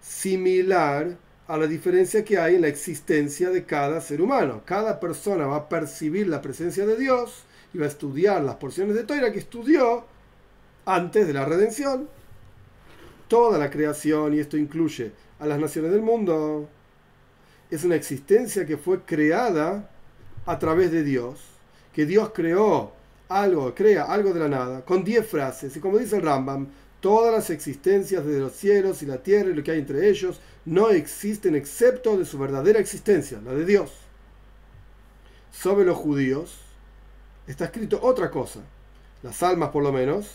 similar 0.00 1.18
a 1.48 1.56
la 1.56 1.66
diferencia 1.66 2.24
que 2.24 2.38
hay 2.38 2.56
en 2.56 2.60
la 2.60 2.68
existencia 2.68 3.48
de 3.48 3.64
cada 3.64 4.02
ser 4.02 4.20
humano. 4.20 4.62
Cada 4.66 5.00
persona 5.00 5.46
va 5.46 5.56
a 5.56 5.68
percibir 5.68 6.28
la 6.28 6.42
presencia 6.42 6.84
de 6.84 6.96
Dios 6.96 7.42
y 7.72 7.78
va 7.78 7.86
a 7.86 7.88
estudiar 7.88 8.42
las 8.42 8.56
porciones 8.56 8.94
de 8.94 9.04
Toira 9.04 9.32
que 9.32 9.38
estudió 9.38 10.04
antes 10.84 11.26
de 11.26 11.32
la 11.32 11.46
redención. 11.46 12.06
Toda 13.28 13.58
la 13.58 13.70
creación, 13.70 14.34
y 14.34 14.40
esto 14.40 14.58
incluye 14.58 15.12
a 15.38 15.46
las 15.46 15.58
naciones 15.58 15.90
del 15.90 16.02
mundo, 16.02 16.68
es 17.70 17.82
una 17.82 17.94
existencia 17.94 18.66
que 18.66 18.76
fue 18.76 19.02
creada 19.02 19.90
a 20.44 20.58
través 20.58 20.92
de 20.92 21.02
Dios, 21.02 21.40
que 21.94 22.04
Dios 22.04 22.30
creó 22.34 22.92
algo, 23.28 23.74
crea 23.74 24.04
algo 24.04 24.34
de 24.34 24.40
la 24.40 24.48
nada, 24.48 24.84
con 24.84 25.02
diez 25.02 25.26
frases, 25.26 25.76
y 25.76 25.80
como 25.80 25.98
dice 25.98 26.16
el 26.16 26.22
Rambam, 26.22 26.68
todas 27.00 27.32
las 27.32 27.50
existencias 27.50 28.24
de 28.24 28.40
los 28.40 28.52
cielos 28.52 29.02
y 29.02 29.06
la 29.06 29.22
tierra 29.22 29.50
y 29.50 29.54
lo 29.54 29.62
que 29.62 29.72
hay 29.72 29.78
entre 29.78 30.08
ellos 30.08 30.40
no 30.64 30.90
existen 30.90 31.54
excepto 31.54 32.18
de 32.18 32.24
su 32.24 32.38
verdadera 32.38 32.80
existencia, 32.80 33.40
la 33.44 33.54
de 33.54 33.64
Dios. 33.64 33.92
Sobre 35.52 35.84
los 35.84 35.96
judíos 35.96 36.58
está 37.46 37.66
escrito 37.66 38.00
otra 38.02 38.30
cosa, 38.30 38.60
las 39.22 39.42
almas 39.42 39.70
por 39.70 39.82
lo 39.82 39.92
menos. 39.92 40.26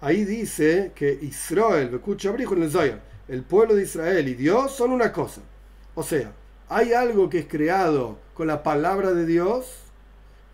Ahí 0.00 0.24
dice 0.24 0.92
que 0.94 1.18
Israel, 1.20 1.88
en 1.88 2.62
el 2.62 3.00
el 3.28 3.42
pueblo 3.42 3.74
de 3.74 3.82
Israel 3.82 4.28
y 4.28 4.34
Dios 4.34 4.74
son 4.74 4.90
una 4.92 5.12
cosa. 5.12 5.42
O 5.94 6.02
sea, 6.02 6.32
hay 6.68 6.94
algo 6.94 7.28
que 7.28 7.40
es 7.40 7.46
creado 7.46 8.18
con 8.32 8.46
la 8.46 8.62
palabra 8.62 9.12
de 9.12 9.26
Dios 9.26 9.66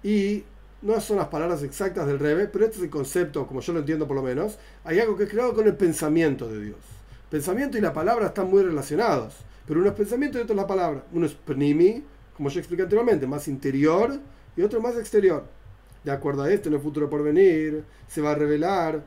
y 0.03 0.44
no 0.87 1.01
son 1.01 1.16
las 1.16 1.26
palabras 1.26 1.64
exactas 1.64 2.07
del 2.07 2.20
Rebe, 2.20 2.47
pero 2.47 2.64
este 2.64 2.76
es 2.76 2.84
el 2.84 2.91
concepto, 2.91 3.47
como 3.47 3.61
yo 3.61 3.72
lo 3.72 3.80
entiendo 3.80 4.07
por 4.07 4.14
lo 4.14 4.22
menos. 4.22 4.57
Hay 4.84 5.01
algo 5.01 5.16
que 5.16 5.24
es 5.24 5.30
creado 5.30 5.53
con 5.53 5.66
el 5.66 5.74
pensamiento 5.74 6.49
de 6.49 6.64
Dios. 6.64 6.78
Pensamiento 7.28 7.76
y 7.76 7.80
la 7.80 7.93
palabra 7.93 8.26
están 8.26 8.49
muy 8.49 8.62
relacionados, 8.62 9.34
pero 9.66 9.80
uno 9.80 9.89
es 9.89 9.97
pensamiento 9.97 10.39
y 10.39 10.43
otro 10.43 10.55
es 10.55 10.61
la 10.61 10.66
palabra. 10.66 11.05
Uno 11.12 11.26
es 11.26 11.32
pnimi, 11.32 12.05
como 12.37 12.51
yo 12.51 12.61
expliqué 12.61 12.84
anteriormente, 12.84 13.26
más 13.26 13.49
interior 13.49 14.16
y 14.57 14.62
otro 14.62 14.80
más 14.80 14.97
exterior. 14.97 15.45
De 16.05 16.12
acuerdo 16.12 16.45
a 16.45 16.53
esto, 16.53 16.68
en 16.68 16.76
el 16.76 16.80
futuro 16.80 17.11
por 17.11 17.24
venir, 17.24 17.82
se 18.07 18.20
va 18.20 18.30
a 18.30 18.34
revelar 18.37 19.03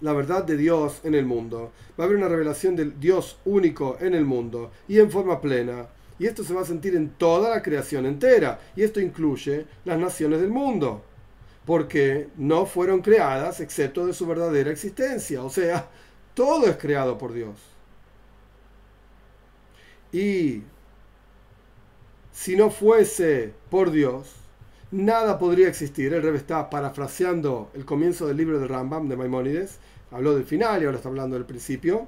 la 0.00 0.12
verdad 0.12 0.44
de 0.44 0.56
Dios 0.56 1.00
en 1.02 1.16
el 1.16 1.26
mundo. 1.26 1.72
Va 1.98 2.04
a 2.04 2.06
haber 2.06 2.16
una 2.16 2.28
revelación 2.28 2.76
del 2.76 3.00
Dios 3.00 3.40
único 3.44 3.96
en 3.98 4.14
el 4.14 4.24
mundo 4.24 4.70
y 4.86 5.00
en 5.00 5.10
forma 5.10 5.40
plena. 5.40 5.88
Y 6.18 6.26
esto 6.26 6.44
se 6.44 6.54
va 6.54 6.62
a 6.62 6.66
sentir 6.66 6.96
en 6.96 7.10
toda 7.10 7.50
la 7.50 7.62
creación 7.62 8.06
entera. 8.06 8.58
Y 8.74 8.82
esto 8.82 9.00
incluye 9.00 9.66
las 9.84 9.98
naciones 9.98 10.40
del 10.40 10.50
mundo. 10.50 11.02
Porque 11.64 12.28
no 12.36 12.66
fueron 12.66 13.02
creadas 13.02 13.60
excepto 13.60 14.06
de 14.06 14.14
su 14.14 14.26
verdadera 14.26 14.70
existencia. 14.70 15.42
O 15.42 15.50
sea, 15.50 15.88
todo 16.34 16.66
es 16.66 16.76
creado 16.76 17.18
por 17.18 17.32
Dios. 17.32 17.56
Y 20.12 20.62
si 22.32 22.56
no 22.56 22.70
fuese 22.70 23.52
por 23.70 23.90
Dios, 23.90 24.34
nada 24.90 25.38
podría 25.38 25.68
existir. 25.68 26.12
El 26.12 26.22
Rebbe 26.22 26.38
está 26.38 26.70
parafraseando 26.70 27.70
el 27.74 27.84
comienzo 27.84 28.26
del 28.26 28.36
libro 28.36 28.58
de 28.60 28.68
Rambam 28.68 29.08
de 29.08 29.16
Maimónides. 29.16 29.78
Habló 30.10 30.34
del 30.34 30.44
final 30.44 30.82
y 30.82 30.86
ahora 30.86 30.98
está 30.98 31.08
hablando 31.08 31.36
del 31.36 31.46
principio. 31.46 32.06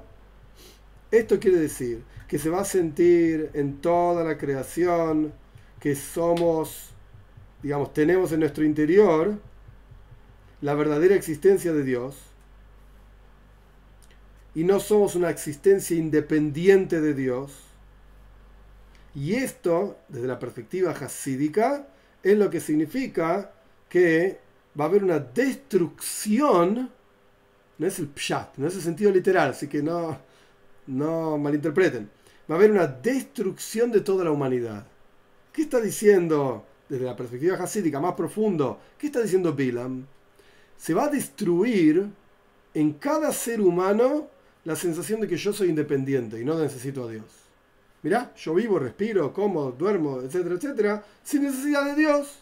Esto 1.11 1.39
quiere 1.39 1.57
decir 1.57 2.03
que 2.27 2.37
se 2.37 2.49
va 2.49 2.61
a 2.61 2.65
sentir 2.65 3.49
en 3.53 3.81
toda 3.81 4.23
la 4.23 4.37
creación 4.37 5.33
que 5.79 5.95
somos, 5.95 6.91
digamos, 7.63 7.93
tenemos 7.93 8.31
en 8.31 8.41
nuestro 8.41 8.63
interior 8.63 9.39
la 10.61 10.75
verdadera 10.75 11.15
existencia 11.15 11.73
de 11.73 11.83
Dios 11.83 12.17
y 14.53 14.63
no 14.63 14.79
somos 14.79 15.15
una 15.15 15.29
existencia 15.29 15.97
independiente 15.97 17.01
de 17.01 17.13
Dios. 17.13 17.53
Y 19.15 19.35
esto, 19.35 19.97
desde 20.07 20.27
la 20.27 20.37
perspectiva 20.37 20.91
hasídica, 20.91 21.87
es 22.21 22.37
lo 22.37 22.49
que 22.49 22.59
significa 22.59 23.51
que 23.87 24.39
va 24.79 24.85
a 24.85 24.87
haber 24.87 25.03
una 25.03 25.19
destrucción, 25.19 26.91
no 27.77 27.87
es 27.87 27.99
el 27.99 28.09
pshat, 28.09 28.57
no 28.57 28.67
es 28.67 28.75
el 28.75 28.81
sentido 28.81 29.11
literal, 29.11 29.51
así 29.51 29.67
que 29.67 29.81
no, 29.81 30.19
no 30.89 31.37
malinterpreten. 31.37 32.09
Va 32.49 32.55
a 32.55 32.57
haber 32.57 32.71
una 32.71 32.87
destrucción 32.87 33.91
de 33.91 34.01
toda 34.01 34.25
la 34.25 34.31
humanidad. 34.31 34.85
¿Qué 35.53 35.63
está 35.63 35.79
diciendo 35.79 36.65
desde 36.87 37.05
la 37.05 37.15
perspectiva 37.15 37.55
hasídica 37.57 37.99
más 37.99 38.13
profundo? 38.13 38.79
¿Qué 38.97 39.07
está 39.07 39.21
diciendo 39.21 39.53
Bilam? 39.53 40.05
Se 40.77 40.93
va 40.93 41.05
a 41.05 41.09
destruir 41.09 42.07
en 42.73 42.93
cada 42.93 43.31
ser 43.31 43.61
humano 43.61 44.27
la 44.65 44.75
sensación 44.75 45.21
de 45.21 45.27
que 45.27 45.37
yo 45.37 45.53
soy 45.53 45.69
independiente 45.69 46.39
y 46.39 46.45
no 46.45 46.57
necesito 46.57 47.03
a 47.07 47.11
Dios. 47.11 47.25
Mirá, 48.01 48.33
yo 48.35 48.53
vivo, 48.55 48.79
respiro, 48.79 49.33
como, 49.33 49.71
duermo, 49.71 50.21
etcétera, 50.21 50.55
etcétera, 50.55 51.05
sin 51.23 51.43
necesidad 51.43 51.85
de 51.85 51.95
Dios. 51.95 52.39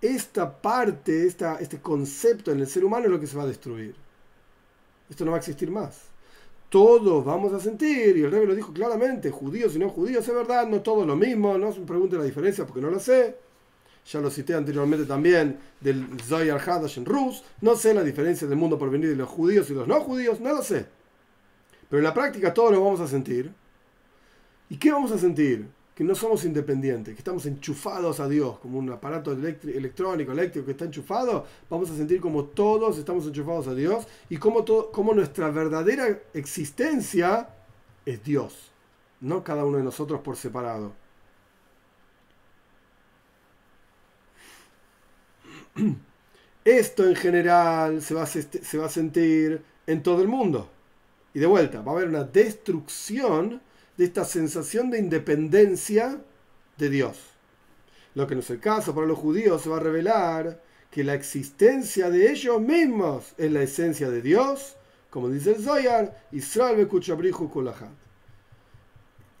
Esta 0.00 0.60
parte, 0.60 1.26
esta, 1.26 1.56
este 1.58 1.80
concepto 1.80 2.52
en 2.52 2.60
el 2.60 2.66
ser 2.66 2.84
humano 2.84 3.06
es 3.06 3.10
lo 3.10 3.18
que 3.18 3.26
se 3.26 3.36
va 3.36 3.44
a 3.44 3.46
destruir. 3.46 3.94
Esto 5.08 5.24
no 5.24 5.30
va 5.30 5.38
a 5.38 5.40
existir 5.40 5.70
más 5.70 6.15
todos 6.68 7.24
vamos 7.24 7.52
a 7.52 7.60
sentir, 7.60 8.16
y 8.16 8.22
el 8.22 8.30
rey 8.30 8.46
lo 8.46 8.54
dijo 8.54 8.72
claramente, 8.72 9.30
judíos 9.30 9.76
y 9.76 9.78
no 9.78 9.88
judíos, 9.88 10.26
es 10.26 10.34
verdad, 10.34 10.66
no 10.66 10.82
todo 10.82 11.06
lo 11.06 11.16
mismo, 11.16 11.56
no 11.56 11.72
se 11.72 11.80
pregunte 11.80 12.16
la 12.16 12.24
diferencia 12.24 12.66
porque 12.66 12.80
no 12.80 12.90
lo 12.90 12.98
sé. 12.98 13.36
Ya 14.12 14.20
lo 14.20 14.30
cité 14.30 14.54
anteriormente 14.54 15.04
también 15.04 15.58
del 15.80 16.06
Zoyar 16.22 16.60
Hadash 16.60 16.98
en 16.98 17.04
Rus, 17.04 17.42
no 17.60 17.74
sé 17.74 17.92
la 17.92 18.04
diferencia 18.04 18.46
del 18.46 18.56
mundo 18.56 18.78
por 18.78 18.88
venir 18.88 19.10
de 19.10 19.16
los 19.16 19.28
judíos 19.28 19.68
y 19.70 19.74
los 19.74 19.88
no 19.88 20.00
judíos, 20.00 20.40
no 20.40 20.54
lo 20.54 20.62
sé. 20.62 20.86
Pero 21.88 21.98
en 21.98 22.04
la 22.04 22.14
práctica 22.14 22.54
todos 22.54 22.72
lo 22.72 22.84
vamos 22.84 23.00
a 23.00 23.08
sentir. 23.08 23.52
¿Y 24.68 24.76
qué 24.76 24.92
vamos 24.92 25.10
a 25.12 25.18
sentir? 25.18 25.66
Que 25.96 26.04
no 26.04 26.14
somos 26.14 26.44
independientes, 26.44 27.14
que 27.14 27.20
estamos 27.20 27.46
enchufados 27.46 28.20
a 28.20 28.28
Dios, 28.28 28.58
como 28.58 28.78
un 28.78 28.90
aparato 28.90 29.32
electrónico, 29.32 30.30
eléctrico 30.30 30.66
que 30.66 30.72
está 30.72 30.84
enchufado, 30.84 31.46
vamos 31.70 31.90
a 31.90 31.96
sentir 31.96 32.20
como 32.20 32.44
todos 32.44 32.98
estamos 32.98 33.26
enchufados 33.26 33.66
a 33.66 33.74
Dios 33.74 34.06
y 34.28 34.36
como, 34.36 34.62
como 34.92 35.14
nuestra 35.14 35.50
verdadera 35.50 36.20
existencia 36.34 37.48
es 38.04 38.22
Dios, 38.22 38.70
no 39.22 39.42
cada 39.42 39.64
uno 39.64 39.78
de 39.78 39.84
nosotros 39.84 40.20
por 40.20 40.36
separado. 40.36 40.92
Esto 46.62 47.08
en 47.08 47.16
general 47.16 48.02
se 48.02 48.12
va, 48.12 48.24
a, 48.24 48.26
se 48.26 48.76
va 48.76 48.84
a 48.84 48.90
sentir 48.90 49.62
en 49.86 50.02
todo 50.02 50.20
el 50.20 50.28
mundo. 50.28 50.68
Y 51.32 51.38
de 51.38 51.46
vuelta, 51.46 51.80
va 51.80 51.92
a 51.92 51.94
haber 51.94 52.08
una 52.08 52.24
destrucción 52.24 53.62
de 53.96 54.04
esta 54.04 54.24
sensación 54.24 54.90
de 54.90 54.98
independencia 54.98 56.20
de 56.76 56.90
Dios. 56.90 57.18
Lo 58.14 58.26
que 58.26 58.34
no 58.34 58.40
es 58.40 58.50
el 58.50 58.60
caso 58.60 58.94
para 58.94 59.06
los 59.06 59.18
judíos 59.18 59.62
se 59.62 59.68
va 59.68 59.76
a 59.76 59.80
revelar 59.80 60.62
que 60.90 61.04
la 61.04 61.14
existencia 61.14 62.10
de 62.10 62.30
ellos 62.30 62.60
mismos 62.60 63.34
es 63.36 63.52
la 63.52 63.62
esencia 63.62 64.10
de 64.10 64.22
Dios, 64.22 64.76
como 65.10 65.28
dice 65.28 65.52
el 65.52 65.62
Zoyar, 65.62 66.26
Israel 66.32 66.88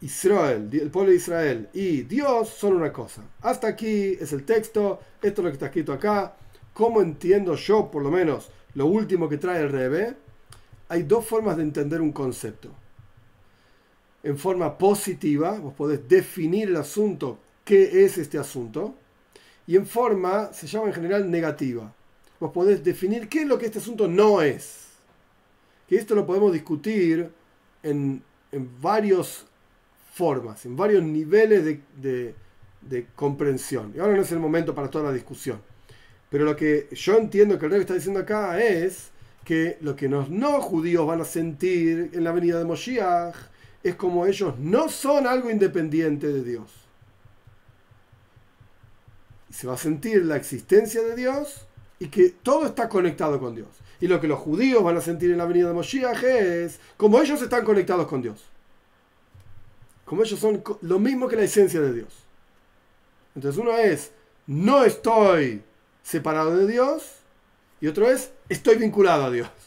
Israel, 0.00 0.68
el 0.72 0.90
pueblo 0.90 1.10
de 1.10 1.16
Israel 1.16 1.68
y 1.72 2.02
Dios 2.02 2.50
son 2.50 2.76
una 2.76 2.92
cosa. 2.92 3.22
Hasta 3.40 3.68
aquí 3.68 4.16
es 4.20 4.32
el 4.32 4.44
texto, 4.44 5.00
esto 5.22 5.40
es 5.40 5.44
lo 5.44 5.50
que 5.50 5.54
está 5.54 5.66
escrito 5.66 5.92
acá. 5.92 6.36
¿Cómo 6.74 7.00
entiendo 7.00 7.54
yo, 7.54 7.90
por 7.90 8.02
lo 8.02 8.10
menos, 8.10 8.50
lo 8.74 8.86
último 8.86 9.28
que 9.28 9.38
trae 9.38 9.62
el 9.62 9.70
Rebe? 9.70 10.14
Hay 10.88 11.04
dos 11.04 11.26
formas 11.26 11.56
de 11.56 11.62
entender 11.62 12.02
un 12.02 12.12
concepto 12.12 12.70
en 14.26 14.36
forma 14.36 14.76
positiva, 14.76 15.52
vos 15.52 15.72
podés 15.72 16.08
definir 16.08 16.68
el 16.68 16.76
asunto, 16.76 17.38
qué 17.64 18.04
es 18.04 18.18
este 18.18 18.38
asunto, 18.38 18.96
y 19.68 19.76
en 19.76 19.86
forma, 19.86 20.52
se 20.52 20.66
llama 20.66 20.88
en 20.88 20.94
general 20.94 21.30
negativa. 21.30 21.94
Vos 22.40 22.50
podés 22.50 22.82
definir 22.82 23.28
qué 23.28 23.42
es 23.42 23.46
lo 23.46 23.56
que 23.56 23.66
este 23.66 23.78
asunto 23.78 24.08
no 24.08 24.42
es. 24.42 24.86
Que 25.88 25.94
esto 25.94 26.16
lo 26.16 26.26
podemos 26.26 26.52
discutir 26.52 27.30
en, 27.84 28.20
en 28.50 28.80
varias 28.80 29.46
formas, 30.12 30.66
en 30.66 30.76
varios 30.76 31.04
niveles 31.04 31.64
de, 31.64 32.34
de, 32.82 33.06
comprensión. 33.14 33.92
Y 33.94 34.00
ahora 34.00 34.16
no 34.16 34.22
es 34.22 34.32
el 34.32 34.40
momento 34.40 34.74
para 34.74 34.90
toda 34.90 35.04
la 35.04 35.12
discusión. 35.12 35.60
Pero 36.28 36.44
lo 36.44 36.56
que 36.56 36.88
yo 36.90 37.16
entiendo 37.16 37.60
que 37.60 37.66
el 37.66 37.70
rey 37.70 37.80
está 37.82 37.94
diciendo 37.94 38.18
acá 38.18 38.60
es 38.60 39.10
que 39.44 39.78
lo 39.82 39.94
que 39.94 40.08
los 40.08 40.28
no 40.30 40.60
judíos 40.60 41.06
van 41.06 41.20
a 41.20 41.24
sentir 41.24 42.10
en 42.12 42.24
la 42.24 42.32
venida 42.32 42.58
de 42.58 42.64
Moshiach 42.64 43.36
es 43.88 43.94
como 43.96 44.26
ellos 44.26 44.58
no 44.58 44.88
son 44.88 45.26
algo 45.26 45.50
independiente 45.50 46.26
de 46.26 46.42
Dios. 46.42 46.72
Se 49.50 49.66
va 49.66 49.74
a 49.74 49.78
sentir 49.78 50.24
la 50.24 50.36
existencia 50.36 51.02
de 51.02 51.14
Dios 51.14 51.66
y 51.98 52.08
que 52.08 52.30
todo 52.30 52.66
está 52.66 52.88
conectado 52.88 53.38
con 53.38 53.54
Dios. 53.54 53.68
Y 54.00 54.08
lo 54.08 54.20
que 54.20 54.28
los 54.28 54.38
judíos 54.38 54.82
van 54.82 54.96
a 54.96 55.00
sentir 55.00 55.30
en 55.30 55.38
la 55.38 55.46
venida 55.46 55.68
de 55.68 55.74
Moshiach 55.74 56.22
es 56.24 56.80
como 56.96 57.20
ellos 57.20 57.40
están 57.40 57.64
conectados 57.64 58.06
con 58.06 58.22
Dios. 58.22 58.44
Como 60.04 60.22
ellos 60.22 60.38
son 60.38 60.62
lo 60.82 60.98
mismo 60.98 61.28
que 61.28 61.36
la 61.36 61.44
esencia 61.44 61.80
de 61.80 61.94
Dios. 61.94 62.14
Entonces 63.34 63.60
uno 63.60 63.76
es, 63.76 64.12
no 64.46 64.84
estoy 64.84 65.62
separado 66.02 66.56
de 66.56 66.66
Dios 66.66 67.04
y 67.80 67.86
otro 67.86 68.10
es, 68.10 68.30
estoy 68.48 68.76
vinculado 68.76 69.24
a 69.24 69.30
Dios 69.30 69.65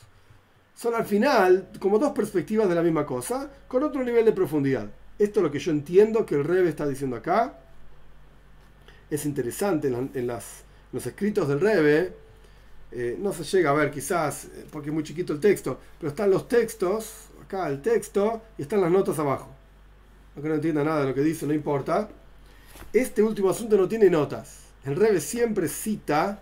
son 0.79 0.95
al 0.95 1.03
final 1.03 1.67
como 1.77 1.99
dos 1.99 2.13
perspectivas 2.13 2.69
de 2.69 2.75
la 2.75 2.81
misma 2.81 3.05
cosa, 3.05 3.51
con 3.67 3.83
otro 3.83 4.01
nivel 4.01 4.23
de 4.23 4.31
profundidad. 4.31 4.87
Esto 5.17 5.41
es 5.41 5.43
lo 5.43 5.51
que 5.51 5.59
yo 5.59 5.71
entiendo 5.71 6.25
que 6.25 6.35
el 6.35 6.45
Rebe 6.45 6.69
está 6.69 6.87
diciendo 6.87 7.17
acá. 7.17 7.59
Es 9.09 9.25
interesante 9.25 9.89
en, 9.89 10.27
los 10.27 11.05
escritos 11.05 11.49
del 11.49 11.59
Rebe, 11.59 12.13
eh, 12.93 13.17
no 13.19 13.33
se 13.33 13.43
llega 13.43 13.71
a 13.71 13.73
ver 13.73 13.91
quizás, 13.91 14.45
eh, 14.45 14.65
porque 14.71 14.87
es 14.87 14.93
muy 14.93 15.03
chiquito 15.03 15.33
el 15.33 15.41
texto, 15.41 15.77
pero 15.99 16.11
están 16.11 16.29
los 16.29 16.47
textos, 16.47 17.25
acá 17.43 17.67
el 17.67 17.81
texto, 17.81 18.41
y 18.57 18.61
están 18.61 18.79
las 18.79 18.89
notas 18.89 19.19
abajo. 19.19 19.49
Aunque 20.35 20.47
no 20.47 20.55
entienda 20.55 20.81
nada 20.81 21.01
de 21.01 21.07
lo 21.07 21.13
que 21.13 21.21
dice, 21.21 21.45
no 21.45 21.53
importa. 21.53 22.07
Este 22.93 23.21
último 23.21 23.49
asunto 23.49 23.75
no 23.75 23.89
tiene 23.89 24.09
notas. 24.09 24.59
El 24.85 24.95
Rebe 24.95 25.19
siempre 25.19 25.67
cita, 25.67 26.41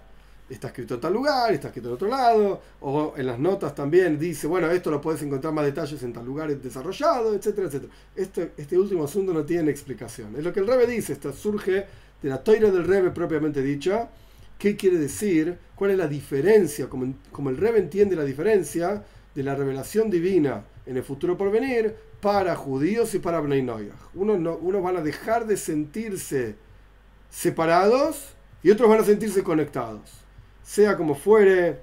está 0.49 0.67
escrito 0.67 0.95
en 0.95 1.01
tal 1.01 1.13
lugar, 1.13 1.53
está 1.53 1.67
escrito 1.67 1.89
en 1.89 1.95
otro 1.95 2.07
lado, 2.07 2.61
o 2.81 3.13
en 3.17 3.25
las 3.25 3.37
notas 3.37 3.75
también 3.75 4.17
dice, 4.17 4.47
bueno, 4.47 4.69
esto 4.71 4.89
lo 4.89 5.01
puedes 5.01 5.21
encontrar 5.21 5.53
más 5.53 5.65
detalles 5.65 6.01
en 6.03 6.13
tal 6.13 6.25
lugar 6.25 6.55
desarrollado, 6.57 7.33
etcétera, 7.33 7.67
etcétera. 7.67 7.91
Este, 8.15 8.51
este 8.57 8.77
último 8.77 9.03
asunto 9.03 9.33
no 9.33 9.43
tiene 9.43 9.71
explicación. 9.71 10.35
Es 10.37 10.43
lo 10.43 10.53
que 10.53 10.61
el 10.61 10.67
Rebe 10.67 10.87
dice, 10.87 11.13
esto 11.13 11.33
surge 11.33 11.85
de 12.21 12.29
la 12.29 12.43
toira 12.43 12.71
del 12.71 12.85
Rebe 12.85 13.11
propiamente 13.11 13.61
dicha. 13.61 14.09
¿Qué 14.57 14.75
quiere 14.75 14.97
decir? 14.97 15.57
¿Cuál 15.75 15.91
es 15.91 15.97
la 15.97 16.07
diferencia? 16.07 16.87
Como, 16.89 17.49
el 17.49 17.57
Rebe 17.57 17.79
entiende 17.79 18.15
la 18.15 18.23
diferencia 18.23 19.03
de 19.35 19.43
la 19.43 19.53
revelación 19.53 20.09
divina 20.09 20.63
en 20.85 20.97
el 20.97 21.03
futuro 21.03 21.37
por 21.37 21.51
venir 21.51 21.95
para 22.21 22.55
judíos 22.55 23.13
y 23.13 23.19
para 23.19 23.39
Bnei 23.39 23.61
Unos, 24.15 24.39
no, 24.39 24.55
unos 24.55 24.81
van 24.81 24.97
a 24.97 25.01
dejar 25.01 25.45
de 25.45 25.57
sentirse 25.57 26.55
separados 27.29 28.29
y 28.63 28.71
otros 28.71 28.89
van 28.89 29.01
a 29.01 29.03
sentirse 29.03 29.43
conectados. 29.43 30.26
Sea 30.68 30.97
como 30.97 31.15
fuere, 31.15 31.80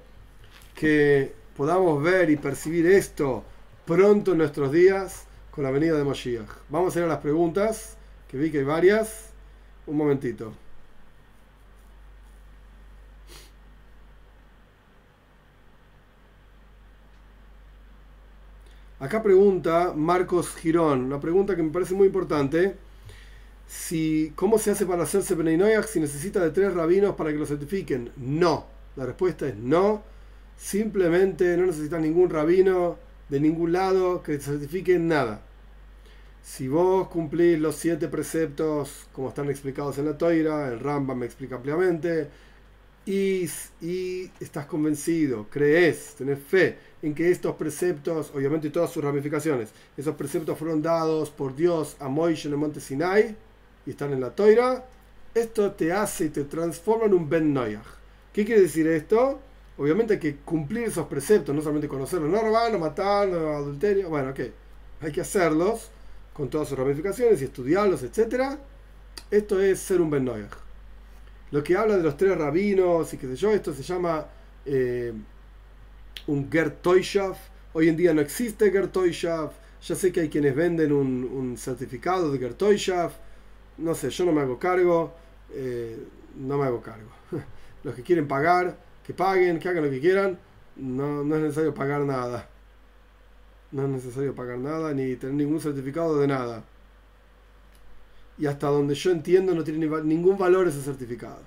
que 0.75 1.33
podamos 1.57 2.03
ver 2.03 2.29
y 2.29 2.37
percibir 2.37 2.85
esto 2.85 3.43
pronto 3.87 4.33
en 4.33 4.39
nuestros 4.39 4.71
días 4.73 5.25
con 5.51 5.65
la 5.65 5.71
venida 5.71 5.97
de 5.97 6.05
Moshiach. 6.05 6.51
Vamos 6.69 6.95
a 6.95 6.99
ir 6.99 7.07
a 7.07 7.09
las 7.09 7.21
preguntas, 7.21 7.97
que 8.29 8.37
vi 8.37 8.51
que 8.51 8.59
hay 8.59 8.65
varias. 8.65 9.31
Un 9.87 9.97
momentito. 9.97 10.53
Acá 19.01 19.23
pregunta 19.23 19.95
Marcos 19.97 20.55
Girón, 20.57 21.05
una 21.05 21.21
pregunta 21.21 21.57
que 21.57 21.63
me 21.63 21.71
parece 21.71 21.95
muy 21.95 22.09
importante. 22.09 22.77
Si, 23.67 24.33
¿Cómo 24.37 24.59
se 24.59 24.73
hace 24.73 24.85
para 24.85 25.05
hacerse 25.05 25.35
Beninoyak 25.35 25.87
si 25.87 26.01
necesita 26.01 26.41
de 26.41 26.51
tres 26.51 26.75
rabinos 26.75 27.17
para 27.17 27.33
que 27.33 27.39
lo 27.39 27.47
certifiquen? 27.47 28.13
No. 28.19 28.74
La 28.97 29.07
respuesta 29.07 29.49
es 29.49 29.57
no. 29.57 30.03
Simplemente 30.57 31.57
no 31.57 31.67
necesita 31.67 31.99
ningún 31.99 32.31
rabino 32.31 32.97
de 33.29 33.41
ningún 33.41 33.73
lado 33.73 34.23
que 34.23 34.39
certifique 34.39 34.99
nada. 34.99 35.43
Si 36.43 36.69
vos 36.69 37.09
cumplís 37.09 37.59
los 37.59 37.75
siete 37.77 38.09
preceptos 38.09 39.07
como 39.13 39.31
están 39.31 39.49
explicados 39.49 39.99
en 39.99 40.05
la 40.07 40.19
Toira, 40.19 40.69
el 40.69 40.79
Rambam 40.79 41.19
me 41.19 41.27
explica 41.27 41.57
ampliamente, 41.57 42.29
y, 43.07 43.49
y, 43.81 44.31
estás 44.41 44.67
convencido, 44.67 45.47
crees, 45.51 46.15
tenés 46.17 46.39
fe 46.39 46.79
en 47.03 47.15
que 47.15 47.31
estos 47.31 47.55
preceptos, 47.57 48.31
obviamente 48.35 48.71
todas 48.71 48.91
sus 48.91 49.05
ramificaciones, 49.05 49.71
esos 49.97 50.15
preceptos 50.17 50.59
fueron 50.59 50.81
dados 50.81 51.31
por 51.31 51.55
Dios 51.55 51.97
a 52.01 52.09
Moisés 52.09 52.47
en 52.47 52.53
el 52.53 52.59
monte 52.59 52.81
Sinai 52.81 53.37
y 53.87 53.91
están 53.91 54.13
en 54.13 54.21
la 54.21 54.35
Toira, 54.35 54.87
esto 55.35 55.73
te 55.73 55.93
hace 55.93 56.27
y 56.27 56.29
te 56.31 56.45
transforma 56.45 57.07
en 57.07 57.15
un 57.15 57.29
Ben 57.29 57.53
Noyach. 57.53 58.04
¿Qué 58.35 58.45
quiere 58.45 58.63
decir 58.63 58.85
esto? 58.89 59.41
Obviamente 59.79 60.15
hay 60.15 60.19
que 60.19 60.37
cumplir 60.39 60.89
esos 60.89 61.07
preceptos, 61.07 61.55
no 61.55 61.63
solamente 61.63 61.87
conocerlos, 61.87 62.29
no 62.29 62.41
robar, 62.41 62.73
no 62.73 62.81
matar, 62.81 63.29
no 63.29 63.51
adulterio, 63.51 64.09
bueno, 64.09 64.31
ok, 64.31 64.41
hay 65.03 65.13
que 65.13 65.21
hacerlos 65.21 65.91
con 66.33 66.51
todas 66.51 66.69
sus 66.69 66.77
ramificaciones 66.77 67.41
y 67.41 67.45
estudiarlos, 67.45 68.03
etc. 68.03 68.59
Esto 69.31 69.61
es 69.61 69.79
ser 69.79 70.01
un 70.01 70.11
Ben. 70.11 70.29
Lo 71.53 71.63
que 71.63 71.77
habla 71.77 71.97
de 71.97 72.03
los 72.03 72.17
tres 72.17 72.37
rabinos 72.37 73.15
y 73.15 73.19
qué 73.19 73.29
sé 73.29 73.37
yo, 73.37 73.53
esto 73.53 73.73
se 73.73 73.85
llama 73.85 74.27
eh, 74.67 75.13
un 76.27 76.51
Gertoyshav. 76.51 77.37
Hoy 77.73 77.89
en 77.89 77.97
día 77.97 78.13
no 78.13 78.21
existe 78.21 78.73
Gertoyshav. 78.73 79.53
Ya 79.87 79.95
sé 79.95 80.11
que 80.11 80.23
hay 80.23 80.29
quienes 80.29 80.57
venden 80.57 80.93
un, 80.93 81.57
certificado 81.57 82.33
de 82.33 82.39
Gertoyshav. 82.41 83.13
No 83.79 83.95
sé, 83.95 84.11
yo 84.11 84.25
no 84.25 84.33
me 84.33 84.41
hago 84.41 84.59
cargo. 84.59 85.15
Eh, 85.53 85.97
no 86.37 86.59
me 86.59 86.65
hago 86.65 86.83
cargo. 86.83 87.11
Los 87.85 87.95
que 87.95 88.03
quieren 88.03 88.27
pagar, 88.27 88.77
que 89.07 89.15
paguen, 89.15 89.59
que 89.61 89.69
hagan 89.69 89.85
lo 89.85 89.91
que 89.91 90.01
quieran. 90.01 90.39
No, 90.77 91.23
no 91.23 91.37
es 91.37 91.43
necesario 91.43 91.73
pagar 91.73 92.01
nada. 92.01 92.49
No 93.71 93.85
es 93.85 93.89
necesario 93.89 94.35
pagar 94.35 94.59
nada 94.59 94.93
ni 94.93 95.17
tener 95.17 95.37
ningún 95.37 95.61
certificado 95.61 96.19
de 96.19 96.27
nada 96.27 96.65
y 98.39 98.47
hasta 98.47 98.69
donde 98.69 98.95
yo 98.95 99.11
entiendo 99.11 99.55
no 99.55 99.63
tiene 99.63 99.87
ningún 100.03 100.37
valor 100.37 100.67
ese 100.67 100.83
certificado. 100.83 101.41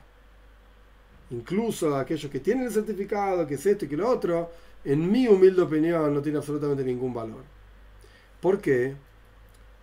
Incluso 1.29 1.95
aquellos 1.95 2.31
que 2.31 2.39
tienen 2.39 2.65
el 2.65 2.71
certificado, 2.71 3.45
que 3.45 3.55
es 3.55 3.65
esto 3.65 3.85
y 3.85 3.87
que 3.89 3.97
lo 3.97 4.09
otro, 4.09 4.49
en 4.85 5.11
mi 5.11 5.27
humilde 5.27 5.61
opinión 5.61 6.13
no 6.13 6.21
tiene 6.21 6.37
absolutamente 6.37 6.83
ningún 6.83 7.13
valor. 7.13 7.43
¿Por 8.39 8.61
qué? 8.61 8.95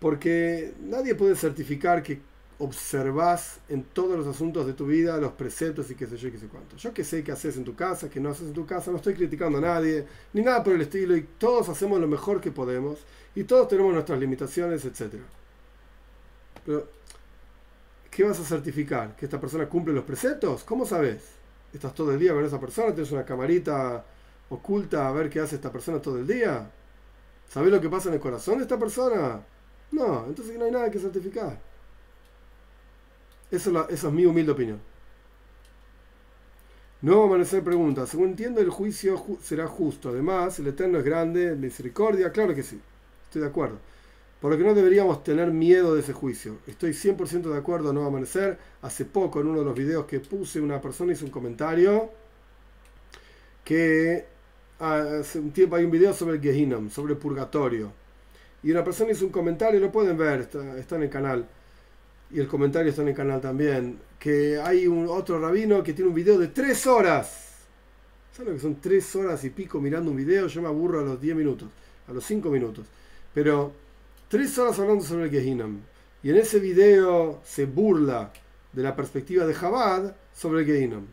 Porque 0.00 0.72
nadie 0.80 1.14
puede 1.14 1.36
certificar 1.36 2.02
que 2.02 2.20
observas 2.58 3.58
en 3.68 3.82
todos 3.82 4.16
los 4.16 4.26
asuntos 4.26 4.66
de 4.66 4.74
tu 4.74 4.86
vida 4.86 5.16
los 5.18 5.32
preceptos 5.32 5.90
y 5.90 5.94
qué 5.94 6.06
sé 6.06 6.16
yo 6.16 6.30
qué 6.30 6.38
sé 6.38 6.46
cuánto. 6.46 6.76
Yo 6.76 6.94
que 6.94 7.04
sé 7.04 7.24
qué 7.24 7.32
haces 7.32 7.56
en 7.56 7.64
tu 7.64 7.74
casa, 7.74 8.08
qué 8.08 8.20
no 8.20 8.30
haces 8.30 8.48
en 8.48 8.52
tu 8.54 8.66
casa, 8.66 8.90
no 8.90 8.98
estoy 8.98 9.14
criticando 9.14 9.58
a 9.58 9.60
nadie, 9.60 10.06
ni 10.32 10.42
nada 10.42 10.62
por 10.62 10.74
el 10.74 10.82
estilo, 10.82 11.16
y 11.16 11.22
todos 11.38 11.68
hacemos 11.68 12.00
lo 12.00 12.06
mejor 12.06 12.40
que 12.40 12.52
podemos, 12.52 12.98
y 13.34 13.44
todos 13.44 13.68
tenemos 13.68 13.92
nuestras 13.92 14.18
limitaciones, 14.18 14.84
etcétera. 14.84 15.24
Pero, 16.64 16.88
¿qué 18.10 18.24
vas 18.24 18.38
a 18.38 18.44
certificar? 18.44 19.16
¿Que 19.16 19.26
esta 19.26 19.40
persona 19.40 19.68
cumple 19.68 19.92
los 19.92 20.04
preceptos? 20.04 20.64
¿Cómo 20.64 20.86
sabes? 20.86 21.22
¿Estás 21.72 21.94
todo 21.94 22.12
el 22.12 22.18
día 22.20 22.32
con 22.32 22.44
esa 22.44 22.60
persona? 22.60 22.94
¿Tienes 22.94 23.10
una 23.12 23.24
camarita 23.24 24.04
oculta 24.48 25.08
a 25.08 25.12
ver 25.12 25.28
qué 25.28 25.40
hace 25.40 25.56
esta 25.56 25.72
persona 25.72 26.00
todo 26.00 26.18
el 26.18 26.26
día? 26.26 26.70
¿Sabes 27.48 27.70
lo 27.72 27.80
que 27.80 27.88
pasa 27.88 28.08
en 28.08 28.14
el 28.14 28.20
corazón 28.20 28.58
de 28.58 28.62
esta 28.62 28.78
persona? 28.78 29.40
No, 29.90 30.26
entonces 30.26 30.56
no 30.58 30.64
hay 30.64 30.70
nada 30.70 30.90
que 30.90 30.98
certificar. 30.98 31.73
Eso, 33.56 33.88
es 33.88 34.04
mi 34.04 34.26
humilde 34.26 34.52
opinión. 34.52 34.80
No 37.02 37.24
amanecer 37.24 37.62
pregunta. 37.62 38.06
Según 38.06 38.30
entiendo, 38.30 38.60
el 38.60 38.70
juicio 38.70 39.22
será 39.42 39.66
justo. 39.66 40.08
Además, 40.08 40.58
el 40.58 40.68
Eterno 40.68 40.98
es 40.98 41.04
grande, 41.04 41.54
misericordia. 41.54 42.32
Claro 42.32 42.54
que 42.54 42.62
sí. 42.62 42.80
Estoy 43.24 43.42
de 43.42 43.48
acuerdo. 43.48 43.78
Por 44.40 44.52
lo 44.52 44.58
que 44.58 44.64
no 44.64 44.74
deberíamos 44.74 45.22
tener 45.24 45.50
miedo 45.50 45.94
de 45.94 46.00
ese 46.00 46.12
juicio. 46.12 46.58
Estoy 46.66 46.90
100% 46.92 47.50
de 47.50 47.58
acuerdo 47.58 47.92
no 47.92 48.04
amanecer. 48.04 48.58
Hace 48.82 49.04
poco 49.04 49.40
en 49.40 49.48
uno 49.48 49.60
de 49.60 49.64
los 49.64 49.74
videos 49.74 50.06
que 50.06 50.20
puse 50.20 50.60
una 50.60 50.80
persona 50.80 51.12
hizo 51.12 51.24
un 51.24 51.30
comentario 51.30 52.10
que 53.64 54.26
hace 54.78 55.38
un 55.38 55.50
tiempo 55.52 55.76
hay 55.76 55.84
un 55.84 55.90
video 55.90 56.12
sobre 56.12 56.36
el 56.36 56.42
Gehinnom, 56.42 56.90
sobre 56.90 57.14
el 57.14 57.18
purgatorio. 57.18 57.92
Y 58.62 58.70
una 58.70 58.84
persona 58.84 59.12
hizo 59.12 59.26
un 59.26 59.32
comentario, 59.32 59.80
lo 59.80 59.90
pueden 59.90 60.16
ver, 60.16 60.40
está, 60.40 60.96
en 60.96 61.02
el 61.02 61.10
canal. 61.10 61.48
Y 62.30 62.40
el 62.40 62.48
comentario 62.48 62.90
está 62.90 63.02
en 63.02 63.08
el 63.08 63.14
canal 63.14 63.40
también. 63.40 63.98
Que 64.18 64.58
hay 64.58 64.86
un 64.86 65.06
otro 65.08 65.38
rabino 65.38 65.82
que 65.82 65.92
tiene 65.92 66.08
un 66.08 66.14
video 66.14 66.38
de 66.38 66.48
3 66.48 66.86
horas. 66.86 67.52
¿Saben 68.32 68.52
lo 68.52 68.56
que 68.56 68.62
son 68.62 68.80
3 68.80 69.16
horas 69.16 69.44
y 69.44 69.50
pico 69.50 69.80
mirando 69.80 70.10
un 70.10 70.16
video? 70.16 70.46
Yo 70.48 70.62
me 70.62 70.68
aburro 70.68 71.00
a 71.00 71.02
los 71.02 71.20
10 71.20 71.36
minutos, 71.36 71.68
a 72.08 72.12
los 72.12 72.24
5 72.24 72.50
minutos. 72.50 72.86
Pero 73.32 73.72
tres 74.28 74.58
horas 74.58 74.78
hablando 74.78 75.04
sobre 75.04 75.24
el 75.24 75.30
Gehinnom. 75.30 75.80
Y 76.22 76.30
en 76.30 76.36
ese 76.36 76.58
video 76.58 77.40
se 77.44 77.66
burla 77.66 78.32
de 78.72 78.82
la 78.82 78.96
perspectiva 78.96 79.44
de 79.44 79.54
Jabad 79.54 80.14
sobre 80.34 80.60
el 80.60 80.66
Gehinnom. 80.66 81.04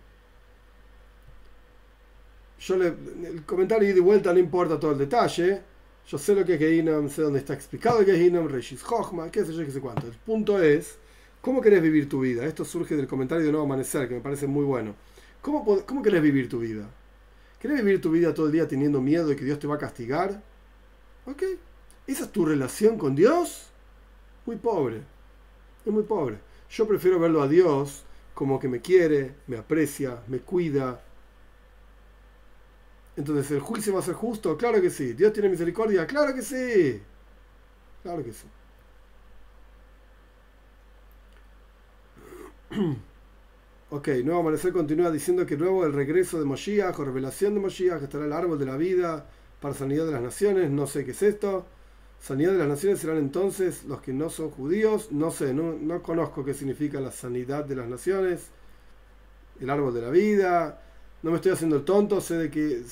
Yo 2.60 2.76
el 2.76 3.44
comentario 3.46 3.90
y 3.90 3.94
de 3.94 4.00
vuelta 4.00 4.32
no 4.32 4.40
importa 4.40 4.80
todo 4.80 4.92
el 4.92 5.00
detalle. 5.00 5.62
Yo 6.08 6.18
sé 6.18 6.36
lo 6.36 6.46
que 6.46 6.56
es 6.56 6.60
Gehinnom, 6.60 7.10
sé 7.10 7.22
dónde 7.22 7.40
está 7.40 7.54
explicado 7.54 8.00
el 8.00 8.06
Gehinnom, 8.06 8.48
Reshis 8.48 8.84
Hochma, 8.84 9.32
qué 9.32 9.46
sé 9.46 9.54
yo, 9.54 9.64
qué 9.66 9.72
sé 9.72 9.80
cuánto. 9.80 10.08
El 10.08 10.14
punto 10.14 10.62
es, 10.62 10.98
¿cómo 11.42 11.62
querés 11.62 11.82
vivir 11.82 12.10
tu 12.10 12.22
vida? 12.22 12.46
Esto 12.46 12.66
surge 12.66 12.96
del 12.96 13.08
comentario 13.08 13.46
de 13.46 13.52
Nuevo 13.52 13.66
Amanecer, 13.66 14.08
que 14.08 14.16
me 14.16 14.22
parece 14.22 14.48
muy 14.48 14.66
bueno. 14.66 14.96
¿Cómo, 15.42 15.64
¿Cómo 15.86 16.02
querés 16.02 16.22
vivir 16.22 16.50
tu 16.50 16.60
vida? 16.60 16.90
¿Querés 17.60 17.84
vivir 17.84 18.02
tu 18.02 18.12
vida 18.12 18.34
todo 18.34 18.48
el 18.48 18.52
día 18.52 18.68
teniendo 18.68 19.00
miedo 19.02 19.28
de 19.28 19.36
que 19.36 19.46
Dios 19.46 19.60
te 19.60 19.68
va 19.68 19.76
a 19.76 19.80
castigar? 19.80 20.42
Ok, 21.26 21.44
¿Esa 22.08 22.24
es 22.24 22.32
tu 22.32 22.46
relación 22.46 22.98
con 22.98 23.16
Dios? 23.16 23.68
Muy 24.46 24.58
pobre. 24.58 25.02
Es 25.86 25.94
muy 25.94 26.04
pobre. 26.04 26.40
Yo 26.70 26.88
prefiero 26.88 27.20
verlo 27.20 27.42
a 27.42 27.48
Dios 27.48 28.04
como 28.34 28.60
que 28.60 28.68
me 28.68 28.82
quiere, 28.82 29.36
me 29.48 29.58
aprecia, 29.58 30.22
me 30.28 30.40
cuida. 30.40 31.02
Entonces, 33.16 33.52
¿el 33.52 33.60
juicio 33.60 33.94
va 33.94 34.00
a 34.00 34.04
ser 34.04 34.16
justo? 34.16 34.58
Claro 34.58 34.82
que 34.82 34.90
sí. 34.90 35.14
¿Dios 35.14 35.34
tiene 35.34 35.50
misericordia? 35.50 36.06
Claro 36.08 36.34
que 36.34 36.42
sí. 36.42 37.02
Claro 38.04 38.24
que 38.24 38.34
sí. 38.34 38.48
Ok, 43.92 44.08
Nuevo 44.24 44.42
Amanecer 44.42 44.74
continúa 44.74 45.12
diciendo 45.12 45.46
que 45.46 45.58
luego 45.58 45.86
el 45.86 45.94
regreso 45.94 46.40
de 46.40 46.46
Moshiach 46.46 46.98
o 47.00 47.06
revelación 47.06 47.54
de 47.56 47.60
Moshiach, 47.60 48.02
estará 48.04 48.26
el 48.26 48.34
árbol 48.34 48.58
de 48.60 48.66
la 48.66 48.78
vida 48.78 49.28
para 49.62 49.76
sanidad 49.76 50.06
de 50.06 50.14
las 50.14 50.22
naciones, 50.22 50.72
no 50.72 50.88
sé 50.88 51.06
qué 51.06 51.12
es 51.12 51.22
esto. 51.24 51.66
Sanidad 52.22 52.54
de 52.54 52.60
las 52.60 52.68
naciones 52.70 53.00
serán 53.00 53.18
entonces 53.18 53.84
los 53.86 54.02
que 54.02 54.14
no 54.14 54.30
son 54.30 54.52
judíos. 54.52 55.12
No 55.12 55.32
sé, 55.32 55.54
no, 55.54 56.02
conozco 56.04 56.46
qué 56.46 56.54
significa 56.54 57.02
la 57.02 57.12
sanidad 57.12 57.66
de 57.66 57.76
las 57.76 57.88
naciones. 57.88 58.50
El 59.60 59.70
árbol 59.70 59.94
de 59.94 60.02
la 60.02 60.10
vida. 60.10 60.82
No 61.24 61.32
me 61.32 61.38
estoy 61.38 61.52
haciendo 61.52 61.76
el 61.78 61.86
tonto, 61.86 62.20
sé 62.22 62.36
de 62.38 62.52
que 62.52 62.84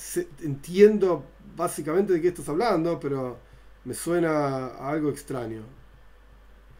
entiendo 0.42 1.24
básicamente 1.56 2.12
de 2.12 2.20
qué 2.20 2.28
estás 2.28 2.48
hablando, 2.48 2.98
pero 3.00 3.38
me 3.84 3.94
suena 3.94 4.66
a 4.66 4.90
algo 4.90 5.10
extraño. 5.10 5.62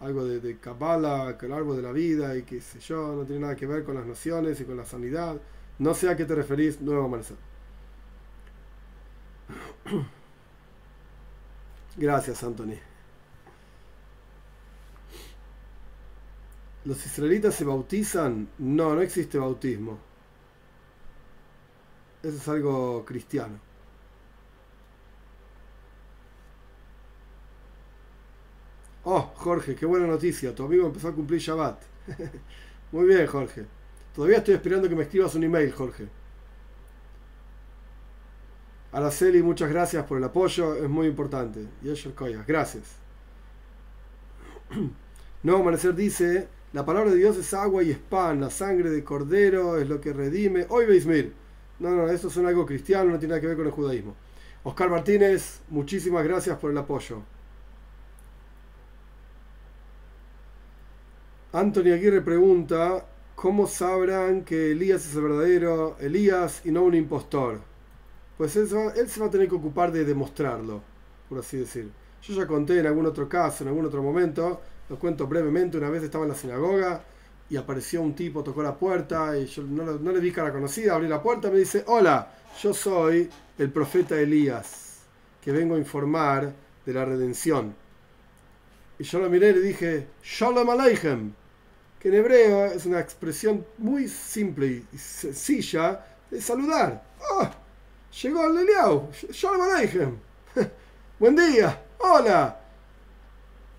Algo 0.00 0.24
de, 0.24 0.40
de 0.40 0.58
Kabbalah, 0.58 1.36
que 1.38 1.46
el 1.46 1.52
árbol 1.52 1.76
de 1.76 1.82
la 1.82 1.92
vida 1.92 2.36
y 2.36 2.42
qué 2.42 2.60
sé 2.60 2.80
yo, 2.80 3.14
no 3.14 3.24
tiene 3.24 3.42
nada 3.42 3.54
que 3.56 3.66
ver 3.66 3.84
con 3.84 3.94
las 3.96 4.06
nociones 4.06 4.60
y 4.60 4.64
con 4.64 4.76
la 4.76 4.84
sanidad. 4.84 5.36
No 5.78 5.94
sé 5.94 6.08
a 6.08 6.16
qué 6.16 6.24
te 6.24 6.34
referís, 6.34 6.80
nuevo 6.80 7.04
amanecer. 7.04 7.36
Gracias, 11.96 12.42
Anthony. 12.42 12.78
¿Los 16.84 17.04
israelitas 17.06 17.54
se 17.54 17.64
bautizan? 17.64 18.48
No, 18.58 18.94
no 18.94 19.02
existe 19.02 19.38
bautismo. 19.38 19.98
Eso 22.22 22.36
es 22.36 22.48
algo 22.48 23.04
cristiano. 23.04 23.58
Oh, 29.04 29.32
Jorge, 29.36 29.74
qué 29.74 29.86
buena 29.86 30.06
noticia. 30.06 30.54
Tu 30.54 30.64
amigo 30.64 30.86
empezó 30.86 31.08
a 31.08 31.14
cumplir 31.14 31.40
Shabbat. 31.40 31.82
Muy 32.92 33.06
bien, 33.06 33.26
Jorge. 33.26 33.66
Todavía 34.14 34.38
estoy 34.38 34.54
esperando 34.54 34.88
que 34.88 34.96
me 34.96 35.04
escribas 35.04 35.34
un 35.34 35.44
email, 35.44 35.72
Jorge. 35.72 36.08
Araceli, 38.92 39.42
muchas 39.42 39.70
gracias 39.70 40.04
por 40.04 40.18
el 40.18 40.24
apoyo, 40.24 40.74
es 40.74 40.88
muy 40.88 41.06
importante. 41.06 41.64
Y 41.82 42.10
Koyas, 42.10 42.44
gracias. 42.44 42.96
Nuevo 45.44 45.60
Amanecer 45.60 45.94
dice, 45.94 46.48
la 46.72 46.84
palabra 46.84 47.10
de 47.10 47.16
Dios 47.16 47.36
es 47.36 47.54
agua 47.54 47.84
y 47.84 47.92
es 47.92 47.98
pan, 47.98 48.40
la 48.40 48.50
sangre 48.50 48.90
de 48.90 49.04
cordero 49.04 49.78
es 49.78 49.88
lo 49.88 50.00
que 50.00 50.12
redime. 50.12 50.66
Hoy 50.68 50.86
Beismir. 50.86 51.39
No, 51.80 51.90
no, 51.90 52.08
eso 52.08 52.28
es 52.28 52.36
algo 52.36 52.66
cristiano, 52.66 53.10
no 53.10 53.18
tiene 53.18 53.30
nada 53.32 53.40
que 53.40 53.46
ver 53.46 53.56
con 53.56 53.66
el 53.66 53.72
judaísmo. 53.72 54.14
Oscar 54.62 54.90
Martínez, 54.90 55.60
muchísimas 55.70 56.22
gracias 56.24 56.58
por 56.58 56.70
el 56.70 56.78
apoyo. 56.78 57.22
Anthony 61.52 61.92
Aguirre 61.94 62.20
pregunta, 62.20 63.06
¿cómo 63.34 63.66
sabrán 63.66 64.44
que 64.44 64.72
Elías 64.72 65.06
es 65.06 65.16
el 65.16 65.22
verdadero 65.22 65.96
Elías 65.98 66.60
y 66.66 66.70
no 66.70 66.82
un 66.82 66.94
impostor? 66.94 67.60
Pues 68.36 68.54
él 68.56 68.68
se, 68.68 69.20
va, 69.20 69.26
a 69.26 69.30
tener 69.30 69.48
que 69.48 69.54
ocupar 69.54 69.90
de 69.90 70.04
demostrarlo, 70.04 70.82
por 71.30 71.38
así 71.38 71.56
decir. 71.56 71.90
Yo 72.22 72.34
ya 72.34 72.46
conté 72.46 72.78
en 72.78 72.86
algún 72.86 73.06
otro 73.06 73.26
caso, 73.26 73.64
en 73.64 73.68
algún 73.68 73.86
otro 73.86 74.02
momento, 74.02 74.60
lo 74.90 74.98
cuento 74.98 75.26
brevemente, 75.26 75.78
una 75.78 75.88
vez 75.88 76.02
estaba 76.02 76.24
en 76.24 76.30
la 76.30 76.36
sinagoga 76.36 77.02
y 77.50 77.56
apareció 77.56 78.00
un 78.00 78.14
tipo, 78.14 78.44
tocó 78.44 78.62
la 78.62 78.76
puerta 78.76 79.36
y 79.36 79.46
yo 79.46 79.64
no, 79.64 79.84
no 79.84 80.12
le 80.12 80.20
vi 80.20 80.30
cara 80.30 80.52
conocida, 80.52 80.94
abrí 80.94 81.08
la 81.08 81.20
puerta 81.20 81.48
y 81.48 81.50
me 81.50 81.58
dice, 81.58 81.82
hola, 81.88 82.32
yo 82.62 82.72
soy 82.72 83.28
el 83.58 83.70
profeta 83.70 84.18
Elías, 84.18 85.00
que 85.42 85.50
vengo 85.50 85.74
a 85.74 85.78
informar 85.78 86.54
de 86.86 86.92
la 86.92 87.04
redención. 87.04 87.74
Y 89.00 89.02
yo 89.04 89.18
lo 89.18 89.28
miré 89.28 89.50
y 89.50 89.54
le 89.54 89.60
dije, 89.62 90.06
Shalom 90.22 90.70
Aleichem, 90.70 91.32
que 91.98 92.08
en 92.08 92.14
hebreo 92.14 92.66
es 92.66 92.86
una 92.86 93.00
expresión 93.00 93.66
muy 93.78 94.06
simple 94.06 94.84
y 94.92 94.98
sencilla 94.98 96.06
de 96.30 96.40
saludar. 96.40 97.02
¡Oh! 97.32 97.50
Llegó 98.22 98.44
el 98.44 98.58
Eliau. 98.58 99.10
Shalom 99.30 99.62
Aleichem. 99.62 100.16
Buen 101.18 101.34
día. 101.34 101.82
Hola. 101.98 102.60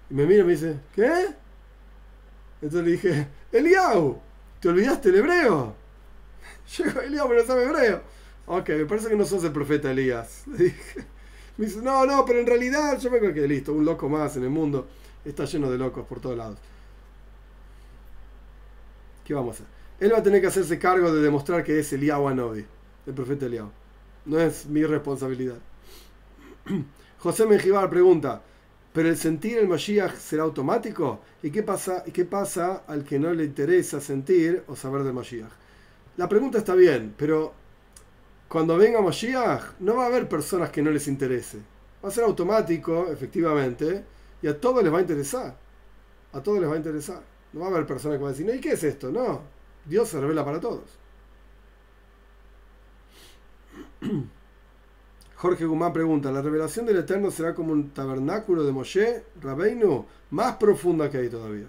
Y 0.09 0.13
me 0.13 0.26
mira 0.26 0.41
y 0.41 0.45
me 0.45 0.51
dice, 0.51 0.80
¿qué? 0.93 1.28
Entonces 2.61 2.86
le 2.86 2.91
dije, 2.91 3.28
Eliau, 3.52 4.20
¿te 4.60 4.70
olvidaste 4.70 5.10
el 5.10 5.16
hebreo? 5.16 5.76
Llegó 6.78 7.02
Eliau, 7.02 7.28
pero 7.28 7.41
no 7.41 7.47
sabe 7.47 7.64
hebreo. 7.64 8.02
Ok, 8.45 8.70
me 8.70 8.86
parece 8.86 9.10
que 9.10 9.16
no 9.16 9.26
sos 9.26 9.43
el 9.43 9.52
profeta 9.52 9.91
Elías. 9.91 10.43
Le 10.47 10.66
dije. 10.66 11.06
Me 11.58 11.66
dice, 11.66 11.82
no, 11.82 12.06
no, 12.06 12.26
pero 12.26 12.39
en 12.39 12.47
realidad 12.47 12.97
yo 12.99 13.12
me 13.12 13.20
creo 13.20 13.34
que 13.34 13.47
listo, 13.47 13.74
un 13.74 13.86
loco 13.86 14.10
más 14.10 14.36
en 14.38 14.43
el 14.43 14.49
mundo. 14.49 14.88
Está 15.24 15.45
lleno 15.45 15.70
de 15.70 15.78
locos 15.78 16.06
por 16.06 16.20
todos 16.20 16.38
lados. 16.38 16.58
¿Qué 19.24 19.34
vamos 19.34 19.52
a 19.52 19.64
hacer? 19.64 19.68
Él 19.99 20.14
va 20.14 20.18
a 20.18 20.24
tener 20.24 20.41
que 20.41 20.47
hacerse 20.47 20.80
cargo 20.80 21.14
de 21.14 21.22
demostrar 21.22 21.64
que 21.64 21.80
es 21.80 21.93
Eliau 21.93 22.28
Anobi, 22.28 22.66
el 23.06 23.14
profeta 23.14 23.45
Eliau. 23.45 23.70
No 24.26 24.39
es 24.39 24.66
mi 24.66 24.84
responsabilidad. 24.84 25.58
José 27.20 27.45
Menjivar 27.45 27.89
pregunta, 27.89 28.41
¿pero 28.94 29.10
el 29.10 29.18
sentir 29.18 29.58
el 29.58 29.68
Mashiach 29.68 30.16
será 30.16 30.44
automático? 30.44 31.22
¿Y 31.44 31.52
qué 31.52 31.64
pasa, 31.64 32.04
¿Y 32.06 32.12
qué 32.12 32.26
pasa 32.26 32.84
al 32.88 33.04
que 33.04 33.20
no 33.20 33.34
le 33.34 33.44
interesa 33.46 34.02
sentir 34.02 34.64
o 34.68 34.76
saber 34.76 35.04
del 35.04 35.14
Mashiach? 35.14 35.52
La 36.18 36.28
pregunta 36.28 36.58
está 36.58 36.76
bien, 36.76 37.14
pero 37.18 37.54
cuando 38.48 38.78
venga 38.78 39.02
Mashiach 39.02 39.80
no 39.80 39.96
va 39.96 40.04
a 40.04 40.08
haber 40.08 40.28
personas 40.28 40.70
que 40.70 40.82
no 40.82 40.92
les 40.92 41.08
interese. 41.08 41.60
Va 42.04 42.10
a 42.10 42.12
ser 42.12 42.24
automático, 42.26 43.08
efectivamente, 43.12 44.04
y 44.42 44.48
a 44.48 44.60
todos 44.60 44.84
les 44.84 44.94
va 44.94 44.98
a 44.98 45.02
interesar. 45.02 45.56
A 46.34 46.42
todos 46.42 46.60
les 46.60 46.70
va 46.70 46.74
a 46.74 46.78
interesar. 46.78 47.22
No 47.54 47.62
va 47.62 47.68
a 47.68 47.70
haber 47.70 47.86
personas 47.86 48.18
que 48.18 48.24
van 48.24 48.34
a 48.34 48.38
decir, 48.38 48.54
¿y 48.54 48.60
qué 48.60 48.74
es 48.74 48.84
esto? 48.84 49.12
No, 49.12 49.42
Dios 49.86 50.10
se 50.10 50.20
revela 50.20 50.44
para 50.44 50.60
todos. 50.60 50.84
Jorge 55.42 55.66
Guzmán 55.66 55.92
pregunta, 55.92 56.32
¿la 56.32 56.44
revelación 56.44 56.86
del 56.86 56.98
Eterno 56.98 57.32
será 57.32 57.56
como 57.56 57.72
un 57.72 57.89
tabernáculo 57.89 58.64
de 58.64 58.72
Moshe, 58.72 59.24
Rabeinu? 59.42 60.06
Más 60.30 60.58
profunda 60.58 61.10
que 61.10 61.18
hay 61.18 61.30
todavía. 61.30 61.66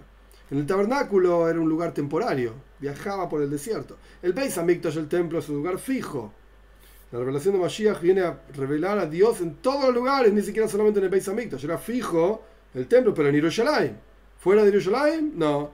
En 0.51 0.59
el 0.59 0.67
tabernáculo 0.67 1.49
era 1.49 1.59
un 1.59 1.67
lugar 1.67 1.91
temporario, 1.91 2.53
viajaba 2.79 3.27
por 3.27 3.41
el 3.41 3.49
desierto. 3.49 3.97
El 4.21 4.33
Beis 4.33 4.59
Hamikdash, 4.59 4.97
el 4.97 5.07
templo, 5.07 5.39
es 5.39 5.49
un 5.49 5.55
lugar 5.55 5.79
fijo. 5.79 6.31
La 7.11 7.17
revelación 7.17 7.55
de 7.55 7.61
Mashiach 7.61 7.99
viene 7.99 8.21
a 8.21 8.43
revelar 8.53 8.99
a 8.99 9.07
Dios 9.07 9.41
en 9.41 9.55
todos 9.55 9.85
los 9.85 9.95
lugares, 9.95 10.31
ni 10.31 10.43
siquiera 10.43 10.67
solamente 10.67 10.99
en 10.99 11.05
el 11.05 11.09
Beis 11.09 11.27
Hamikdash. 11.27 11.65
Era 11.65 11.79
fijo 11.79 12.43
el 12.75 12.87
templo, 12.87 13.11
pero 13.11 13.29
en 13.29 13.33
Jerusalén. 13.33 13.99
¿Fuera 14.37 14.63
de 14.63 14.69
Jerusalén? 14.69 15.33
No. 15.35 15.71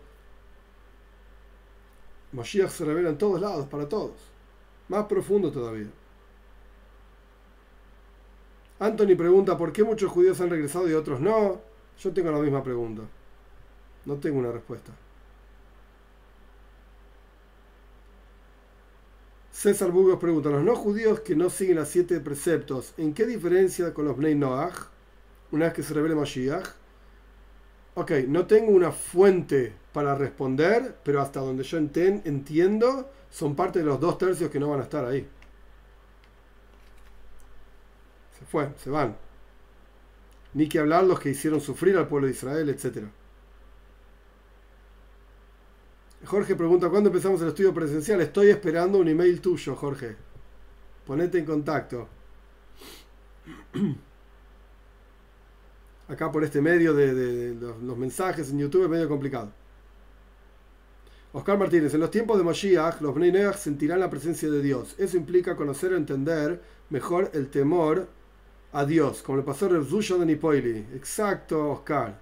Mashiach 2.32 2.70
se 2.70 2.86
revela 2.86 3.10
en 3.10 3.18
todos 3.18 3.42
lados, 3.42 3.68
para 3.68 3.90
todos. 3.90 4.16
Más 4.88 5.04
profundo 5.04 5.52
todavía. 5.52 5.99
Anthony 8.80 9.16
pregunta 9.18 9.58
por 9.58 9.74
qué 9.74 9.84
muchos 9.84 10.12
judíos 10.12 10.40
han 10.42 10.50
regresado 10.50 10.90
y 10.90 10.94
otros 10.94 11.20
no. 11.20 11.62
Yo 12.00 12.14
tengo 12.14 12.32
la 12.32 12.40
misma 12.40 12.64
pregunta. 12.64 13.04
No 14.06 14.16
tengo 14.16 14.40
una 14.40 14.52
respuesta. 14.52 14.94
César 19.52 19.92
Burgos 19.92 20.20
pregunta, 20.20 20.50
los 20.50 20.64
no 20.64 20.74
judíos 20.74 21.20
que 21.20 21.36
no 21.36 21.50
siguen 21.50 21.76
las 21.76 21.90
siete 21.90 22.22
preceptos, 22.22 22.94
¿en 22.98 23.14
qué 23.14 23.26
diferencia 23.26 23.94
con 23.94 24.06
los 24.06 24.16
Bnei 24.16 24.34
Noach? 24.34 24.88
Una 25.52 25.66
vez 25.66 25.74
que 25.74 25.84
se 25.84 25.94
revele 25.94 26.16
Mashiach. 26.16 26.66
Ok, 27.96 28.12
no 28.30 28.46
tengo 28.46 28.72
una 28.72 28.94
fuente 28.94 29.74
para 29.92 30.16
responder, 30.16 30.96
pero 31.04 31.20
hasta 31.20 31.42
donde 31.42 31.64
yo 31.64 31.78
entiendo, 31.78 33.10
son 33.30 33.54
parte 33.54 33.80
de 33.80 33.86
los 33.86 34.00
dos 34.00 34.18
tercios 34.18 34.50
que 34.50 34.62
no 34.62 34.70
van 34.70 34.80
a 34.80 34.84
estar 34.84 35.04
ahí. 35.04 35.28
Se 38.40 38.46
fue, 38.46 38.70
se 38.78 38.90
van. 38.90 39.16
Ni 40.54 40.68
que 40.68 40.80
hablar 40.80 41.04
los 41.04 41.20
que 41.20 41.30
hicieron 41.30 41.62
sufrir 41.62 41.98
al 41.98 42.08
pueblo 42.08 42.28
de 42.28 42.34
Israel, 42.34 42.70
etc. 42.70 43.06
Jorge 46.26 46.56
pregunta, 46.56 46.90
¿cuándo 46.90 47.10
empezamos 47.10 47.42
el 47.42 47.50
estudio 47.50 47.74
presencial? 47.74 48.22
Estoy 48.22 48.50
esperando 48.50 48.98
un 48.98 49.08
email 49.08 49.40
tuyo, 49.42 49.76
Jorge. 49.76 50.16
Ponete 51.06 51.40
en 51.40 51.46
contacto. 51.46 52.08
Acá 56.08 56.32
por 56.32 56.44
este 56.44 56.62
medio 56.62 56.94
de, 56.94 57.56
los, 57.56 57.98
mensajes 57.98 58.50
en 58.50 58.60
YouTube 58.60 58.84
es 58.86 58.90
medio 58.90 59.08
complicado. 59.08 59.52
Oscar 61.32 61.60
Martínez, 61.60 61.94
en 61.94 62.00
los 62.00 62.10
tiempos 62.10 62.40
de 62.40 62.44
Mashiach, 62.44 63.02
los 63.02 63.14
Bnei 63.14 63.54
sentirán 63.54 64.00
la 64.00 64.10
presencia 64.10 64.50
de 64.50 64.62
Dios. 64.62 64.96
Eso 64.98 65.18
implica 65.18 65.56
conocer 65.56 65.94
o 65.94 65.98
entender 65.98 66.60
mejor 66.90 67.30
el 67.34 67.50
temor 67.50 68.08
a 68.72 68.86
Dios, 68.86 69.22
como 69.22 69.38
le 69.38 69.44
pasó 69.44 69.66
a 69.66 69.70
Rebzusha 69.70 70.18
de 70.18 70.26
Nipoili. 70.26 70.86
Exacto, 70.96 71.72
Oscar. 71.72 72.20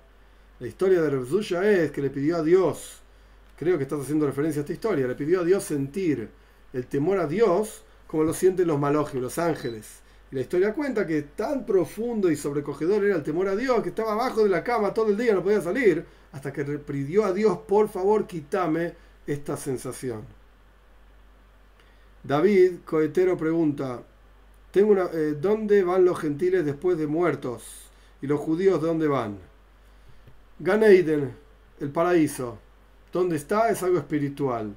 La 0.59 0.67
historia 0.67 1.01
de 1.01 1.09
Rebzusha 1.09 1.69
es 1.69 1.91
que 1.91 2.01
le 2.01 2.09
pidió 2.09 2.37
a 2.37 2.43
Dios, 2.43 2.99
creo 3.57 3.77
que 3.77 3.83
estás 3.83 3.99
haciendo 3.99 4.25
referencia 4.25 4.61
a 4.61 4.63
esta 4.63 4.73
historia, 4.73 5.07
le 5.07 5.15
pidió 5.15 5.41
a 5.41 5.43
Dios 5.43 5.63
sentir 5.63 6.29
el 6.73 6.87
temor 6.87 7.19
a 7.19 7.27
Dios 7.27 7.83
como 8.07 8.23
lo 8.23 8.33
sienten 8.33 8.67
los 8.67 8.79
malojos, 8.79 9.15
los 9.15 9.37
ángeles. 9.37 9.99
Y 10.31 10.35
la 10.35 10.41
historia 10.41 10.73
cuenta 10.73 11.05
que 11.05 11.21
tan 11.21 11.65
profundo 11.65 12.31
y 12.31 12.35
sobrecogedor 12.35 13.03
era 13.03 13.15
el 13.15 13.23
temor 13.23 13.47
a 13.47 13.55
Dios 13.55 13.81
que 13.83 13.89
estaba 13.89 14.13
abajo 14.13 14.43
de 14.43 14.49
la 14.49 14.63
cama 14.63 14.93
todo 14.93 15.09
el 15.09 15.17
día, 15.17 15.33
no 15.33 15.43
podía 15.43 15.61
salir, 15.61 16.05
hasta 16.31 16.51
que 16.51 16.63
pidió 16.63 17.25
a 17.25 17.33
Dios, 17.33 17.57
por 17.67 17.87
favor, 17.89 18.25
quítame 18.27 18.93
esta 19.25 19.55
sensación. 19.57 20.23
David 22.23 22.79
Coetero 22.85 23.37
pregunta, 23.37 24.01
eh, 24.79 25.37
¿Dónde 25.39 25.83
van 25.83 26.05
los 26.05 26.19
gentiles 26.19 26.65
después 26.65 26.97
de 26.97 27.07
muertos? 27.07 27.63
¿Y 28.21 28.27
los 28.27 28.39
judíos 28.39 28.81
dónde 28.81 29.07
van? 29.07 29.37
Ganeiden, 30.59 31.33
el 31.79 31.89
paraíso. 31.89 32.57
¿Dónde 33.13 33.35
está? 33.35 33.69
Es 33.69 33.83
algo 33.83 33.97
espiritual. 33.97 34.75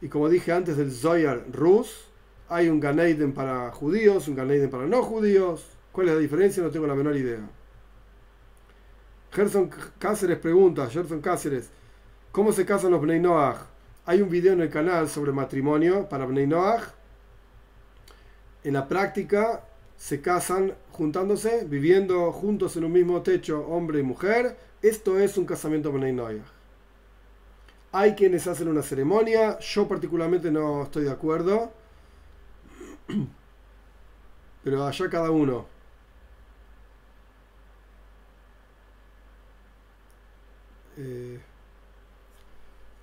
Y 0.00 0.08
como 0.08 0.28
dije 0.28 0.52
antes 0.52 0.76
del 0.76 0.90
Zoyar 0.90 1.44
Rus, 1.52 2.08
hay 2.48 2.68
un 2.68 2.80
Ganeiden 2.80 3.32
para 3.32 3.70
judíos, 3.70 4.28
un 4.28 4.34
Ganeiden 4.34 4.70
para 4.70 4.86
no 4.86 5.02
judíos. 5.02 5.64
¿Cuál 5.92 6.08
es 6.08 6.14
la 6.14 6.20
diferencia? 6.20 6.62
No 6.62 6.70
tengo 6.70 6.86
la 6.86 6.94
menor 6.94 7.16
idea. 7.16 7.40
Gerson 9.32 9.70
Cáceres 9.98 10.38
pregunta, 10.38 10.86
Gerson 10.90 11.20
Cáceres, 11.20 11.70
¿cómo 12.32 12.52
se 12.52 12.66
casan 12.66 12.90
los 12.90 13.00
Bnei 13.00 13.20
Noach? 13.20 13.56
Hay 14.04 14.20
un 14.20 14.28
video 14.28 14.52
en 14.52 14.60
el 14.60 14.68
canal 14.68 15.08
sobre 15.08 15.32
matrimonio 15.32 16.08
para 16.08 16.26
Bnei 16.26 16.46
Noach. 16.46 16.82
En 18.64 18.74
la 18.74 18.88
práctica 18.88 19.64
se 19.96 20.20
casan 20.20 20.74
juntándose, 20.92 21.64
viviendo 21.64 22.32
juntos 22.32 22.76
en 22.76 22.84
un 22.84 22.92
mismo 22.92 23.22
techo, 23.22 23.66
hombre 23.68 24.00
y 24.00 24.02
mujer. 24.02 24.56
Esto 24.82 25.18
es 25.18 25.36
un 25.36 25.46
casamiento 25.46 25.92
Bnei 25.92 26.12
Noach. 26.12 26.42
Hay 27.92 28.14
quienes 28.14 28.46
hacen 28.46 28.68
una 28.68 28.82
ceremonia, 28.82 29.58
yo 29.58 29.86
particularmente 29.86 30.50
no 30.50 30.84
estoy 30.84 31.04
de 31.04 31.10
acuerdo, 31.10 31.72
pero 34.64 34.86
allá 34.86 35.10
cada 35.10 35.30
uno. 35.30 35.66
Eh, 40.96 41.40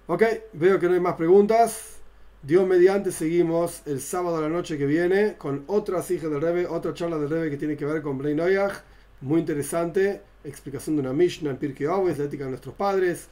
ok, 0.08 0.24
veo 0.54 0.80
que 0.80 0.88
no 0.88 0.94
hay 0.96 1.00
más 1.00 1.16
preguntas. 1.16 1.99
Dios 2.42 2.66
mediante 2.66 3.12
seguimos 3.12 3.82
el 3.86 4.00
sábado 4.00 4.38
a 4.38 4.42
la 4.42 4.48
noche 4.48 4.78
que 4.78 4.86
viene 4.86 5.36
con 5.38 5.66
otras 5.68 6.10
hijas 6.10 6.32
del 6.32 6.40
Rebe, 6.40 6.68
otra 6.68 6.94
charla 6.94 7.18
del 7.18 7.30
Rebe 7.30 7.50
que 7.50 7.58
tiene 7.58 7.76
que 7.76 7.86
ver 7.86 8.02
con 8.02 8.18
Brei 8.18 8.34
Noyach, 8.34 8.82
muy 9.20 9.42
interesante, 9.42 10.22
explicación 10.46 10.96
de 10.96 11.02
una 11.02 11.12
Mishnah 11.12 11.52
en 11.52 11.58
Pirkei 11.58 11.88
Avos, 11.88 12.18
la 12.18 12.24
ética 12.24 12.46
de 12.46 12.52
nuestros 12.52 12.76
padres. 12.76 13.28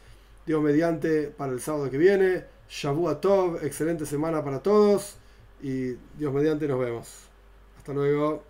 Dios 0.46 0.62
mediante 0.62 1.28
para 1.28 1.54
el 1.54 1.62
sábado 1.62 1.90
que 1.90 1.98
viene. 1.98 2.44
Shavua 2.70 3.22
Tov, 3.22 3.64
excelente 3.64 4.06
semana 4.06 4.44
para 4.44 4.62
todos 4.62 5.16
y 5.62 5.94
Dios 6.18 6.34
mediante 6.34 6.68
nos 6.68 6.80
vemos. 6.80 7.08
Hasta 7.78 7.94
luego. 7.94 8.44